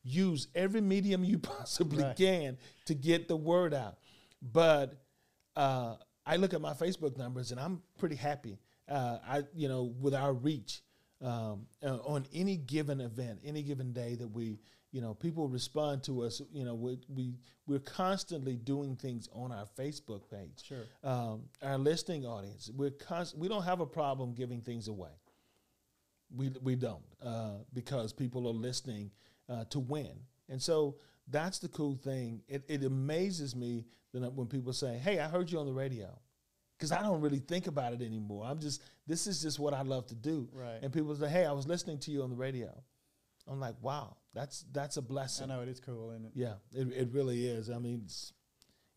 use 0.05 0.49
every 0.55 0.81
medium 0.81 1.25
you 1.25 1.39
possibly 1.57 2.05
Right. 2.05 2.17
can 2.17 2.59
to 2.87 2.95
get 2.95 3.29
the 3.29 3.37
word 3.37 3.75
out. 3.75 3.99
But 4.41 4.95
uh, 5.57 5.97
I 6.25 6.37
look 6.37 6.55
at 6.55 6.61
my 6.61 6.73
Facebook 6.73 7.17
numbers, 7.17 7.51
and 7.51 7.61
I'm 7.61 7.83
pretty 7.99 8.17
happy. 8.17 8.59
Uh, 8.89 9.19
I, 9.27 9.43
you 9.55 9.69
know, 9.69 9.95
with 10.01 10.15
our 10.15 10.33
reach 10.33 10.83
um, 11.21 11.67
uh, 11.83 11.97
on 12.05 12.27
any 12.35 12.57
given 12.57 13.01
event, 13.01 13.41
any 13.45 13.63
given 13.63 13.93
day 13.93 14.15
that 14.17 14.29
we, 14.29 14.59
you 14.91 15.01
know, 15.01 15.15
people 15.15 15.49
respond 15.49 16.03
to 16.05 16.23
us. 16.23 16.43
You 16.53 16.65
know, 16.65 16.75
we, 16.75 16.99
we 17.09 17.35
we're 17.67 17.79
constantly 17.79 18.57
doing 18.57 18.97
things 18.97 19.29
on 19.33 19.53
our 19.53 19.67
Facebook 19.79 20.29
page. 20.31 20.65
Sure. 20.65 20.85
Um, 21.03 21.45
our 21.63 21.79
listening 21.79 22.27
audience, 22.27 22.71
we're 22.75 22.91
const- 22.91 23.37
we 23.37 23.49
don't 23.49 23.65
have 23.65 23.81
a 23.81 23.87
problem 23.87 24.35
giving 24.35 24.61
things 24.61 24.89
away. 24.89 25.11
We 26.35 26.51
we 26.63 26.77
don't 26.77 27.05
uh, 27.25 27.59
because 27.73 28.13
people 28.13 28.47
are 28.47 28.55
listening 28.55 29.11
uh, 29.49 29.65
to 29.71 29.81
win, 29.81 30.13
and 30.49 30.61
so 30.61 30.97
that's 31.33 31.59
the 31.59 31.69
cool 31.69 31.97
thing. 31.97 32.43
It, 32.49 32.63
it 32.69 32.85
amazes 32.85 33.57
me 33.57 33.87
that 34.13 34.33
when 34.33 34.47
people 34.47 34.73
say, 34.73 34.99
"Hey, 34.99 35.19
I 35.19 35.29
heard 35.29 35.51
you 35.51 35.59
on 35.59 35.67
the 35.67 35.73
radio," 35.73 36.17
because 36.79 36.93
I 36.93 37.03
don't 37.03 37.21
really 37.21 37.39
think 37.39 37.67
about 37.67 37.93
it 37.93 38.03
anymore. 38.03 38.45
I'm 38.47 38.61
just 38.61 38.83
this 39.07 39.27
is 39.27 39.43
just 39.43 39.59
what 39.59 39.75
I 39.75 39.83
love 39.83 40.07
to 40.09 40.15
do. 40.15 40.49
Right. 40.53 40.79
And 40.83 40.93
people 40.93 41.15
say, 41.17 41.29
"Hey, 41.29 41.47
I 41.47 41.53
was 41.53 41.67
listening 41.67 41.99
to 42.01 42.11
you 42.11 42.23
on 42.23 42.31
the 42.31 42.37
radio." 42.37 42.71
I'm 43.49 43.59
like, 43.59 43.75
"Wow, 43.81 44.17
that's 44.35 44.65
that's 44.73 44.97
a 44.99 45.03
blessing." 45.03 45.51
I 45.51 45.57
know 45.57 45.63
it 45.63 45.69
is 45.69 45.81
cool, 45.81 46.11
and 46.11 46.31
Yeah, 46.35 46.55
it, 46.75 46.89
it 46.93 47.09
really 47.13 47.47
is. 47.47 47.71
I 47.71 47.79
mean, 47.79 48.03
it's, 48.05 48.33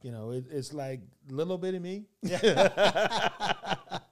you 0.03 0.11
know, 0.11 0.31
it, 0.31 0.45
it's 0.51 0.73
like 0.73 1.01
little 1.29 1.57
bit 1.57 1.73
of 1.73 1.81
me. 1.81 2.05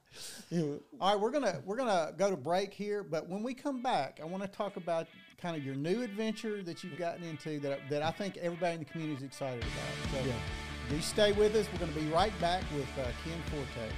You 0.49 0.83
All 1.01 1.11
right, 1.11 1.19
we're 1.19 1.31
gonna 1.31 1.61
we're 1.65 1.77
gonna 1.77 2.13
go 2.15 2.29
to 2.29 2.37
break 2.37 2.73
here, 2.73 3.03
but 3.03 3.27
when 3.27 3.41
we 3.41 3.55
come 3.55 3.81
back, 3.81 4.19
I 4.21 4.25
want 4.25 4.43
to 4.43 4.49
talk 4.49 4.77
about 4.77 5.07
kind 5.43 5.57
of 5.57 5.65
your 5.65 5.75
new 5.75 6.01
adventure 6.01 6.63
that 6.63 6.83
you've 6.85 6.97
gotten 6.97 7.21
into 7.25 7.59
that 7.59 7.79
that 7.89 8.01
I 8.01 8.11
think 8.11 8.37
everybody 8.37 8.75
in 8.75 8.79
the 8.79 8.85
community 8.85 9.17
is 9.17 9.23
excited 9.23 9.61
about. 9.61 10.11
So, 10.23 10.25
Yeah. 10.29 10.95
you 10.95 11.01
stay 11.01 11.33
with 11.33 11.53
us. 11.55 11.67
We're 11.73 11.79
going 11.79 11.93
to 11.93 11.99
be 11.99 12.07
right 12.07 12.31
back 12.39 12.63
with 12.73 12.87
uh, 12.97 13.03
Ken 13.25 13.41
Forte. 13.51 13.91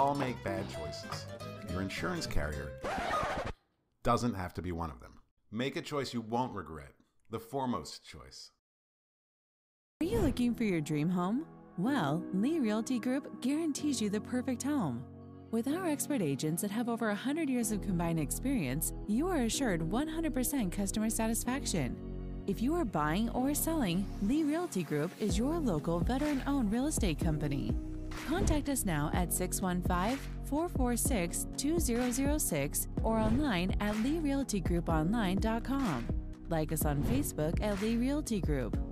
All 0.00 0.14
make 0.14 0.42
bad 0.42 0.64
choices. 0.70 1.26
Your 1.70 1.82
insurance 1.82 2.26
carrier 2.26 2.72
doesn't 4.02 4.32
have 4.32 4.54
to 4.54 4.62
be 4.62 4.72
one 4.72 4.90
of 4.90 4.98
them. 5.00 5.12
Make 5.52 5.76
a 5.76 5.82
choice 5.82 6.14
you 6.14 6.22
won't 6.22 6.54
regret. 6.54 6.94
The 7.28 7.38
foremost 7.38 8.02
choice. 8.02 8.50
Are 10.00 10.06
you 10.06 10.20
looking 10.20 10.54
for 10.54 10.64
your 10.64 10.80
dream 10.80 11.10
home? 11.10 11.44
Well, 11.76 12.24
Lee 12.32 12.60
Realty 12.60 12.98
Group 12.98 13.42
guarantees 13.42 14.00
you 14.00 14.08
the 14.08 14.22
perfect 14.22 14.62
home. 14.62 15.04
With 15.50 15.68
our 15.68 15.86
expert 15.86 16.22
agents 16.22 16.62
that 16.62 16.70
have 16.70 16.88
over 16.88 17.08
100 17.08 17.50
years 17.50 17.70
of 17.70 17.82
combined 17.82 18.18
experience, 18.18 18.94
you 19.06 19.28
are 19.28 19.42
assured 19.42 19.82
100% 19.82 20.72
customer 20.72 21.10
satisfaction. 21.10 21.94
If 22.46 22.62
you 22.62 22.74
are 22.74 22.86
buying 22.86 23.28
or 23.30 23.52
selling, 23.52 24.06
Lee 24.22 24.44
Realty 24.44 24.82
Group 24.82 25.10
is 25.20 25.36
your 25.36 25.58
local 25.58 26.00
veteran 26.00 26.42
owned 26.46 26.72
real 26.72 26.86
estate 26.86 27.18
company. 27.18 27.74
Contact 28.26 28.68
us 28.68 28.84
now 28.84 29.10
at 29.14 29.32
615 29.32 30.18
446 30.46 31.46
2006 31.56 32.88
or 33.02 33.18
online 33.18 33.74
at 33.80 33.94
leerealtygrouponline.com. 33.96 36.06
Like 36.48 36.72
us 36.72 36.84
on 36.84 37.02
Facebook 37.04 37.62
at 37.62 37.80
Lee 37.80 37.96
Realty 37.96 38.40
Group. 38.40 38.89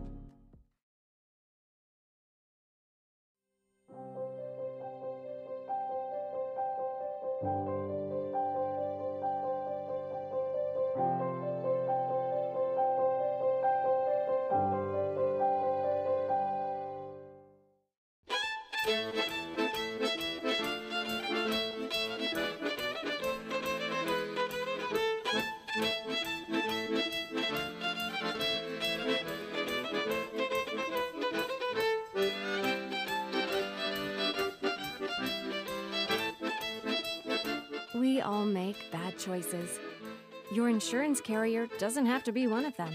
Insurance 40.88 41.20
carrier 41.20 41.68
doesn't 41.78 42.06
have 42.06 42.24
to 42.24 42.32
be 42.32 42.46
one 42.46 42.64
of 42.64 42.74
them. 42.78 42.94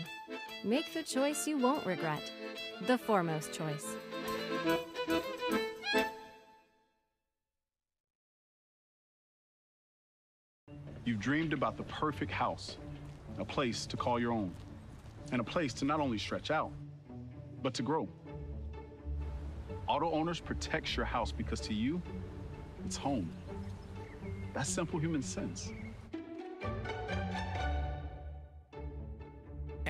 Make 0.63 0.95
the 0.95 1.03
choice 1.03 1.45
you 1.45 1.59
won't 1.59 1.85
regret. 1.85 2.31
The 2.87 2.97
foremost 2.97 3.53
choice. 3.53 3.85
You've 11.05 11.19
dreamed 11.19 11.53
about 11.53 11.77
the 11.77 11.83
perfect 11.83 12.31
house, 12.31 12.77
a 13.37 13.45
place 13.45 13.85
to 13.85 13.95
call 13.95 14.19
your 14.19 14.31
own, 14.31 14.51
and 15.31 15.39
a 15.39 15.43
place 15.43 15.71
to 15.75 15.85
not 15.85 15.99
only 15.99 16.17
stretch 16.17 16.49
out, 16.49 16.71
but 17.61 17.75
to 17.75 17.83
grow. 17.83 18.07
Auto 19.85 20.11
Owners 20.11 20.39
protects 20.39 20.97
your 20.97 21.05
house 21.05 21.31
because 21.31 21.59
to 21.59 21.75
you, 21.75 22.01
it's 22.87 22.97
home. 22.97 23.29
That's 24.51 24.67
simple 24.67 24.97
human 24.97 25.21
sense. 25.21 25.71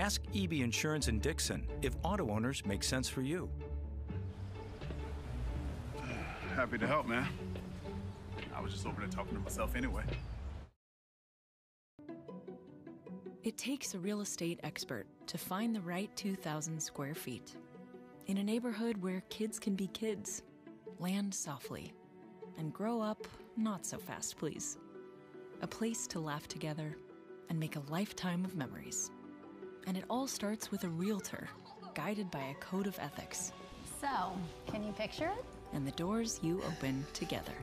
Ask 0.03 0.21
Eby 0.33 0.63
Insurance 0.63 1.07
in 1.07 1.19
Dickson 1.19 1.65
if 1.81 1.95
auto 2.03 2.29
owners 2.29 2.65
make 2.65 2.83
sense 2.83 3.07
for 3.07 3.21
you. 3.21 3.49
Happy 6.53 6.77
to 6.77 6.85
help, 6.85 7.07
man. 7.07 7.25
I 8.53 8.59
was 8.59 8.73
just 8.73 8.85
over 8.85 8.99
there 8.99 9.07
talking 9.07 9.33
to 9.37 9.39
myself 9.39 9.77
anyway. 9.77 10.03
It 13.45 13.57
takes 13.57 13.93
a 13.93 13.97
real 13.97 14.19
estate 14.19 14.59
expert 14.65 15.05
to 15.27 15.37
find 15.37 15.73
the 15.73 15.79
right 15.79 16.13
2,000 16.17 16.83
square 16.83 17.15
feet. 17.15 17.55
In 18.27 18.39
a 18.39 18.43
neighborhood 18.43 18.97
where 18.97 19.23
kids 19.29 19.57
can 19.57 19.73
be 19.73 19.87
kids, 19.87 20.43
land 20.99 21.33
softly, 21.33 21.93
and 22.57 22.73
grow 22.73 22.99
up 22.99 23.25
not 23.55 23.85
so 23.85 23.97
fast, 23.97 24.37
please. 24.37 24.77
A 25.61 25.67
place 25.67 26.07
to 26.07 26.19
laugh 26.19 26.45
together 26.49 26.97
and 27.49 27.57
make 27.57 27.77
a 27.77 27.83
lifetime 27.89 28.43
of 28.43 28.57
memories. 28.57 29.09
And 29.87 29.97
it 29.97 30.05
all 30.09 30.27
starts 30.27 30.71
with 30.71 30.83
a 30.83 30.89
realtor, 30.89 31.47
guided 31.93 32.31
by 32.31 32.39
a 32.43 32.53
code 32.55 32.87
of 32.87 32.97
ethics, 32.99 33.51
So, 34.01 34.31
can 34.67 34.83
you 34.83 34.91
picture 34.93 35.27
it? 35.37 35.45
and 35.73 35.87
the 35.87 35.91
doors 35.91 36.39
you 36.43 36.61
open 36.67 37.05
together. 37.13 37.53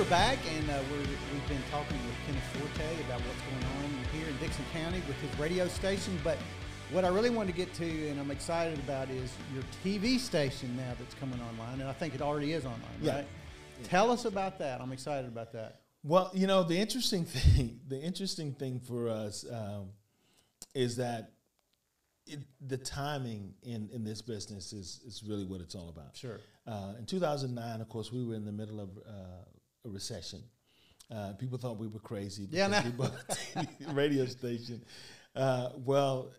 Were 0.00 0.06
back, 0.06 0.38
and 0.56 0.70
uh, 0.70 0.80
we're, 0.90 0.96
we've 0.96 1.46
been 1.46 1.62
talking 1.70 1.98
with 2.06 2.14
Kenneth 2.24 2.42
Forte 2.54 3.00
about 3.04 3.20
what's 3.20 3.42
going 3.42 3.84
on 3.84 4.04
here 4.14 4.26
in 4.26 4.34
Dickson 4.38 4.64
County 4.72 5.02
with 5.06 5.16
his 5.20 5.38
radio 5.38 5.68
station. 5.68 6.18
But 6.24 6.38
what 6.90 7.04
I 7.04 7.08
really 7.08 7.28
want 7.28 7.50
to 7.50 7.54
get 7.54 7.74
to, 7.74 8.08
and 8.08 8.18
I'm 8.18 8.30
excited 8.30 8.78
about, 8.78 9.10
is 9.10 9.30
your 9.52 9.62
TV 9.84 10.18
station 10.18 10.74
now 10.74 10.94
that's 10.98 11.12
coming 11.16 11.38
online, 11.42 11.80
and 11.80 11.88
I 11.90 11.92
think 11.92 12.14
it 12.14 12.22
already 12.22 12.54
is 12.54 12.64
online, 12.64 12.80
Yeah. 13.02 13.16
right? 13.16 13.26
Tell 13.82 14.10
us 14.10 14.24
about 14.24 14.58
that. 14.60 14.80
I'm 14.80 14.90
excited 14.92 15.28
about 15.28 15.52
that. 15.52 15.82
Well, 16.02 16.30
you 16.32 16.46
know, 16.46 16.62
the 16.62 16.78
interesting 16.78 17.24
thing, 17.26 17.80
the 17.86 18.00
interesting 18.00 18.54
thing 18.54 18.80
for 18.80 19.10
us 19.10 19.44
um, 19.52 19.90
is 20.74 20.96
that 20.96 21.32
it, 22.26 22.38
the 22.66 22.78
timing 22.78 23.52
in, 23.62 23.90
in 23.92 24.02
this 24.02 24.22
business 24.22 24.72
is, 24.72 25.00
is 25.06 25.22
really 25.22 25.44
what 25.44 25.60
it's 25.60 25.74
all 25.74 25.90
about. 25.90 26.16
Sure. 26.16 26.40
Uh, 26.66 26.94
in 26.98 27.04
2009, 27.04 27.82
of 27.82 27.88
course, 27.90 28.10
we 28.10 28.24
were 28.24 28.34
in 28.34 28.46
the 28.46 28.52
middle 28.52 28.80
of 28.80 28.88
uh, 29.06 29.10
a 29.84 29.88
recession. 29.88 30.42
Uh, 31.14 31.32
people 31.34 31.58
thought 31.58 31.78
we 31.78 31.88
were 31.88 31.98
crazy. 31.98 32.46
Yeah, 32.50 32.84
we 32.84 32.90
bought 32.90 33.12
radio 33.92 34.26
station. 34.26 34.82
Uh, 35.34 35.70
well, 35.76 36.30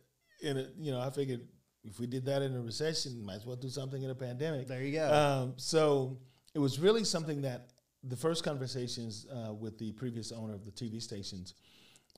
in 0.42 0.58
a, 0.58 0.68
you 0.78 0.92
know, 0.92 1.02
I 1.02 1.10
figured 1.10 1.42
if 1.84 2.00
we 2.00 2.08
did 2.08 2.26
that 2.26 2.42
in 2.42 2.56
a 2.56 2.62
recession, 2.62 3.24
might 3.26 3.36
as 3.36 3.46
well 3.46 3.56
do 3.56 3.70
something 3.70 4.02
in 4.02 4.10
a 4.10 4.16
pandemic. 4.16 4.68
There 4.68 4.82
you 4.82 4.94
go. 4.94 5.14
Um, 5.14 5.54
so 5.58 6.18
it 6.54 6.60
was 6.60 6.80
really 6.80 7.04
something 7.04 7.42
that 7.42 7.72
the 8.04 8.16
first 8.16 8.44
conversations 8.44 9.28
uh, 9.28 9.54
with 9.54 9.78
the 9.78 9.92
previous 9.94 10.32
owner 10.32 10.54
of 10.54 10.66
the 10.66 10.72
TV 10.72 11.02
stations 11.02 11.54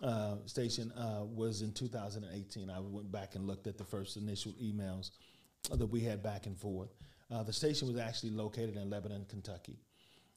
uh, 0.01 0.35
station 0.45 0.91
uh, 0.91 1.23
was 1.23 1.61
in 1.61 1.71
2018. 1.71 2.69
I 2.69 2.79
went 2.79 3.11
back 3.11 3.35
and 3.35 3.47
looked 3.47 3.67
at 3.67 3.77
the 3.77 3.83
first 3.83 4.17
initial 4.17 4.53
emails 4.53 5.11
that 5.71 5.85
we 5.85 6.01
had 6.01 6.21
back 6.21 6.45
and 6.45 6.57
forth. 6.57 6.93
Uh, 7.31 7.43
the 7.43 7.53
station 7.53 7.87
was 7.87 7.97
actually 7.97 8.31
located 8.31 8.75
in 8.75 8.89
Lebanon, 8.89 9.25
Kentucky. 9.29 9.79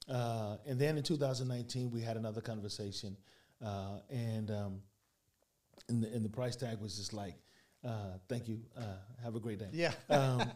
Uh, 0.09 0.57
and 0.67 0.79
then 0.79 0.97
in 0.97 1.03
2019, 1.03 1.91
we 1.91 2.01
had 2.01 2.17
another 2.17 2.41
conversation, 2.41 3.17
uh, 3.65 3.99
and 4.11 4.51
um, 4.51 4.81
and, 5.89 6.03
the, 6.03 6.13
and 6.13 6.25
the 6.25 6.29
price 6.29 6.55
tag 6.55 6.81
was 6.81 6.97
just 6.97 7.13
like, 7.13 7.35
uh, 7.85 8.19
"Thank 8.29 8.49
you, 8.49 8.61
uh, 8.77 8.99
have 9.23 9.35
a 9.35 9.41
great 9.41 9.59
day." 9.59 9.69
Yeah. 9.73 9.93
um, 10.09 10.51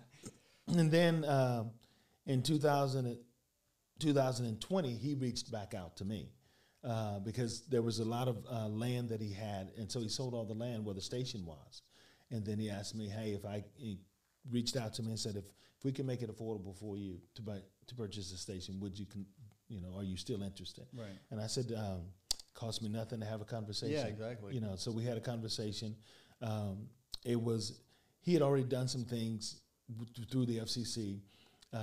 and 0.69 0.91
then 0.91 1.25
um, 1.25 1.71
in 2.27 2.43
2000, 2.43 3.19
2020, 3.99 4.95
he 4.95 5.15
reached 5.15 5.51
back 5.51 5.75
out 5.75 5.97
to 5.97 6.05
me 6.05 6.31
uh, 6.85 7.19
because 7.19 7.63
there 7.63 7.83
was 7.83 7.99
a 7.99 8.05
lot 8.05 8.29
of 8.29 8.45
uh, 8.49 8.69
land 8.69 9.09
that 9.09 9.21
he 9.21 9.33
had, 9.33 9.73
and 9.77 9.91
so 9.91 10.01
he 10.01 10.09
sold 10.09 10.33
all 10.33 10.45
the 10.45 10.55
land 10.55 10.85
where 10.85 10.95
the 10.95 11.01
station 11.01 11.45
was. 11.45 11.83
And 12.31 12.45
then 12.45 12.61
he 12.61 12.71
asked 12.71 12.95
me, 12.95 13.09
"Hey, 13.09 13.33
if 13.33 13.45
I," 13.45 13.65
he 13.77 13.99
reached 14.49 14.77
out 14.77 14.95
to 14.95 15.03
me 15.03 15.11
and 15.11 15.19
said, 15.19 15.35
"If 15.35 15.45
if 15.81 15.85
we 15.87 15.93
can 15.93 16.05
make 16.05 16.21
it 16.21 16.31
affordable 16.31 16.77
for 16.77 16.99
you 16.99 17.19
to 17.35 17.43
buy 17.43 17.57
to 17.87 17.95
purchase 17.95 18.31
the 18.31 18.37
station, 18.37 18.79
would 18.81 18.99
you, 18.99 19.07
con- 19.07 19.25
you 19.71 19.81
know, 19.81 19.97
are 19.97 20.05
you 20.05 20.17
still 20.17 20.43
interested?" 20.43 20.87
Right. 20.93 21.19
And 21.31 21.41
I 21.41 21.47
said, 21.47 21.73
um, 21.75 22.03
"Cost 22.53 22.83
me 22.83 22.89
nothing 22.91 23.21
to 23.21 23.27
have 23.27 23.41
a 23.41 23.47
conversation." 23.47 23.95
Yeah, 23.95 24.07
exactly. 24.07 24.55
You 24.55 24.61
know, 24.61 24.77
so 24.77 24.91
we 24.91 25.05
had 25.05 25.17
a 25.17 25.21
conversation. 25.21 25.97
Um, 26.43 26.89
it 27.25 27.41
was 27.41 27.81
he 28.21 28.35
had 28.35 28.43
already 28.43 28.65
done 28.65 28.89
some 28.89 29.05
things 29.05 29.63
w- 29.89 30.27
through 30.31 30.47
the 30.47 30.59
FCC 30.59 31.21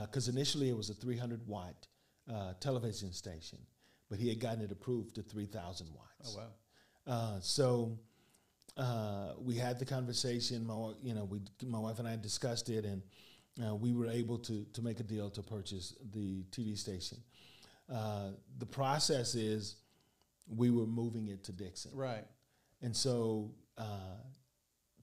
because 0.04 0.28
initially 0.28 0.70
it 0.70 0.78
was 0.78 0.90
a 0.90 0.94
300 0.94 1.48
watt 1.48 1.88
uh, 2.32 2.54
television 2.60 3.14
station, 3.14 3.60
but 4.10 4.20
he 4.20 4.30
had 4.30 4.40
gotten 4.40 4.62
it 4.62 4.72
approved 4.72 5.16
to 5.16 5.22
3,000 5.22 5.88
watts. 5.96 6.36
Oh, 6.36 6.42
wow. 6.42 7.14
Uh, 7.14 7.40
so 7.40 7.98
uh, 8.76 9.34
we 9.40 9.56
had 9.56 9.80
the 9.80 9.86
conversation. 9.86 10.66
My, 10.66 10.92
you 11.02 11.14
know, 11.14 11.24
we, 11.24 11.40
my 11.66 11.80
wife 11.80 12.00
and 12.00 12.08
I 12.08 12.16
discussed 12.18 12.70
it, 12.70 12.86
and 12.86 13.02
uh, 13.66 13.76
we 13.76 13.94
were 13.94 14.08
able 14.08 14.38
to 14.40 14.66
to 14.74 14.82
make 14.82 15.00
a 15.00 15.04
deal 15.04 15.30
to 15.32 15.42
purchase 15.42 15.96
the 16.14 16.44
TV 16.52 16.78
station. 16.78 17.18
Uh, 17.92 18.32
the 18.58 18.66
process 18.66 19.36
is 19.36 19.76
we 20.48 20.70
were 20.72 20.86
moving 20.86 21.28
it 21.28 21.44
to 21.46 21.52
Dickson, 21.52 21.92
Right. 21.94 22.26
and 22.82 22.96
so 22.96 23.52
uh, 23.78 24.18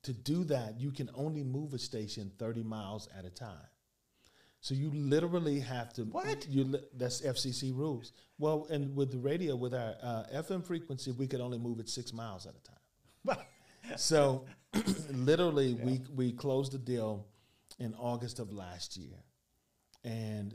to 0.03 0.13
do 0.13 0.45
that, 0.45 0.79
you 0.81 0.91
can 0.91 1.09
only 1.15 1.43
move 1.43 1.73
a 1.75 1.79
station 1.79 2.31
30 2.39 2.63
miles 2.63 3.09
at 3.19 3.25
a 3.25 3.31
time. 3.31 3.69
So 4.61 4.75
you 4.75 4.91
literally 4.95 5.61
have 5.61 5.93
to. 5.95 6.03
What? 6.05 6.47
You 6.49 6.65
li- 6.65 6.81
that's 6.97 7.21
FCC 7.21 7.77
rules. 7.77 8.13
Well, 8.39 8.67
and 8.71 8.97
with 8.97 9.11
the 9.11 9.19
radio, 9.19 9.57
with 9.57 9.75
our 9.75 9.95
uh, 10.03 10.25
FM 10.35 10.65
frequency, 10.65 11.11
we 11.13 11.27
could 11.27 11.41
only 11.43 11.59
move 11.59 11.81
it 11.81 11.89
six 11.89 12.13
miles 12.15 12.47
at 12.47 12.55
a 12.55 13.33
time. 13.35 13.39
so, 13.97 14.47
literally, 15.11 15.75
we 15.75 16.01
we 16.15 16.33
closed 16.33 16.73
the 16.73 16.79
deal 16.79 17.27
in 17.79 17.95
August 17.95 18.39
of 18.39 18.53
last 18.55 18.97
year, 18.97 19.23
and 20.03 20.55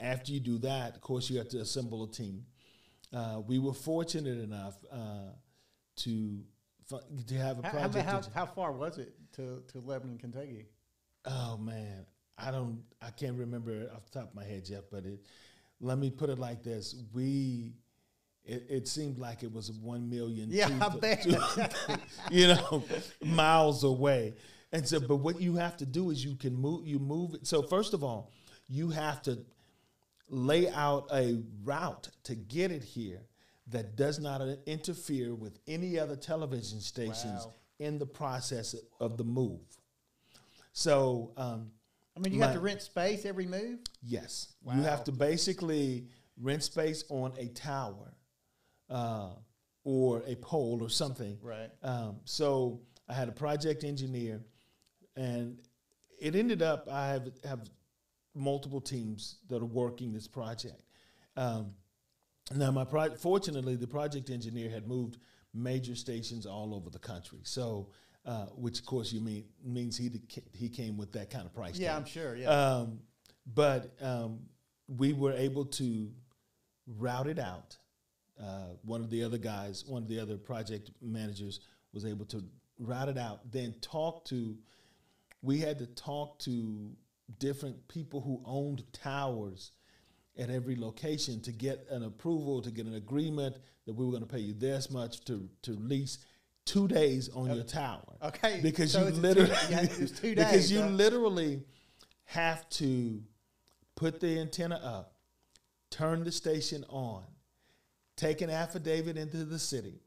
after 0.00 0.32
you 0.32 0.40
do 0.40 0.58
that, 0.58 0.94
of 0.96 1.00
course, 1.00 1.30
you 1.30 1.38
have 1.38 1.48
to 1.50 1.58
assemble 1.60 2.04
a 2.04 2.10
team. 2.10 2.44
Uh, 3.12 3.40
we 3.46 3.58
were 3.58 3.72
fortunate 3.74 4.38
enough 4.42 4.74
uh, 4.90 5.30
to 5.96 6.40
to 7.26 7.34
have 7.34 7.58
a 7.60 7.62
How, 7.66 7.68
how, 7.78 7.88
project. 7.88 8.06
how, 8.06 8.22
how 8.34 8.46
far 8.46 8.70
was 8.72 8.98
it 8.98 9.14
to, 9.36 9.62
to 9.72 9.80
Lebanon, 9.80 10.18
Kentucky? 10.18 10.66
Oh 11.24 11.56
man, 11.56 12.04
I 12.36 12.50
don't, 12.50 12.82
I 13.00 13.10
can't 13.10 13.38
remember 13.38 13.88
off 13.94 14.04
the 14.10 14.18
top 14.18 14.28
of 14.30 14.34
my 14.34 14.44
head, 14.44 14.64
Jeff. 14.66 14.84
But 14.90 15.06
it, 15.06 15.20
let 15.80 15.96
me 15.96 16.10
put 16.10 16.28
it 16.28 16.38
like 16.38 16.62
this: 16.62 16.94
we, 17.14 17.72
it, 18.44 18.66
it 18.68 18.88
seemed 18.88 19.18
like 19.18 19.42
it 19.42 19.50
was 19.52 19.70
one 19.72 20.10
million, 20.10 20.48
Yeah, 20.50 20.66
two- 20.68 20.78
I 20.80 20.88
bet. 20.96 21.22
two- 21.22 21.36
you 22.30 22.48
know, 22.48 22.84
miles 23.24 23.84
away. 23.84 24.34
And 24.72 24.86
so, 24.86 24.98
but 25.00 25.16
what 25.16 25.40
you 25.40 25.54
have 25.54 25.76
to 25.78 25.86
do 25.86 26.10
is 26.10 26.22
you 26.24 26.34
can 26.34 26.54
move, 26.54 26.86
you 26.86 26.98
move 26.98 27.34
it. 27.34 27.46
So 27.46 27.62
first 27.62 27.94
of 27.94 28.02
all, 28.04 28.30
you 28.68 28.90
have 28.90 29.22
to 29.22 29.38
lay 30.28 30.68
out 30.70 31.08
a 31.12 31.42
route 31.62 32.08
to 32.24 32.34
get 32.34 32.70
it 32.72 32.82
here 32.82 33.20
that 33.68 33.96
does 33.96 34.18
not 34.18 34.40
interfere 34.66 35.34
with 35.34 35.58
any 35.66 35.98
other 35.98 36.16
television 36.16 36.80
stations 36.80 37.44
Wow. 37.46 37.54
in 37.78 37.98
the 37.98 38.06
process 38.06 38.74
of 39.00 39.16
the 39.16 39.24
move. 39.24 39.60
So, 40.72 41.32
um, 41.36 41.72
I 42.16 42.20
mean, 42.20 42.32
you 42.34 42.40
my- 42.40 42.46
have 42.46 42.54
to 42.54 42.60
rent 42.60 42.82
space 42.82 43.24
every 43.24 43.46
move? 43.46 43.80
Yes, 44.02 44.52
Wow. 44.62 44.76
you 44.76 44.82
have 44.82 45.04
to 45.04 45.12
basically 45.12 46.08
rent 46.36 46.62
space 46.62 47.04
on 47.08 47.32
a 47.38 47.48
tower 47.48 48.14
uh, 48.90 49.34
or 49.84 50.22
a 50.26 50.34
pole 50.36 50.82
or 50.82 50.90
something. 50.90 51.38
Right. 51.40 51.70
Um, 51.82 52.20
so 52.24 52.80
I 53.08 53.14
had 53.14 53.28
a 53.28 53.32
project 53.32 53.82
engineer, 53.84 54.44
and 55.16 55.60
it 56.20 56.34
ended 56.34 56.60
up 56.62 56.88
I 56.88 57.08
have 57.08 57.32
have 57.44 57.68
multiple 58.34 58.80
teams 58.80 59.36
that 59.48 59.62
are 59.62 59.66
working 59.66 60.12
this 60.12 60.28
project. 60.28 60.82
Um, 61.36 61.74
now, 62.54 62.70
my 62.70 62.84
pro- 62.84 63.14
fortunately, 63.14 63.76
the 63.76 63.86
project 63.86 64.30
engineer 64.30 64.70
had 64.70 64.86
moved 64.86 65.18
major 65.54 65.94
stations 65.94 66.46
all 66.46 66.74
over 66.74 66.90
the 66.90 66.98
country. 66.98 67.40
So, 67.44 67.90
uh, 68.26 68.46
which 68.56 68.80
of 68.80 68.86
course 68.86 69.12
you 69.12 69.20
mean 69.20 69.44
means 69.62 69.96
he 69.96 70.10
he 70.52 70.68
came 70.68 70.96
with 70.96 71.12
that 71.12 71.30
kind 71.30 71.46
of 71.46 71.54
price. 71.54 71.78
Yeah, 71.78 71.92
tag. 71.92 71.96
I'm 71.96 72.06
sure, 72.06 72.36
yeah. 72.36 72.48
Um, 72.48 73.00
but 73.46 73.94
um, 74.00 74.40
we 74.88 75.12
were 75.12 75.32
able 75.32 75.66
to 75.66 76.10
route 76.86 77.28
it 77.28 77.38
out. 77.38 77.76
Uh, 78.40 78.74
one 78.82 79.00
of 79.00 79.10
the 79.10 79.22
other 79.22 79.38
guys, 79.38 79.84
one 79.86 80.02
of 80.02 80.08
the 80.08 80.18
other 80.18 80.36
project 80.36 80.90
managers, 81.00 81.60
was 81.92 82.04
able 82.04 82.24
to 82.26 82.42
route 82.78 83.08
it 83.08 83.18
out. 83.18 83.50
Then 83.50 83.74
talk 83.80 84.24
to. 84.26 84.56
We 85.42 85.58
had 85.58 85.78
to 85.78 85.86
talk 85.86 86.38
to 86.40 86.96
different 87.38 87.88
people 87.88 88.20
who 88.20 88.42
owned 88.44 88.84
towers 88.92 89.72
at 90.38 90.50
every 90.50 90.76
location 90.76 91.40
to 91.42 91.52
get 91.52 91.86
an 91.90 92.02
approval, 92.02 92.60
to 92.62 92.70
get 92.70 92.86
an 92.86 92.94
agreement 92.94 93.56
that 93.86 93.94
we 93.94 94.04
were 94.04 94.10
going 94.10 94.22
to 94.22 94.28
pay 94.28 94.40
you 94.40 94.52
this 94.54 94.90
much 94.90 95.24
to 95.24 95.48
to 95.62 95.72
lease 95.72 96.18
two 96.64 96.88
days 96.88 97.28
on 97.30 97.54
your 97.54 97.64
tower. 97.64 98.16
Okay, 98.22 98.60
because 98.62 98.92
so 98.92 99.02
you 99.02 99.06
a 99.06 99.10
two- 99.12 99.20
literally 99.20 99.52
yeah, 99.70 99.86
two 99.86 100.06
because 100.34 100.70
you 100.72 100.80
huh? 100.80 100.88
literally 100.88 101.62
have 102.24 102.68
to 102.70 103.22
put 103.96 104.20
the 104.20 104.38
antenna 104.40 104.76
up, 104.76 105.14
turn 105.90 106.24
the 106.24 106.32
station 106.32 106.84
on, 106.88 107.22
take 108.16 108.40
an 108.40 108.50
affidavit 108.50 109.16
into 109.16 109.44
the 109.44 109.58
city, 109.58 110.00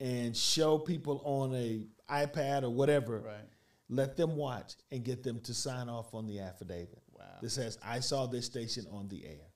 and 0.00 0.36
show 0.36 0.78
people 0.78 1.20
on 1.24 1.54
a 1.54 1.86
iPad 2.10 2.62
or 2.62 2.70
whatever. 2.70 3.20
Right. 3.20 3.48
Let 3.92 4.16
them 4.16 4.36
watch 4.36 4.74
and 4.90 5.04
get 5.04 5.22
them 5.22 5.38
to 5.40 5.52
sign 5.52 5.88
off 5.90 6.14
on 6.14 6.26
the 6.26 6.40
affidavit. 6.40 7.02
Wow. 7.12 7.24
That 7.42 7.50
says, 7.50 7.78
I 7.84 8.00
saw 8.00 8.26
this 8.26 8.46
station 8.46 8.86
on 8.90 9.06
the 9.08 9.22
air. 9.26 9.46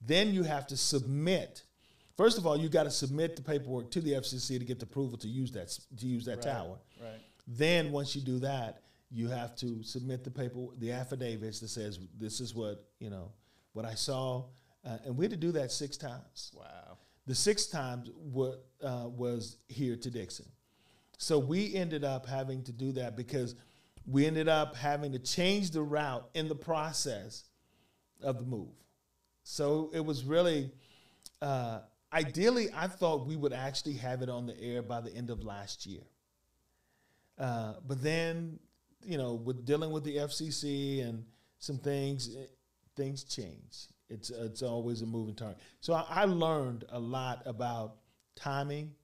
Then 0.00 0.34
you 0.34 0.42
have 0.42 0.66
to 0.66 0.76
submit. 0.76 1.62
First 2.16 2.36
of 2.36 2.46
all, 2.46 2.56
you 2.56 2.68
got 2.68 2.82
to 2.84 2.90
submit 2.90 3.34
the 3.34 3.42
paperwork 3.42 3.90
to 3.92 4.00
the 4.02 4.12
FCC 4.12 4.58
to 4.58 4.64
get 4.64 4.78
the 4.78 4.84
approval 4.84 5.16
to 5.18 5.28
use 5.28 5.50
that 5.52 5.68
to 5.98 6.06
use 6.06 6.26
that 6.26 6.36
Right, 6.36 6.42
tower. 6.42 6.78
right. 7.02 7.20
Then 7.46 7.90
once 7.90 8.14
you 8.14 8.20
do 8.20 8.38
that, 8.40 8.82
you 9.10 9.28
have 9.28 9.56
to 9.56 9.82
submit 9.82 10.22
the 10.22 10.30
paper, 10.30 10.66
the 10.78 10.92
affidavits 10.92 11.60
that 11.60 11.68
says 11.68 11.98
this 12.18 12.40
is 12.40 12.54
what 12.54 12.84
you 13.00 13.08
know 13.08 13.32
what 13.72 13.86
I 13.86 13.94
saw, 13.94 14.44
uh, 14.84 14.98
and 15.06 15.16
we 15.16 15.24
had 15.24 15.30
to 15.30 15.36
do 15.38 15.52
that 15.52 15.72
six 15.72 15.96
times. 15.96 16.52
Wow. 16.54 16.98
The 17.26 17.34
sixth 17.34 17.70
time 17.72 18.04
wa- 18.16 18.56
uh, 18.82 19.08
was 19.08 19.56
here 19.68 19.96
to 19.96 20.10
Dickson. 20.10 20.46
So 21.18 21.38
we 21.38 21.74
ended 21.74 22.04
up 22.04 22.26
having 22.26 22.62
to 22.64 22.72
do 22.72 22.92
that 22.92 23.16
because 23.16 23.54
we 24.08 24.26
ended 24.26 24.48
up 24.48 24.74
having 24.74 25.12
to 25.12 25.18
change 25.18 25.70
the 25.70 25.82
route 25.82 26.28
in 26.34 26.48
the 26.48 26.54
process 26.54 27.44
of 28.22 28.38
the 28.38 28.44
move. 28.44 28.68
So 29.42 29.90
it 29.92 30.04
was 30.04 30.24
really, 30.24 30.70
uh, 31.42 31.80
ideally, 32.12 32.68
I 32.74 32.86
thought 32.86 33.26
we 33.26 33.36
would 33.36 33.52
actually 33.52 33.94
have 33.94 34.22
it 34.22 34.28
on 34.28 34.46
the 34.46 34.60
air 34.60 34.82
by 34.82 35.00
the 35.00 35.14
end 35.14 35.30
of 35.30 35.44
last 35.44 35.86
year. 35.86 36.02
Uh, 37.38 37.74
but 37.86 38.02
then, 38.02 38.58
you 39.04 39.18
know, 39.18 39.34
with 39.34 39.64
dealing 39.64 39.90
with 39.90 40.04
the 40.04 40.16
FCC 40.16 41.06
and 41.06 41.24
some 41.58 41.78
things, 41.78 42.34
eh, 42.34 42.46
things 42.96 43.24
change. 43.24 43.88
It's 44.10 44.30
it's 44.30 44.62
always 44.62 45.02
a 45.02 45.06
moving 45.06 45.34
target. 45.34 45.58
So 45.80 45.92
I, 45.92 46.04
I 46.08 46.24
learned 46.24 46.84
a 46.90 46.98
lot 46.98 47.42
about 47.44 47.96
timing, 48.34 48.94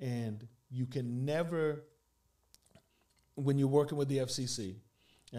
and 0.00 0.46
you 0.70 0.86
can 0.86 1.24
never, 1.24 1.84
when 3.44 3.58
you're 3.58 3.68
working 3.68 3.98
with 3.98 4.08
the 4.08 4.18
FCC, 4.18 4.76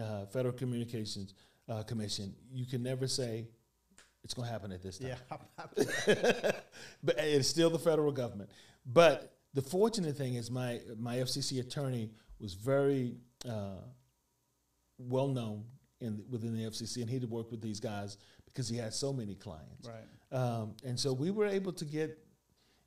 uh, 0.00 0.26
Federal 0.26 0.54
Communications 0.54 1.34
uh, 1.68 1.82
Commission, 1.82 2.34
you 2.52 2.66
can 2.66 2.82
never 2.82 3.06
say 3.06 3.46
it's 4.24 4.34
going 4.34 4.46
to 4.46 4.52
happen 4.52 4.72
at 4.72 4.82
this 4.82 4.98
time 4.98 5.16
Yeah. 5.36 5.36
but 7.02 7.18
it's 7.18 7.48
still 7.48 7.70
the 7.70 7.78
federal 7.78 8.12
government. 8.12 8.50
But 8.86 9.34
the 9.54 9.62
fortunate 9.62 10.16
thing 10.16 10.34
is, 10.34 10.50
my 10.50 10.80
my 10.98 11.16
FCC 11.16 11.60
attorney 11.60 12.10
was 12.40 12.54
very 12.54 13.16
uh, 13.48 13.82
well 14.98 15.28
known 15.28 15.64
in 16.00 16.22
within 16.30 16.56
the 16.56 16.64
FCC, 16.64 17.02
and 17.02 17.10
he'd 17.10 17.24
worked 17.24 17.50
with 17.50 17.60
these 17.60 17.80
guys 17.80 18.16
because 18.46 18.68
he 18.68 18.76
had 18.76 18.92
so 18.94 19.12
many 19.12 19.34
clients. 19.34 19.88
Right. 19.88 20.38
Um, 20.38 20.74
and 20.84 20.98
so 20.98 21.12
we 21.12 21.30
were 21.30 21.46
able 21.46 21.72
to 21.74 21.84
get, 21.84 22.18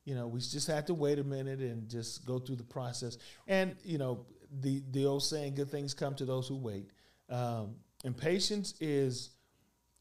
you 0.04 0.16
know, 0.16 0.28
we 0.28 0.40
just 0.40 0.68
had 0.68 0.88
to 0.88 0.94
wait 0.94 1.20
a 1.20 1.24
minute 1.24 1.60
and 1.60 1.88
just 1.88 2.26
go 2.26 2.40
through 2.40 2.56
the 2.56 2.64
process. 2.64 3.18
And 3.48 3.76
you 3.84 3.98
know, 3.98 4.26
the 4.62 4.84
the 4.92 5.06
old 5.06 5.24
saying, 5.24 5.56
"Good 5.56 5.70
things 5.70 5.94
come 5.94 6.16
to 6.16 6.26
those 6.26 6.48
who 6.48 6.56
wait." 6.56 6.90
Um, 7.30 7.76
and 8.04 8.16
patience 8.16 8.76
is 8.80 9.32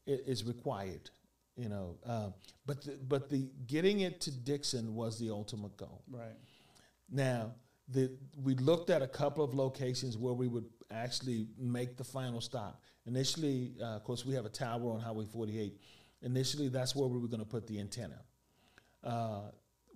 is 0.05 0.43
required, 0.43 1.09
you 1.55 1.69
know. 1.69 1.97
Um, 2.05 2.33
but 2.65 2.83
the, 2.83 2.97
but 3.07 3.29
the 3.29 3.49
getting 3.67 4.01
it 4.01 4.21
to 4.21 4.31
Dickson 4.31 4.95
was 4.95 5.19
the 5.19 5.29
ultimate 5.31 5.77
goal. 5.77 6.03
Right. 6.09 6.35
Now, 7.09 7.53
the, 7.87 8.11
we 8.43 8.55
looked 8.55 8.89
at 8.89 9.01
a 9.01 9.07
couple 9.07 9.43
of 9.43 9.53
locations 9.53 10.17
where 10.17 10.33
we 10.33 10.47
would 10.47 10.65
actually 10.91 11.47
make 11.57 11.97
the 11.97 12.03
final 12.03 12.41
stop. 12.41 12.81
Initially, 13.05 13.73
uh, 13.81 13.97
of 13.97 14.03
course, 14.03 14.25
we 14.25 14.33
have 14.33 14.45
a 14.45 14.49
tower 14.49 14.91
on 14.91 14.99
Highway 14.99 15.25
48. 15.25 15.79
Initially, 16.23 16.69
that's 16.69 16.95
where 16.95 17.07
we 17.07 17.19
were 17.19 17.27
going 17.27 17.41
to 17.41 17.45
put 17.45 17.67
the 17.67 17.79
antenna, 17.79 18.19
uh, 19.03 19.41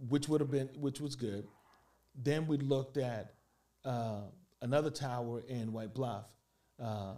which 0.08 0.28
would 0.28 0.42
have 0.42 0.52
been, 0.52 0.70
which 0.76 1.00
was 1.00 1.16
good. 1.16 1.48
Then 2.16 2.46
we 2.46 2.58
looked 2.58 2.98
at 2.98 3.34
uh, 3.86 4.22
another 4.62 4.90
tower 4.90 5.42
in 5.48 5.72
White 5.74 5.94
Bluff, 5.94 6.26
uh, 6.82 7.14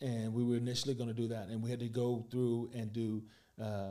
and 0.00 0.32
we 0.34 0.42
were 0.44 0.56
initially 0.56 0.94
going 0.94 1.08
to 1.08 1.14
do 1.14 1.28
that, 1.28 1.48
and 1.48 1.62
we 1.62 1.70
had 1.70 1.80
to 1.80 1.88
go 1.88 2.26
through 2.30 2.70
and 2.74 2.92
do. 2.92 3.22
Uh, 3.60 3.90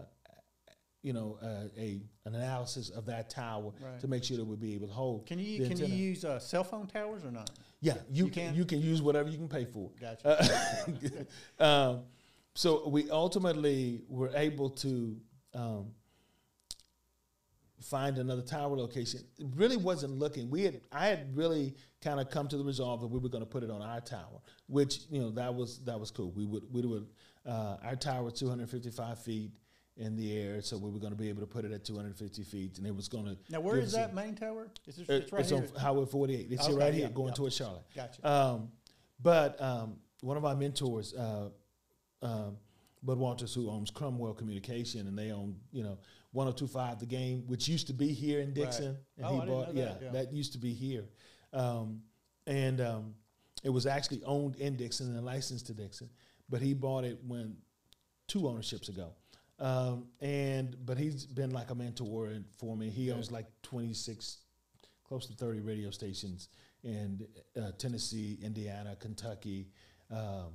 you 1.05 1.11
know, 1.11 1.37
uh, 1.43 1.67
a 1.77 2.01
an 2.23 2.33
analysis 2.33 2.89
of 2.89 3.05
that 3.07 3.29
tower 3.29 3.73
Right. 3.81 3.99
to 3.99 4.07
make 4.07 4.23
sure 4.23 4.37
that 4.37 4.45
we'd 4.45 4.61
be 4.61 4.73
able 4.73 4.87
to 4.87 4.93
hold. 4.93 5.25
Can 5.25 5.37
you 5.37 5.67
can 5.67 5.77
you 5.77 5.85
use 5.87 6.23
uh, 6.23 6.39
cell 6.39 6.63
phone 6.63 6.87
towers 6.87 7.25
or 7.25 7.31
not? 7.31 7.49
Yeah, 7.81 7.95
you, 8.09 8.23
You 8.27 8.31
can. 8.31 8.47
can? 8.47 8.55
You 8.55 8.63
can 8.63 8.79
use 8.81 9.01
whatever 9.01 9.29
you 9.29 9.35
can 9.37 9.49
pay 9.49 9.65
for. 9.65 9.91
Gotcha. 9.99 10.87
Um, 11.59 12.03
so 12.55 12.87
we 12.87 13.09
ultimately 13.11 14.03
were 14.07 14.31
able 14.33 14.69
to 14.69 15.17
um, 15.53 15.87
find 17.83 18.17
another 18.17 18.41
tower 18.41 18.75
location. 18.77 19.21
It 19.37 19.47
really 19.55 19.77
wasn't 19.77 20.17
looking. 20.17 20.49
We 20.49 20.63
had 20.63 20.81
I 20.91 21.07
had 21.07 21.35
really 21.35 21.75
kind 22.01 22.19
of 22.19 22.29
come 22.29 22.47
to 22.47 22.57
the 22.57 22.63
resolve 22.63 23.01
that 23.01 23.07
we 23.07 23.19
were 23.19 23.29
going 23.29 23.43
to 23.43 23.49
put 23.49 23.63
it 23.63 23.69
on 23.69 23.81
our 23.81 24.01
tower, 24.01 24.41
which 24.67 24.99
you 25.09 25.19
know 25.21 25.31
that 25.31 25.53
was 25.53 25.79
that 25.85 25.99
was 25.99 26.11
cool. 26.11 26.31
We 26.31 26.45
would 26.45 26.63
we 26.71 26.81
would 26.81 27.07
uh, 27.45 27.77
our 27.83 27.95
tower 27.95 28.23
was 28.23 28.33
255 28.33 29.19
feet, 29.19 29.51
in 29.97 30.15
the 30.15 30.35
air, 30.35 30.61
so 30.61 30.77
we 30.77 30.89
were 30.89 30.99
going 30.99 31.13
to 31.13 31.17
be 31.17 31.29
able 31.29 31.41
to 31.41 31.47
put 31.47 31.65
it 31.65 31.71
at 31.71 31.85
250 31.85 32.43
feet, 32.43 32.77
and 32.77 32.87
it 32.87 32.95
was 32.95 33.07
going 33.07 33.25
to. 33.25 33.37
Now, 33.49 33.59
where 33.59 33.77
is 33.77 33.91
that 33.91 34.15
main 34.15 34.35
tower? 34.35 34.67
Is 34.87 34.95
this, 34.95 35.09
Uh, 35.09 35.13
it's 35.13 35.31
right 35.31 35.45
here? 35.45 35.57
it's 35.59 35.69
here. 35.69 35.75
on 35.75 35.81
Highway 35.81 36.05
48. 36.05 36.47
It's 36.51 36.67
Okay, 36.67 36.73
right 36.75 36.93
here 36.93 37.03
yeah, 37.03 37.09
going 37.11 37.27
yeah. 37.29 37.33
towards 37.33 37.55
Charlotte. 37.55 37.83
Gotcha. 37.95 38.27
Um, 38.27 38.71
but 39.21 39.61
um, 39.61 39.97
one 40.21 40.37
of 40.37 40.45
our 40.45 40.55
mentors, 40.55 41.13
uh, 41.13 41.49
um, 42.23 42.57
Bud 43.03 43.19
Walters, 43.19 43.53
who 43.53 43.69
owns 43.69 43.91
Cromwell 43.91 44.33
Communication, 44.33 45.07
and 45.07 45.17
they 45.17 45.31
own, 45.31 45.57
you 45.71 45.83
know, 45.83 45.99
1025 46.33 46.99
The 46.99 47.05
Game, 47.05 47.43
which 47.47 47.67
used 47.67 47.87
to 47.87 47.93
be 47.93 48.07
here 48.13 48.39
in 48.41 48.53
Dickson. 48.53 48.97
And 49.17 49.25
Oh, 49.25 49.35
he 49.35 49.41
I 49.41 49.45
bought, 49.45 49.73
yeah, 49.73 49.85
that, 49.85 49.99
yeah. 50.01 50.11
that 50.11 50.33
used 50.33 50.51
to 50.53 50.57
be 50.57 50.73
here. 50.73 51.05
Um, 51.53 52.01
and 52.47 52.81
um, 52.81 53.15
it 53.63 53.69
was 53.69 53.85
actually 53.85 54.21
owned 54.25 54.55
in 54.57 54.75
Dickson 54.75 55.15
and 55.15 55.25
licensed 55.25 55.67
to 55.67 55.73
Dickson, 55.73 56.09
but 56.49 56.61
he 56.61 56.73
bought 56.73 57.05
it 57.05 57.19
when 57.25 57.55
two 58.27 58.47
ownerships 58.47 58.89
ago. 58.89 59.13
Um, 59.59 60.07
and 60.19 60.75
but 60.85 60.97
he's 60.97 61.25
been 61.25 61.51
like 61.51 61.69
a 61.69 61.75
mentor 61.75 62.31
for 62.57 62.75
me. 62.75 62.89
He 62.89 63.11
owns 63.11 63.31
like 63.31 63.45
26, 63.61 64.39
close 65.07 65.27
to 65.27 65.33
30 65.33 65.61
radio 65.61 65.91
stations 65.91 66.49
in 66.83 67.25
uh, 67.55 67.71
Tennessee, 67.77 68.37
Indiana, 68.43 68.97
Kentucky, 68.99 69.67
um, 70.11 70.47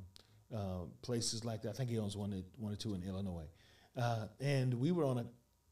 uh, 0.55 0.81
places 1.03 1.45
like 1.45 1.63
that. 1.63 1.71
I 1.71 1.73
think 1.73 1.89
he 1.91 1.99
owns 1.99 2.17
one, 2.17 2.45
one 2.59 2.73
or 2.73 2.77
two 2.77 2.95
in 2.95 3.03
Illinois. 3.03 3.47
Uh, 3.97 4.27
and 4.41 4.75
we 4.75 4.91
were 4.93 5.05
on 5.05 5.19
a, 5.19 5.27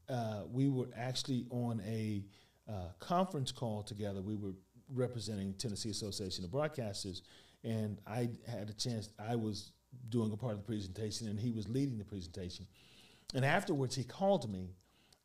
uh, 0.09 0.43
we 0.51 0.69
were 0.69 0.89
actually 0.97 1.47
on 1.51 1.83
a 1.87 2.25
uh, 2.69 2.89
conference 2.99 3.53
call 3.53 3.83
together. 3.83 4.23
We 4.23 4.37
were 4.37 4.55
representing 4.93 5.55
Tennessee 5.55 5.91
Association 5.91 6.45
of 6.45 6.51
Broadcasters, 6.51 7.23
and 7.65 7.99
I 8.07 8.31
had 8.49 8.71
a 8.71 8.75
chance. 8.75 9.11
I 9.19 9.37
was 9.37 9.73
doing 10.09 10.33
a 10.33 10.37
part 10.37 10.53
of 10.53 10.59
the 10.59 10.65
presentation, 10.65 11.29
and 11.29 11.39
he 11.39 11.51
was 11.51 11.69
leading 11.69 11.99
the 11.99 12.05
presentation. 12.05 12.67
And 13.35 13.45
afterwards, 13.45 13.95
he 13.95 14.05
called 14.05 14.51
me 14.51 14.71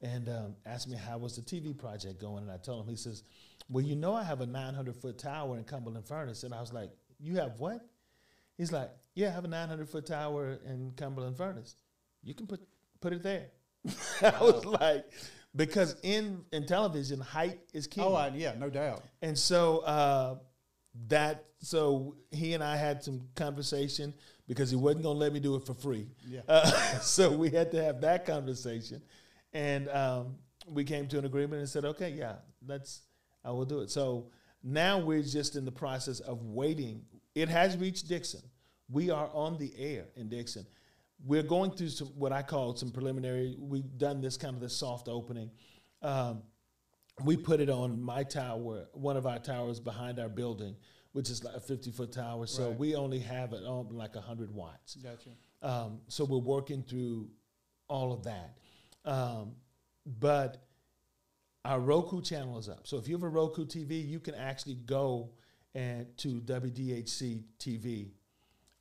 and 0.01 0.29
um, 0.29 0.55
asked 0.65 0.88
me 0.88 0.97
how 0.97 1.17
was 1.17 1.36
the 1.36 1.41
TV 1.41 1.77
project 1.77 2.19
going, 2.19 2.43
and 2.43 2.51
I 2.51 2.57
told 2.57 2.84
him. 2.84 2.89
He 2.89 2.95
says, 2.95 3.23
"Well, 3.69 3.84
you 3.84 3.95
know, 3.95 4.15
I 4.15 4.23
have 4.23 4.41
a 4.41 4.45
900 4.45 4.95
foot 4.95 5.19
tower 5.19 5.57
in 5.57 5.63
Cumberland 5.63 6.07
Furnace," 6.07 6.43
and 6.43 6.53
I 6.53 6.61
was 6.61 6.73
like, 6.73 6.91
"You 7.19 7.36
have 7.36 7.59
what?" 7.59 7.86
He's 8.57 8.71
like, 8.71 8.89
"Yeah, 9.13 9.27
I 9.27 9.32
have 9.32 9.45
a 9.45 9.49
900 9.49 9.88
foot 9.89 10.07
tower 10.07 10.59
in 10.65 10.93
Cumberland 10.97 11.38
Furnace. 11.38 11.75
You 12.23 12.34
can 12.34 12.47
put 12.47 12.61
put 12.99 13.13
it 13.13 13.21
there." 13.21 13.51
I 14.21 14.41
was 14.41 14.65
like, 14.65 15.05
because 15.55 15.95
in 16.03 16.43
in 16.51 16.65
television, 16.65 17.19
height 17.19 17.59
is 17.73 17.88
king. 17.88 18.03
Oh, 18.03 18.13
I, 18.13 18.29
yeah, 18.29 18.53
no 18.57 18.69
doubt. 18.69 19.03
And 19.21 19.38
so 19.38 19.79
uh, 19.79 20.36
that 21.07 21.45
so 21.59 22.15
he 22.32 22.53
and 22.53 22.63
I 22.63 22.75
had 22.75 23.03
some 23.03 23.21
conversation 23.36 24.13
because 24.47 24.69
he 24.69 24.75
wasn't 24.75 25.03
going 25.03 25.15
to 25.15 25.19
let 25.19 25.34
me 25.34 25.39
do 25.39 25.55
it 25.55 25.65
for 25.65 25.73
free. 25.73 26.07
Yeah. 26.27 26.41
Uh, 26.47 26.65
so 27.01 27.32
we 27.32 27.49
had 27.49 27.71
to 27.71 27.84
have 27.84 28.01
that 28.01 28.25
conversation, 28.25 29.01
and 29.53 29.89
um, 29.89 30.36
we 30.67 30.84
came 30.84 31.07
to 31.07 31.19
an 31.19 31.25
agreement 31.25 31.59
and 31.59 31.69
said, 31.69 31.86
okay, 31.86 32.11
yeah, 32.11 32.36
that's 32.61 33.01
I 33.43 33.51
will 33.51 33.65
do 33.65 33.79
it. 33.79 33.89
So 33.89 34.27
now 34.63 34.99
we're 34.99 35.23
just 35.23 35.55
in 35.55 35.65
the 35.65 35.71
process 35.71 36.19
of 36.19 36.43
waiting. 36.43 37.03
It 37.34 37.49
has 37.49 37.77
reached 37.77 38.07
Dickson. 38.07 38.41
We 38.89 39.09
are 39.09 39.29
on 39.34 39.57
the 39.57 39.73
air 39.77 40.05
in 40.15 40.29
Dickson. 40.29 40.65
We're 41.24 41.43
going 41.43 41.72
through 41.72 41.89
some 41.89 42.07
what 42.09 42.32
I 42.32 42.41
call 42.41 42.76
some 42.76 42.91
preliminary. 42.91 43.55
We've 43.59 43.97
done 43.97 44.22
this 44.22 44.38
kind 44.38 44.55
of 44.55 44.61
the 44.61 44.69
soft 44.69 45.07
opening. 45.07 45.51
Um, 46.01 46.43
we 47.24 47.38
put 47.38 47.59
it 47.59 47.69
on 47.69 48.01
my 48.01 48.24
tower, 48.24 48.88
one 48.93 49.17
of 49.17 49.28
our 49.28 49.38
towers 49.39 49.80
behind 49.80 50.19
our 50.19 50.30
building, 50.30 50.76
which 51.11 51.30
is 51.30 51.43
like 51.43 51.55
a 51.55 51.59
50 51.59 51.91
foot 51.91 52.11
tower. 52.11 52.47
So 52.47 52.69
Right. 52.69 52.80
we 52.80 52.95
only 52.95 53.19
have 53.19 53.53
it 53.53 53.63
on 53.63 53.89
like 53.89 54.15
100 54.15 54.51
watts. 54.51 54.95
Gotcha. 54.95 55.30
Um, 55.61 56.01
so 56.07 56.26
we're 56.26 56.38
working 56.39 56.82
through 56.84 57.30
all 57.88 58.13
of 58.13 58.24
that. 58.24 58.57
Um, 59.05 59.55
but 60.05 60.65
our 61.63 61.80
Roku 61.80 62.22
channel 62.22 62.57
is 62.57 62.69
up. 62.69 62.88
So 62.88 62.97
if 62.97 63.07
you 63.07 63.13
have 63.15 63.24
a 63.24 63.30
Roku 63.30 63.65
TV, 63.65 64.07
you 64.07 64.19
can 64.19 64.34
actually 64.34 64.76
go 64.76 65.32
and 65.76 66.07
to 66.17 66.41
WDHC 66.41 67.43
TV 67.59 68.11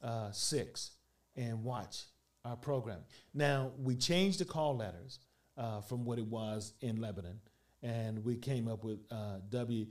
uh, 0.03 0.31
6 0.33 0.91
and 1.37 1.63
watch 1.63 2.05
our 2.45 2.57
programming. 2.57 3.05
Now, 3.35 3.73
we 3.79 3.97
changed 3.97 4.41
the 4.41 4.45
call 4.45 4.77
letters 4.77 5.19
uh, 5.57 5.81
from 5.83 6.05
what 6.05 6.19
it 6.19 6.27
was 6.27 6.73
in 6.81 7.01
Lebanon, 7.01 7.41
and 7.83 8.25
we 8.25 8.37
came 8.37 8.69
up 8.69 8.83
with 8.85 8.99
uh, 9.11 9.39
W, 9.51 9.87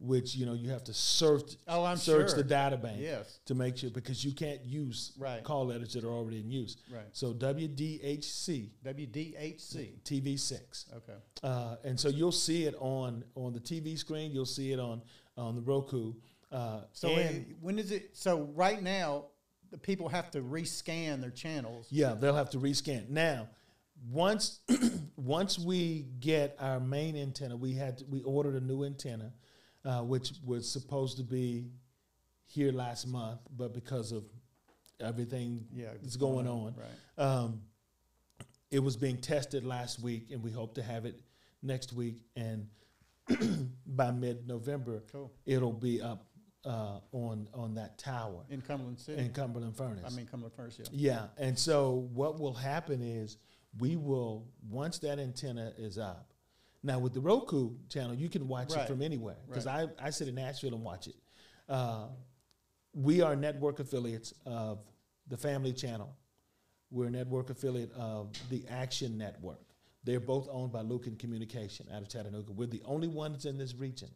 which, 0.00 0.34
you 0.34 0.44
know, 0.44 0.54
you 0.54 0.70
have 0.70 0.82
to 0.84 0.92
search, 0.92 1.52
Oh, 1.68 1.84
I'm 1.84 1.96
search 1.96 2.30
sure. 2.30 2.36
the 2.38 2.44
data 2.44 2.76
bank 2.76 2.98
Yes. 3.00 3.38
to 3.46 3.54
make 3.54 3.76
sure, 3.76 3.90
because 3.90 4.24
you 4.24 4.32
can't 4.32 4.64
use 4.64 5.12
Right. 5.16 5.42
call 5.44 5.66
letters 5.66 5.92
that 5.94 6.04
are 6.04 6.10
already 6.10 6.40
in 6.40 6.50
use. 6.50 6.76
Right. 6.92 7.04
So 7.12 7.32
WDHC 7.32 8.70
WDHC. 8.84 10.00
TV6. 10.04 10.86
Okay. 10.96 11.12
Uh, 11.44 11.76
and 11.84 11.98
so 11.98 12.08
you'll 12.08 12.32
see 12.32 12.64
it 12.64 12.74
on 12.80 13.24
on 13.36 13.52
the 13.52 13.60
TV 13.60 13.96
screen. 13.96 14.32
You'll 14.32 14.46
see 14.46 14.72
it 14.72 14.80
on 14.80 15.00
on 15.36 15.54
the 15.54 15.62
Roku. 15.62 16.14
Uh, 16.50 16.82
So 16.92 17.08
it- 17.08 17.56
when 17.60 17.78
is 17.78 17.90
it? 17.92 18.16
So 18.16 18.42
right 18.54 18.82
now, 18.82 19.26
the 19.70 19.78
people 19.78 20.08
have 20.08 20.30
to 20.32 20.40
rescan 20.40 21.20
their 21.20 21.30
channels. 21.30 21.86
yeah, 21.90 22.14
they'll 22.14 22.34
have 22.36 22.50
to 22.50 22.58
rescan. 22.58 23.08
Now, 23.08 23.48
once 24.10 24.60
once 25.16 25.58
we 25.58 26.06
get 26.20 26.56
our 26.60 26.80
main 26.80 27.16
antenna, 27.16 27.56
we 27.56 27.72
had 27.74 27.98
to, 27.98 28.04
we 28.06 28.22
ordered 28.22 28.54
a 28.54 28.64
new 28.64 28.84
antenna, 28.84 29.32
uh, 29.84 30.00
which 30.02 30.32
was 30.44 30.68
supposed 30.70 31.16
to 31.18 31.22
be 31.24 31.66
here 32.46 32.72
last 32.72 33.06
month, 33.06 33.40
but 33.56 33.72
because 33.74 34.12
of 34.12 34.24
everything 35.00 35.66
Yeah, 35.72 35.88
that's 36.02 36.16
going 36.16 36.46
on, 36.46 36.74
Right. 36.76 37.24
Um, 37.24 37.62
it 38.70 38.78
was 38.80 38.96
being 38.96 39.18
tested 39.18 39.64
last 39.64 40.00
week, 40.00 40.30
and 40.32 40.42
we 40.42 40.50
hope 40.50 40.74
to 40.74 40.82
have 40.82 41.04
it 41.04 41.20
next 41.62 41.92
week. 41.92 42.22
And 42.36 42.68
by 43.86 44.10
mid-November, 44.10 45.02
Cool. 45.12 45.32
it'll 45.46 45.72
be 45.72 46.00
up 46.02 46.26
uh, 46.64 46.98
on 47.12 47.48
on 47.54 47.74
that 47.74 47.98
tower 47.98 48.44
In 48.50 48.60
Cumberland 48.60 48.98
City. 48.98 49.20
in 49.22 49.30
Cumberland 49.32 49.76
Furnace. 49.76 50.04
I 50.06 50.10
mean 50.16 50.26
Cumberland 50.26 50.54
Furnace. 50.56 50.78
Yeah. 50.78 50.86
yeah. 50.92 51.26
And 51.46 51.58
so 51.58 52.08
what 52.12 52.38
will 52.40 52.54
happen 52.54 53.02
is 53.02 53.36
we 53.78 53.96
will 53.96 54.46
once 54.70 54.98
that 55.00 55.18
antenna 55.18 55.72
is 55.78 55.98
up. 55.98 56.32
Now 56.82 56.98
with 56.98 57.14
the 57.14 57.20
Roku 57.20 57.72
channel, 57.88 58.14
you 58.14 58.28
can 58.28 58.46
watch 58.48 58.72
Right. 58.74 58.82
it 58.82 58.88
from 58.88 59.02
anywhere 59.02 59.36
because 59.48 59.66
Right. 59.66 59.88
I 60.00 60.06
I 60.06 60.10
sit 60.10 60.28
in 60.28 60.34
Nashville 60.34 60.74
and 60.74 60.82
watch 60.84 61.06
it. 61.08 61.16
Uh, 61.68 62.08
we 62.94 63.20
are 63.22 63.34
network 63.34 63.80
affiliates 63.80 64.32
of 64.46 64.78
the 65.28 65.36
Family 65.36 65.72
Channel. 65.72 66.14
We're 66.90 67.06
a 67.06 67.10
network 67.10 67.50
affiliate 67.50 67.90
of 67.92 68.32
the 68.50 68.64
Action 68.68 69.18
Network. 69.18 69.60
They're 70.04 70.20
both 70.20 70.48
owned 70.50 70.70
by 70.70 70.82
Luken 70.82 71.18
Communication 71.18 71.86
out 71.92 72.02
of 72.02 72.08
Chattanooga. 72.08 72.52
We're 72.52 72.66
the 72.68 72.82
only 72.84 73.08
ones 73.08 73.46
in 73.46 73.56
this 73.58 73.74
region 73.74 74.10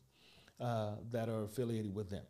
uh, 0.61 0.96
that 1.11 1.28
are 1.30 1.44
affiliated 1.44 1.94
with 1.94 2.11
them. 2.11 2.24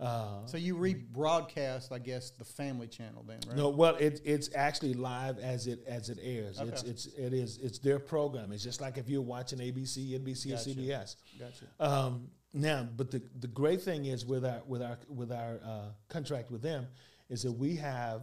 Uh, 0.00 0.44
So 0.46 0.56
you 0.56 0.76
rebroadcast, 0.76 1.92
I 1.92 1.98
guess, 1.98 2.30
the 2.30 2.44
Family 2.44 2.88
Channel 2.88 3.24
then, 3.26 3.38
right? 3.46 3.56
no, 3.56 3.68
well, 3.68 3.94
it's 4.00 4.20
it's 4.24 4.50
actually 4.54 4.94
live 4.94 5.38
as 5.38 5.66
it 5.68 5.84
as 5.86 6.08
it 6.10 6.18
airs. 6.22 6.58
It's 6.60 6.82
it's 6.82 7.06
it 7.06 7.32
is 7.32 7.58
it's 7.58 7.78
their 7.78 7.98
program. 8.00 8.52
It's 8.52 8.64
just 8.64 8.80
like 8.80 8.98
if 8.98 9.08
you're 9.08 9.22
watching 9.22 9.60
ABC, 9.60 10.18
NBC, 10.18 10.50
Gotcha. 10.50 10.70
or 10.70 10.74
CBS. 10.74 11.16
Gotcha. 11.38 11.66
Um, 11.78 12.28
now, 12.52 12.88
but 12.96 13.10
the 13.12 13.22
the 13.38 13.46
great 13.48 13.82
thing 13.82 14.06
is 14.06 14.26
with 14.26 14.44
our 14.44 14.62
with 14.66 14.82
our 14.82 14.98
with 15.08 15.30
our 15.30 15.60
uh, 15.64 15.88
contract 16.08 16.50
with 16.50 16.62
them 16.62 16.88
is 17.28 17.42
that 17.42 17.52
we 17.52 17.76
have 17.76 18.22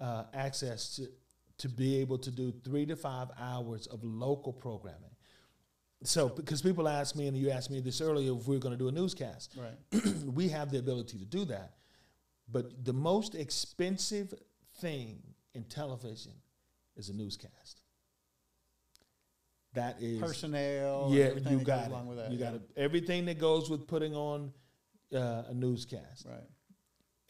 uh, 0.00 0.24
access 0.34 0.96
to 0.96 1.06
to 1.58 1.68
be 1.68 1.98
able 2.00 2.18
to 2.18 2.32
do 2.32 2.52
three 2.64 2.86
to 2.86 2.96
five 2.96 3.28
hours 3.38 3.86
of 3.86 4.02
local 4.02 4.52
programming. 4.52 5.13
So, 6.04 6.28
because 6.28 6.60
people 6.62 6.86
ask 6.86 7.16
me, 7.16 7.26
and 7.28 7.36
you 7.36 7.50
asked 7.50 7.70
me 7.70 7.80
this 7.80 8.00
earlier, 8.00 8.32
if 8.36 8.46
we 8.46 8.56
are 8.56 8.60
going 8.60 8.72
to 8.72 8.78
do 8.78 8.88
a 8.88 8.92
newscast, 8.92 9.56
Right. 9.56 10.04
we 10.26 10.48
have 10.50 10.70
the 10.70 10.78
ability 10.78 11.18
to 11.18 11.24
do 11.24 11.44
that. 11.46 11.74
But 12.50 12.84
the 12.84 12.92
most 12.92 13.34
expensive 13.34 14.34
thing 14.80 15.22
in 15.54 15.64
television 15.64 16.32
is 16.96 17.08
a 17.08 17.14
newscast. 17.14 17.80
That 19.72 19.96
is 20.00 20.20
Personnel. 20.20 21.08
yeah, 21.10 21.30
you 21.50 21.58
got 21.58 21.86
it. 21.86 21.90
along 21.90 22.06
with 22.06 22.18
that. 22.18 22.30
you 22.30 22.38
yeah. 22.38 22.44
got 22.46 22.54
it. 22.54 22.62
Everything 22.76 23.24
that 23.24 23.38
goes 23.38 23.68
with 23.70 23.86
putting 23.88 24.14
on 24.14 24.52
uh, 25.12 25.44
a 25.48 25.54
newscast, 25.54 26.26
Right. 26.26 26.44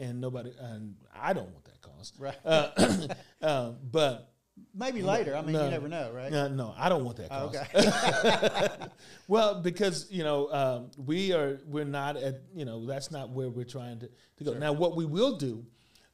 and 0.01 0.21
nobody, 0.21 0.53
and 0.61 0.97
I 1.15 1.33
don't 1.33 1.51
want 1.53 1.65
that 1.65 1.81
cost. 1.81 2.17
Right. 2.19 2.37
Uh, 2.45 3.07
uh, 3.41 3.71
but 3.91 4.34
Maybe 4.73 5.03
later. 5.03 5.37
I 5.37 5.43
mean, 5.43 5.53
no. 5.53 5.65
you 5.65 5.71
never 5.71 5.89
know, 5.89 6.13
right? 6.13 6.31
no, 6.31 6.49
no, 6.49 6.75
I 6.77 6.89
don't 6.89 7.05
want 7.05 7.17
that 7.17 7.29
Oh, 7.31 7.53
okay. 7.53 8.69
well, 9.29 9.61
because 9.61 10.07
you 10.11 10.23
know 10.23 10.53
um, 10.53 10.91
we 10.97 11.33
are 11.33 11.61
we're 11.67 11.85
not 11.85 12.17
at 12.17 12.43
you 12.55 12.65
know 12.65 12.85
that's 12.87 13.11
not 13.11 13.31
where 13.31 13.49
we're 13.49 13.65
trying 13.65 14.01
to, 14.01 14.09
to 14.37 14.45
go. 14.45 14.53
Sure. 14.53 14.61
Now, 14.61 14.73
what 14.73 14.97
we 14.97 15.07
will 15.07 15.37
do 15.37 15.65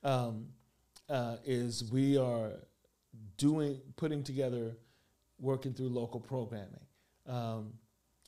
um, 0.05 0.47
uh, 1.09 1.36
is 1.45 1.91
we 1.91 2.16
are 2.16 2.53
doing 3.36 3.80
putting 3.97 4.22
together, 4.22 4.76
working 5.38 5.74
through 5.74 5.88
local 5.88 6.20
programming. 6.20 6.80
Um, 7.26 7.74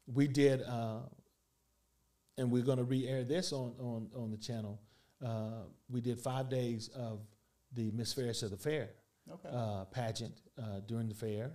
we 0.07 0.29
did, 0.29 0.63
uh, 0.63 1.01
and 2.37 2.51
we're 2.51 2.65
going 2.65 2.79
to 2.79 2.85
re-air 2.85 3.25
this 3.25 3.53
on 3.53 3.75
on 3.81 4.11
on 4.15 4.31
the 4.31 4.39
channel. 4.39 4.81
Uh, 5.25 5.65
we 5.89 6.03
did 6.03 6.19
five 6.19 6.51
days 6.51 6.89
of 6.89 7.21
the 7.75 7.91
Miss 7.93 8.13
Fairest 8.13 8.43
of 8.43 8.51
the 8.51 8.57
Fair 8.59 8.91
Okay. 9.31 9.49
uh, 9.53 9.85
pageant 9.87 10.41
uh, 10.59 10.81
during 10.87 11.09
the 11.09 11.15
fair. 11.15 11.53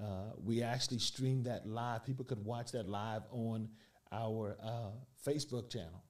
Uh, 0.00 0.32
we 0.42 0.62
actually 0.62 0.98
streamed 0.98 1.44
that 1.44 1.66
live. 1.66 2.04
People 2.04 2.24
could 2.24 2.44
watch 2.44 2.72
that 2.72 2.88
live 2.88 3.22
on 3.30 3.68
our 4.12 4.56
uh, 4.62 4.90
Facebook 5.26 5.70
channel. 5.70 6.04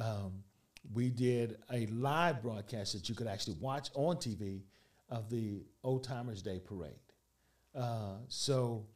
Um, 0.00 0.44
we 0.92 1.10
did 1.10 1.58
a 1.70 1.86
live 1.86 2.42
broadcast 2.42 2.94
that 2.94 3.08
you 3.08 3.14
could 3.14 3.26
actually 3.26 3.56
watch 3.60 3.90
on 3.94 4.16
TV 4.16 4.62
of 5.10 5.28
the 5.28 5.62
Old 5.84 6.04
Timers 6.04 6.42
Day 6.42 6.60
Parade. 6.64 6.92
Uh, 7.74 8.16
so, 8.28 8.86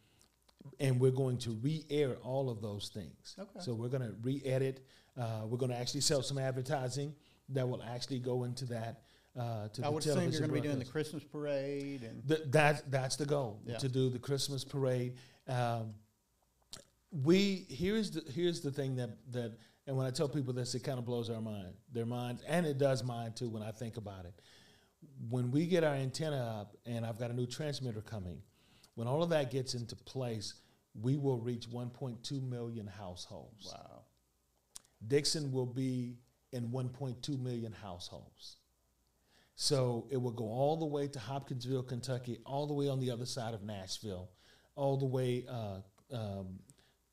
and 0.81 1.01
we're 1.01 1.11
going 1.11 1.39
to 1.39 1.51
re-air 1.51 2.17
all 2.23 2.49
of 2.49 2.63
those 2.63 2.91
things. 2.95 3.37
Okay. 3.39 3.61
So 3.61 3.75
we're 3.75 3.89
going 3.89 4.03
to 4.03 4.15
re-edit. 4.23 4.87
Uh, 5.19 5.43
we're 5.45 5.59
going 5.59 5.71
to 5.71 5.79
actually 5.79 6.01
sell 6.01 6.23
some 6.23 6.39
advertising 6.39 7.15
that 7.51 7.69
will 7.69 7.83
actually 7.83 8.19
go 8.19 8.45
into 8.45 8.65
that. 8.67 9.03
Uh, 9.39 9.69
to 9.69 9.87
I 9.87 9.89
would 9.89 10.05
assume 10.05 10.31
you're 10.31 10.41
going 10.41 10.51
to 10.51 10.55
be 10.55 10.61
doing 10.61 10.79
the. 10.79 10.85
Christmas 10.85 11.25
parade 11.25 12.03
and 12.03 12.27
Th- 12.29 12.43
that 12.51 12.91
that's 12.91 13.17
the 13.17 13.25
goal 13.25 13.61
Yeah. 13.65 13.79
to 13.79 13.89
do 13.89 14.11
the 14.11 14.19
Christmas 14.19 14.63
parade. 14.65 15.15
Um, 15.49 15.95
we 17.25 17.67
here's 17.69 18.11
the 18.11 18.31
here's 18.33 18.61
the 18.61 18.71
thing 18.71 18.97
that 18.97 19.11
that 19.33 19.53
and 19.87 19.97
when 19.97 20.07
I 20.07 20.11
tell 20.11 20.29
people 20.29 20.53
this, 20.53 20.75
it 20.75 20.85
kind 20.85 20.99
of 20.99 21.05
blows 21.05 21.29
our 21.31 21.41
mind, 21.41 21.75
their 21.93 22.07
minds, 22.07 22.43
and 22.47 22.65
it 22.67 22.79
does 22.79 23.03
mine 23.03 23.33
too 23.33 23.49
when 23.49 23.63
I 23.63 23.73
think 23.73 23.97
about 23.97 24.25
it. 24.27 24.35
When 25.29 25.51
we 25.51 25.67
get 25.67 25.83
our 25.83 25.95
antenna 25.95 26.61
up, 26.61 26.77
and 26.87 27.05
I've 27.05 27.19
got 27.19 27.31
a 27.31 27.35
new 27.35 27.47
transmitter 27.47 28.01
coming, 28.03 28.41
when 28.95 29.09
all 29.09 29.23
of 29.23 29.31
that 29.31 29.51
gets 29.51 29.75
into 29.75 29.97
place, 29.97 30.55
we 31.01 31.17
will 31.17 31.39
reach 31.39 31.69
1.2 31.69 32.49
million 32.49 32.87
households. 32.87 33.73
wow. 33.73 34.03
Dickson 35.09 35.51
will 35.51 35.67
be 35.67 36.19
in 36.53 36.69
1.2 36.69 37.41
million 37.41 37.73
households. 37.73 38.59
So 39.63 40.09
it 40.11 40.17
will 40.21 40.33
go 40.33 40.47
all 40.47 40.77
the 40.77 40.87
way 40.87 41.07
to 41.07 41.21
Hopkinsville, 41.21 41.85
Kentucky, 41.85 42.41
all 42.45 42.67
the 42.67 42.75
way 42.75 42.89
on 42.89 42.99
the 42.99 43.13
other 43.13 43.25
side 43.25 43.55
of 43.55 43.63
Nashville, 43.63 44.29
all 44.75 44.97
the 44.97 45.07
way 45.07 45.47
uh, 45.49 45.77
um, 46.13 46.59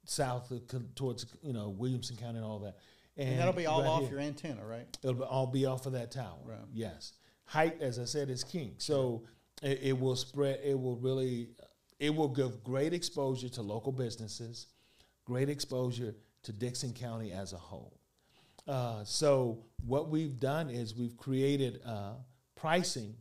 south 0.06 0.50
of, 0.50 0.95
towards 0.95 1.28
you 1.43 1.54
know 1.54 1.70
Williamson 1.70 2.18
County 2.18 2.38
and 2.38 2.45
all 2.45 2.58
that. 2.58 2.78
And, 3.18 3.38
that'll 3.38 3.54
be 3.54 3.68
all 3.68 3.82
right 3.84 3.88
off 3.88 4.02
here- 4.02 4.14
your 4.14 4.20
antenna, 4.22 4.66
right? 4.66 4.88
It'll 5.04 5.14
be- 5.14 5.24
all 5.26 5.45
be 5.45 5.68
off 5.68 5.86
of 5.86 5.91
that 5.91 6.10
tower. 6.10 6.39
Right. 6.43 6.58
Yes. 6.74 7.14
Height, 7.45 7.80
as 7.84 8.00
I 8.00 8.06
said, 8.06 8.32
is 8.32 8.43
king. 8.43 8.74
So 8.80 9.26
it, 9.62 9.82
it 9.84 10.00
will 10.00 10.16
spread. 10.16 10.60
It 10.64 10.80
will 10.80 10.95
really. 10.95 11.50
It 12.00 12.16
will 12.16 12.30
give 12.30 12.64
great 12.64 12.93
exposure 12.93 13.50
to 13.50 13.62
local 13.62 13.91
businesses, 13.91 14.66
great 15.24 15.50
exposure 15.50 16.16
to 16.41 16.52
Dickson 16.52 16.93
County 16.93 17.32
as 17.32 17.54
a 17.54 17.58
whole. 17.58 18.00
Uh, 18.68 19.04
so 19.04 19.66
what 19.86 20.10
we've 20.10 20.39
done 20.39 20.72
is 20.72 20.95
we've 20.95 21.16
created 21.16 21.82
uh, 21.86 22.14
pricing 22.60 23.16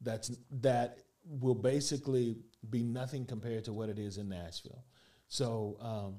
that's 0.00 0.30
that 0.60 0.98
will 1.24 1.54
basically 1.54 2.36
be 2.70 2.82
nothing 2.82 3.24
compared 3.24 3.64
to 3.64 3.72
what 3.72 3.88
it 3.88 3.98
is 3.98 4.18
in 4.18 4.28
Nashville. 4.28 4.84
So 5.28 5.76
um, 5.80 6.16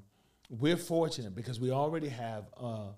we're 0.50 0.76
fortunate 0.76 1.34
because 1.34 1.60
we 1.60 1.70
already 1.70 2.08
have 2.08 2.44
uh, 2.60 2.88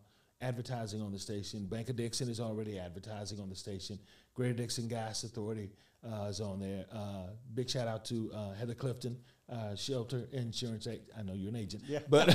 advertising 0.41 1.01
on 1.03 1.13
the 1.13 1.19
station. 1.19 1.67
Bank 1.67 1.89
of 1.89 1.97
Dickson 1.97 2.29
is 2.29 2.41
already 2.41 2.79
advertising 2.79 3.41
on 3.41 3.49
the 3.49 3.55
station. 3.57 3.99
Greater 4.35 4.55
Dickson 4.55 4.89
Gas 4.89 5.23
Authority 5.25 5.71
uh, 6.05 6.25
is 6.25 6.41
on 6.41 6.59
there. 6.59 6.87
Uh, 6.93 7.27
big 7.55 7.69
shout 7.69 7.87
out 7.87 8.05
to 8.07 8.31
uh, 8.35 8.55
Heather 8.55 8.75
Clifton, 8.75 9.19
uh, 9.53 9.75
Shelter 9.77 10.27
Insurance. 10.33 10.89
I 10.89 11.23
know 11.23 11.35
you're 11.35 11.51
an 11.51 11.57
agent, 11.57 11.83
Yeah. 11.87 12.01
but 12.09 12.27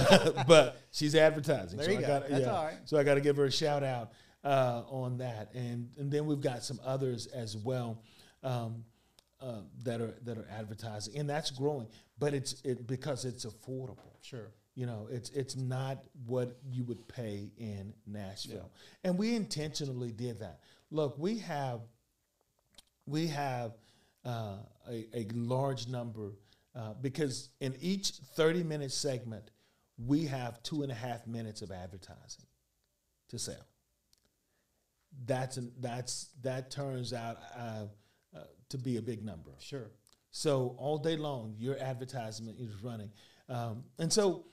but 0.48 0.82
she's 0.92 1.16
advertising. 1.16 1.78
There 1.78 1.86
so 1.88 1.92
you 1.92 1.98
I 1.98 2.02
go. 2.02 2.08
gotta- 2.08 2.30
That's 2.30 2.46
yeah. 2.46 2.52
all 2.52 2.66
right. 2.66 2.78
So 2.86 2.98
I 2.98 3.04
got 3.04 3.16
to 3.16 3.22
give 3.22 3.38
her 3.38 3.46
a 3.46 3.52
shout 3.52 3.84
out 3.84 4.12
uh, 4.46 4.84
on 4.88 5.18
that, 5.18 5.50
and 5.54 5.89
and 5.98 6.12
then 6.12 6.26
we've 6.26 6.39
got 6.39 6.64
some 6.64 6.80
others 6.86 7.26
as 7.28 7.58
well 7.58 8.02
um, 8.43 8.86
uh, 9.41 9.62
that 9.84 10.00
are 10.00 10.14
that 10.24 10.38
are 10.38 10.48
advertising, 10.52 11.18
and 11.18 11.30
that's 11.30 11.52
growing. 11.52 11.88
But 12.20 12.34
it's 12.34 12.62
it 12.64 12.88
because 12.88 13.26
it's 13.26 13.46
affordable. 13.46 14.14
Sure. 14.22 14.52
You 14.76 14.86
know, 14.86 15.08
it's 15.10 15.30
it's 15.32 15.56
not 15.56 16.04
what 16.26 16.58
you 16.70 16.84
would 16.84 17.08
pay 17.08 17.50
in 17.58 17.93
Nashville, 18.06 18.72
and 19.04 19.18
we 19.18 19.36
intentionally 19.36 20.12
did 20.12 20.39
that. 20.41 20.60
Look, 20.91 21.18
we 21.18 21.39
have 21.39 21.82
we 23.08 23.28
have 23.28 23.72
uh, 24.26 24.58
a, 24.89 25.08
a 25.14 25.28
large 25.34 25.88
number 25.88 26.34
uh, 26.76 26.93
because 27.02 27.50
in 27.62 27.76
each 27.80 28.12
30 28.36 28.64
minute 28.64 28.91
segment, 28.91 29.50
we 29.98 30.26
have 30.26 30.62
two 30.62 30.84
and 30.84 30.91
a 30.91 30.96
half 30.96 31.26
minutes 31.26 31.62
of 31.62 31.72
advertising 31.72 32.46
to 33.30 33.39
sell. 33.39 33.66
That's 35.26 35.57
an, 35.57 35.72
that's 35.80 36.30
that 36.41 36.72
turns 36.72 37.13
out 37.13 37.38
uh, 37.57 37.86
uh, 38.36 38.39
to 38.70 38.78
be 38.78 38.97
a 38.97 39.01
big 39.01 39.24
number. 39.24 39.51
Sure. 39.59 39.91
So 40.32 40.76
all 40.78 40.97
day 40.97 41.16
long, 41.16 41.55
your 41.57 41.78
advertisement 41.80 42.59
is 42.59 42.76
running, 42.84 43.11
um, 43.47 43.84
and 43.99 44.11
so 44.11 44.45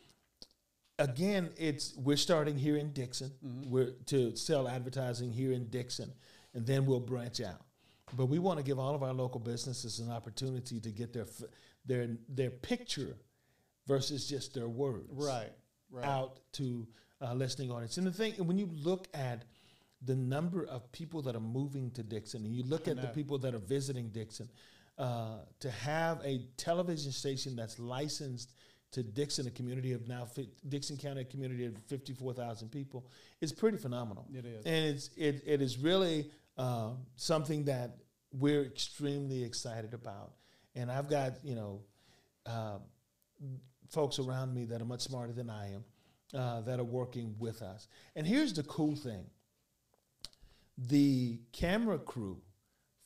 again, 0.99 1.51
it's 1.57 1.95
we're 1.97 2.17
starting 2.17 2.57
here 2.57 2.77
in 2.77 2.93
Dickson. 2.93 3.33
We're 3.43 3.93
to 4.07 4.37
sell 4.37 4.69
advertising 4.69 5.33
here 5.33 5.53
in 5.53 5.69
Dickson, 5.69 6.13
and 6.55 6.67
then 6.67 6.87
we'll 6.87 7.01
branch 7.01 7.41
out. 7.41 7.63
But 8.15 8.27
we 8.27 8.39
want 8.39 8.59
to 8.59 8.65
give 8.65 8.79
all 8.79 8.95
of 8.95 9.03
our 9.03 9.13
local 9.15 9.41
businesses 9.41 9.99
an 9.99 10.11
opportunity 10.11 10.81
to 10.81 10.91
get 10.91 11.13
their 11.13 11.23
f- 11.25 11.49
their 11.87 12.09
their 12.29 12.51
picture 12.51 13.17
versus 13.87 14.29
just 14.29 14.55
their 14.55 14.69
words 14.69 15.09
Right. 15.11 15.51
Right. 15.91 16.05
out 16.05 16.39
to 16.53 16.87
uh, 17.21 17.35
listening 17.35 17.71
audience. 17.71 17.97
And 17.97 18.07
the 18.07 18.13
thing, 18.13 18.35
when 18.35 18.59
you 18.59 18.69
look 18.73 19.09
at 19.15 19.45
the 20.05 20.17
number 20.17 20.65
of 20.65 20.91
people 20.93 21.23
that 21.23 21.37
are 21.37 21.41
moving 21.41 21.91
to 21.93 22.03
Dickson, 22.03 22.45
and 22.45 22.55
you 22.55 22.63
look 22.65 22.89
at 22.89 22.97
the 23.01 23.09
people 23.09 23.39
that 23.39 23.55
are 23.55 23.59
visiting 23.59 24.09
Dickson, 24.09 24.49
uh, 24.99 25.39
to 25.61 25.71
have 25.71 26.21
a 26.25 26.43
television 26.57 27.13
station 27.13 27.57
that's 27.57 27.79
licensed 27.79 28.53
to 28.93 29.03
Dickson, 29.03 29.47
a 29.47 29.51
community 29.51 29.93
of 29.93 30.07
now 30.07 30.27
fi- 30.27 30.51
Dickson 30.69 30.97
County, 30.97 31.23
a 31.23 31.25
community 31.25 31.65
of 31.65 31.77
fifty-four 31.87 32.35
thousand 32.35 32.71
people, 32.71 33.07
is 33.41 33.53
pretty 33.53 33.79
phenomenal. 33.79 34.27
It 34.33 34.45
is. 34.45 34.67
and 34.67 34.87
it's 34.87 35.11
it, 35.17 35.43
it 35.47 35.63
is 35.63 35.79
really 35.79 36.31
um, 36.59 36.99
something 37.17 37.65
that 37.65 37.97
we're 38.33 38.63
extremely 38.63 39.45
excited 39.45 39.95
about. 39.95 40.33
And 40.75 40.91
I've 40.91 41.09
got 41.09 41.43
you 41.43 41.55
know 41.55 41.81
uh, 42.45 42.79
folks 43.89 44.19
around 44.19 44.55
me 44.55 44.65
that 44.67 44.83
are 44.83 44.87
much 44.87 45.03
smarter 45.03 45.33
than 45.33 45.49
I 45.49 45.73
am 45.75 45.85
uh, 46.35 46.61
that 46.63 46.79
are 46.79 46.85
working 46.85 47.35
with 47.39 47.63
us. 47.63 47.89
And 48.17 48.27
here's 48.27 48.53
the 48.53 48.63
cool 48.65 48.97
thing 48.97 49.25
the 50.89 51.41
camera 51.53 51.99
crew 51.99 52.41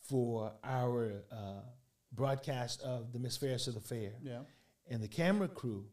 for 0.09 0.53
our 0.65 1.25
uh, 1.33 1.61
broadcast 2.13 2.83
of 2.83 3.13
the 3.13 3.19
Miss 3.19 3.37
Fairest 3.37 3.69
of 3.69 3.75
the 3.75 3.81
Fair 3.81 4.13
Yeah. 4.23 4.41
and 4.89 5.03
the 5.03 5.09
camera 5.09 5.49
crew 5.49 5.87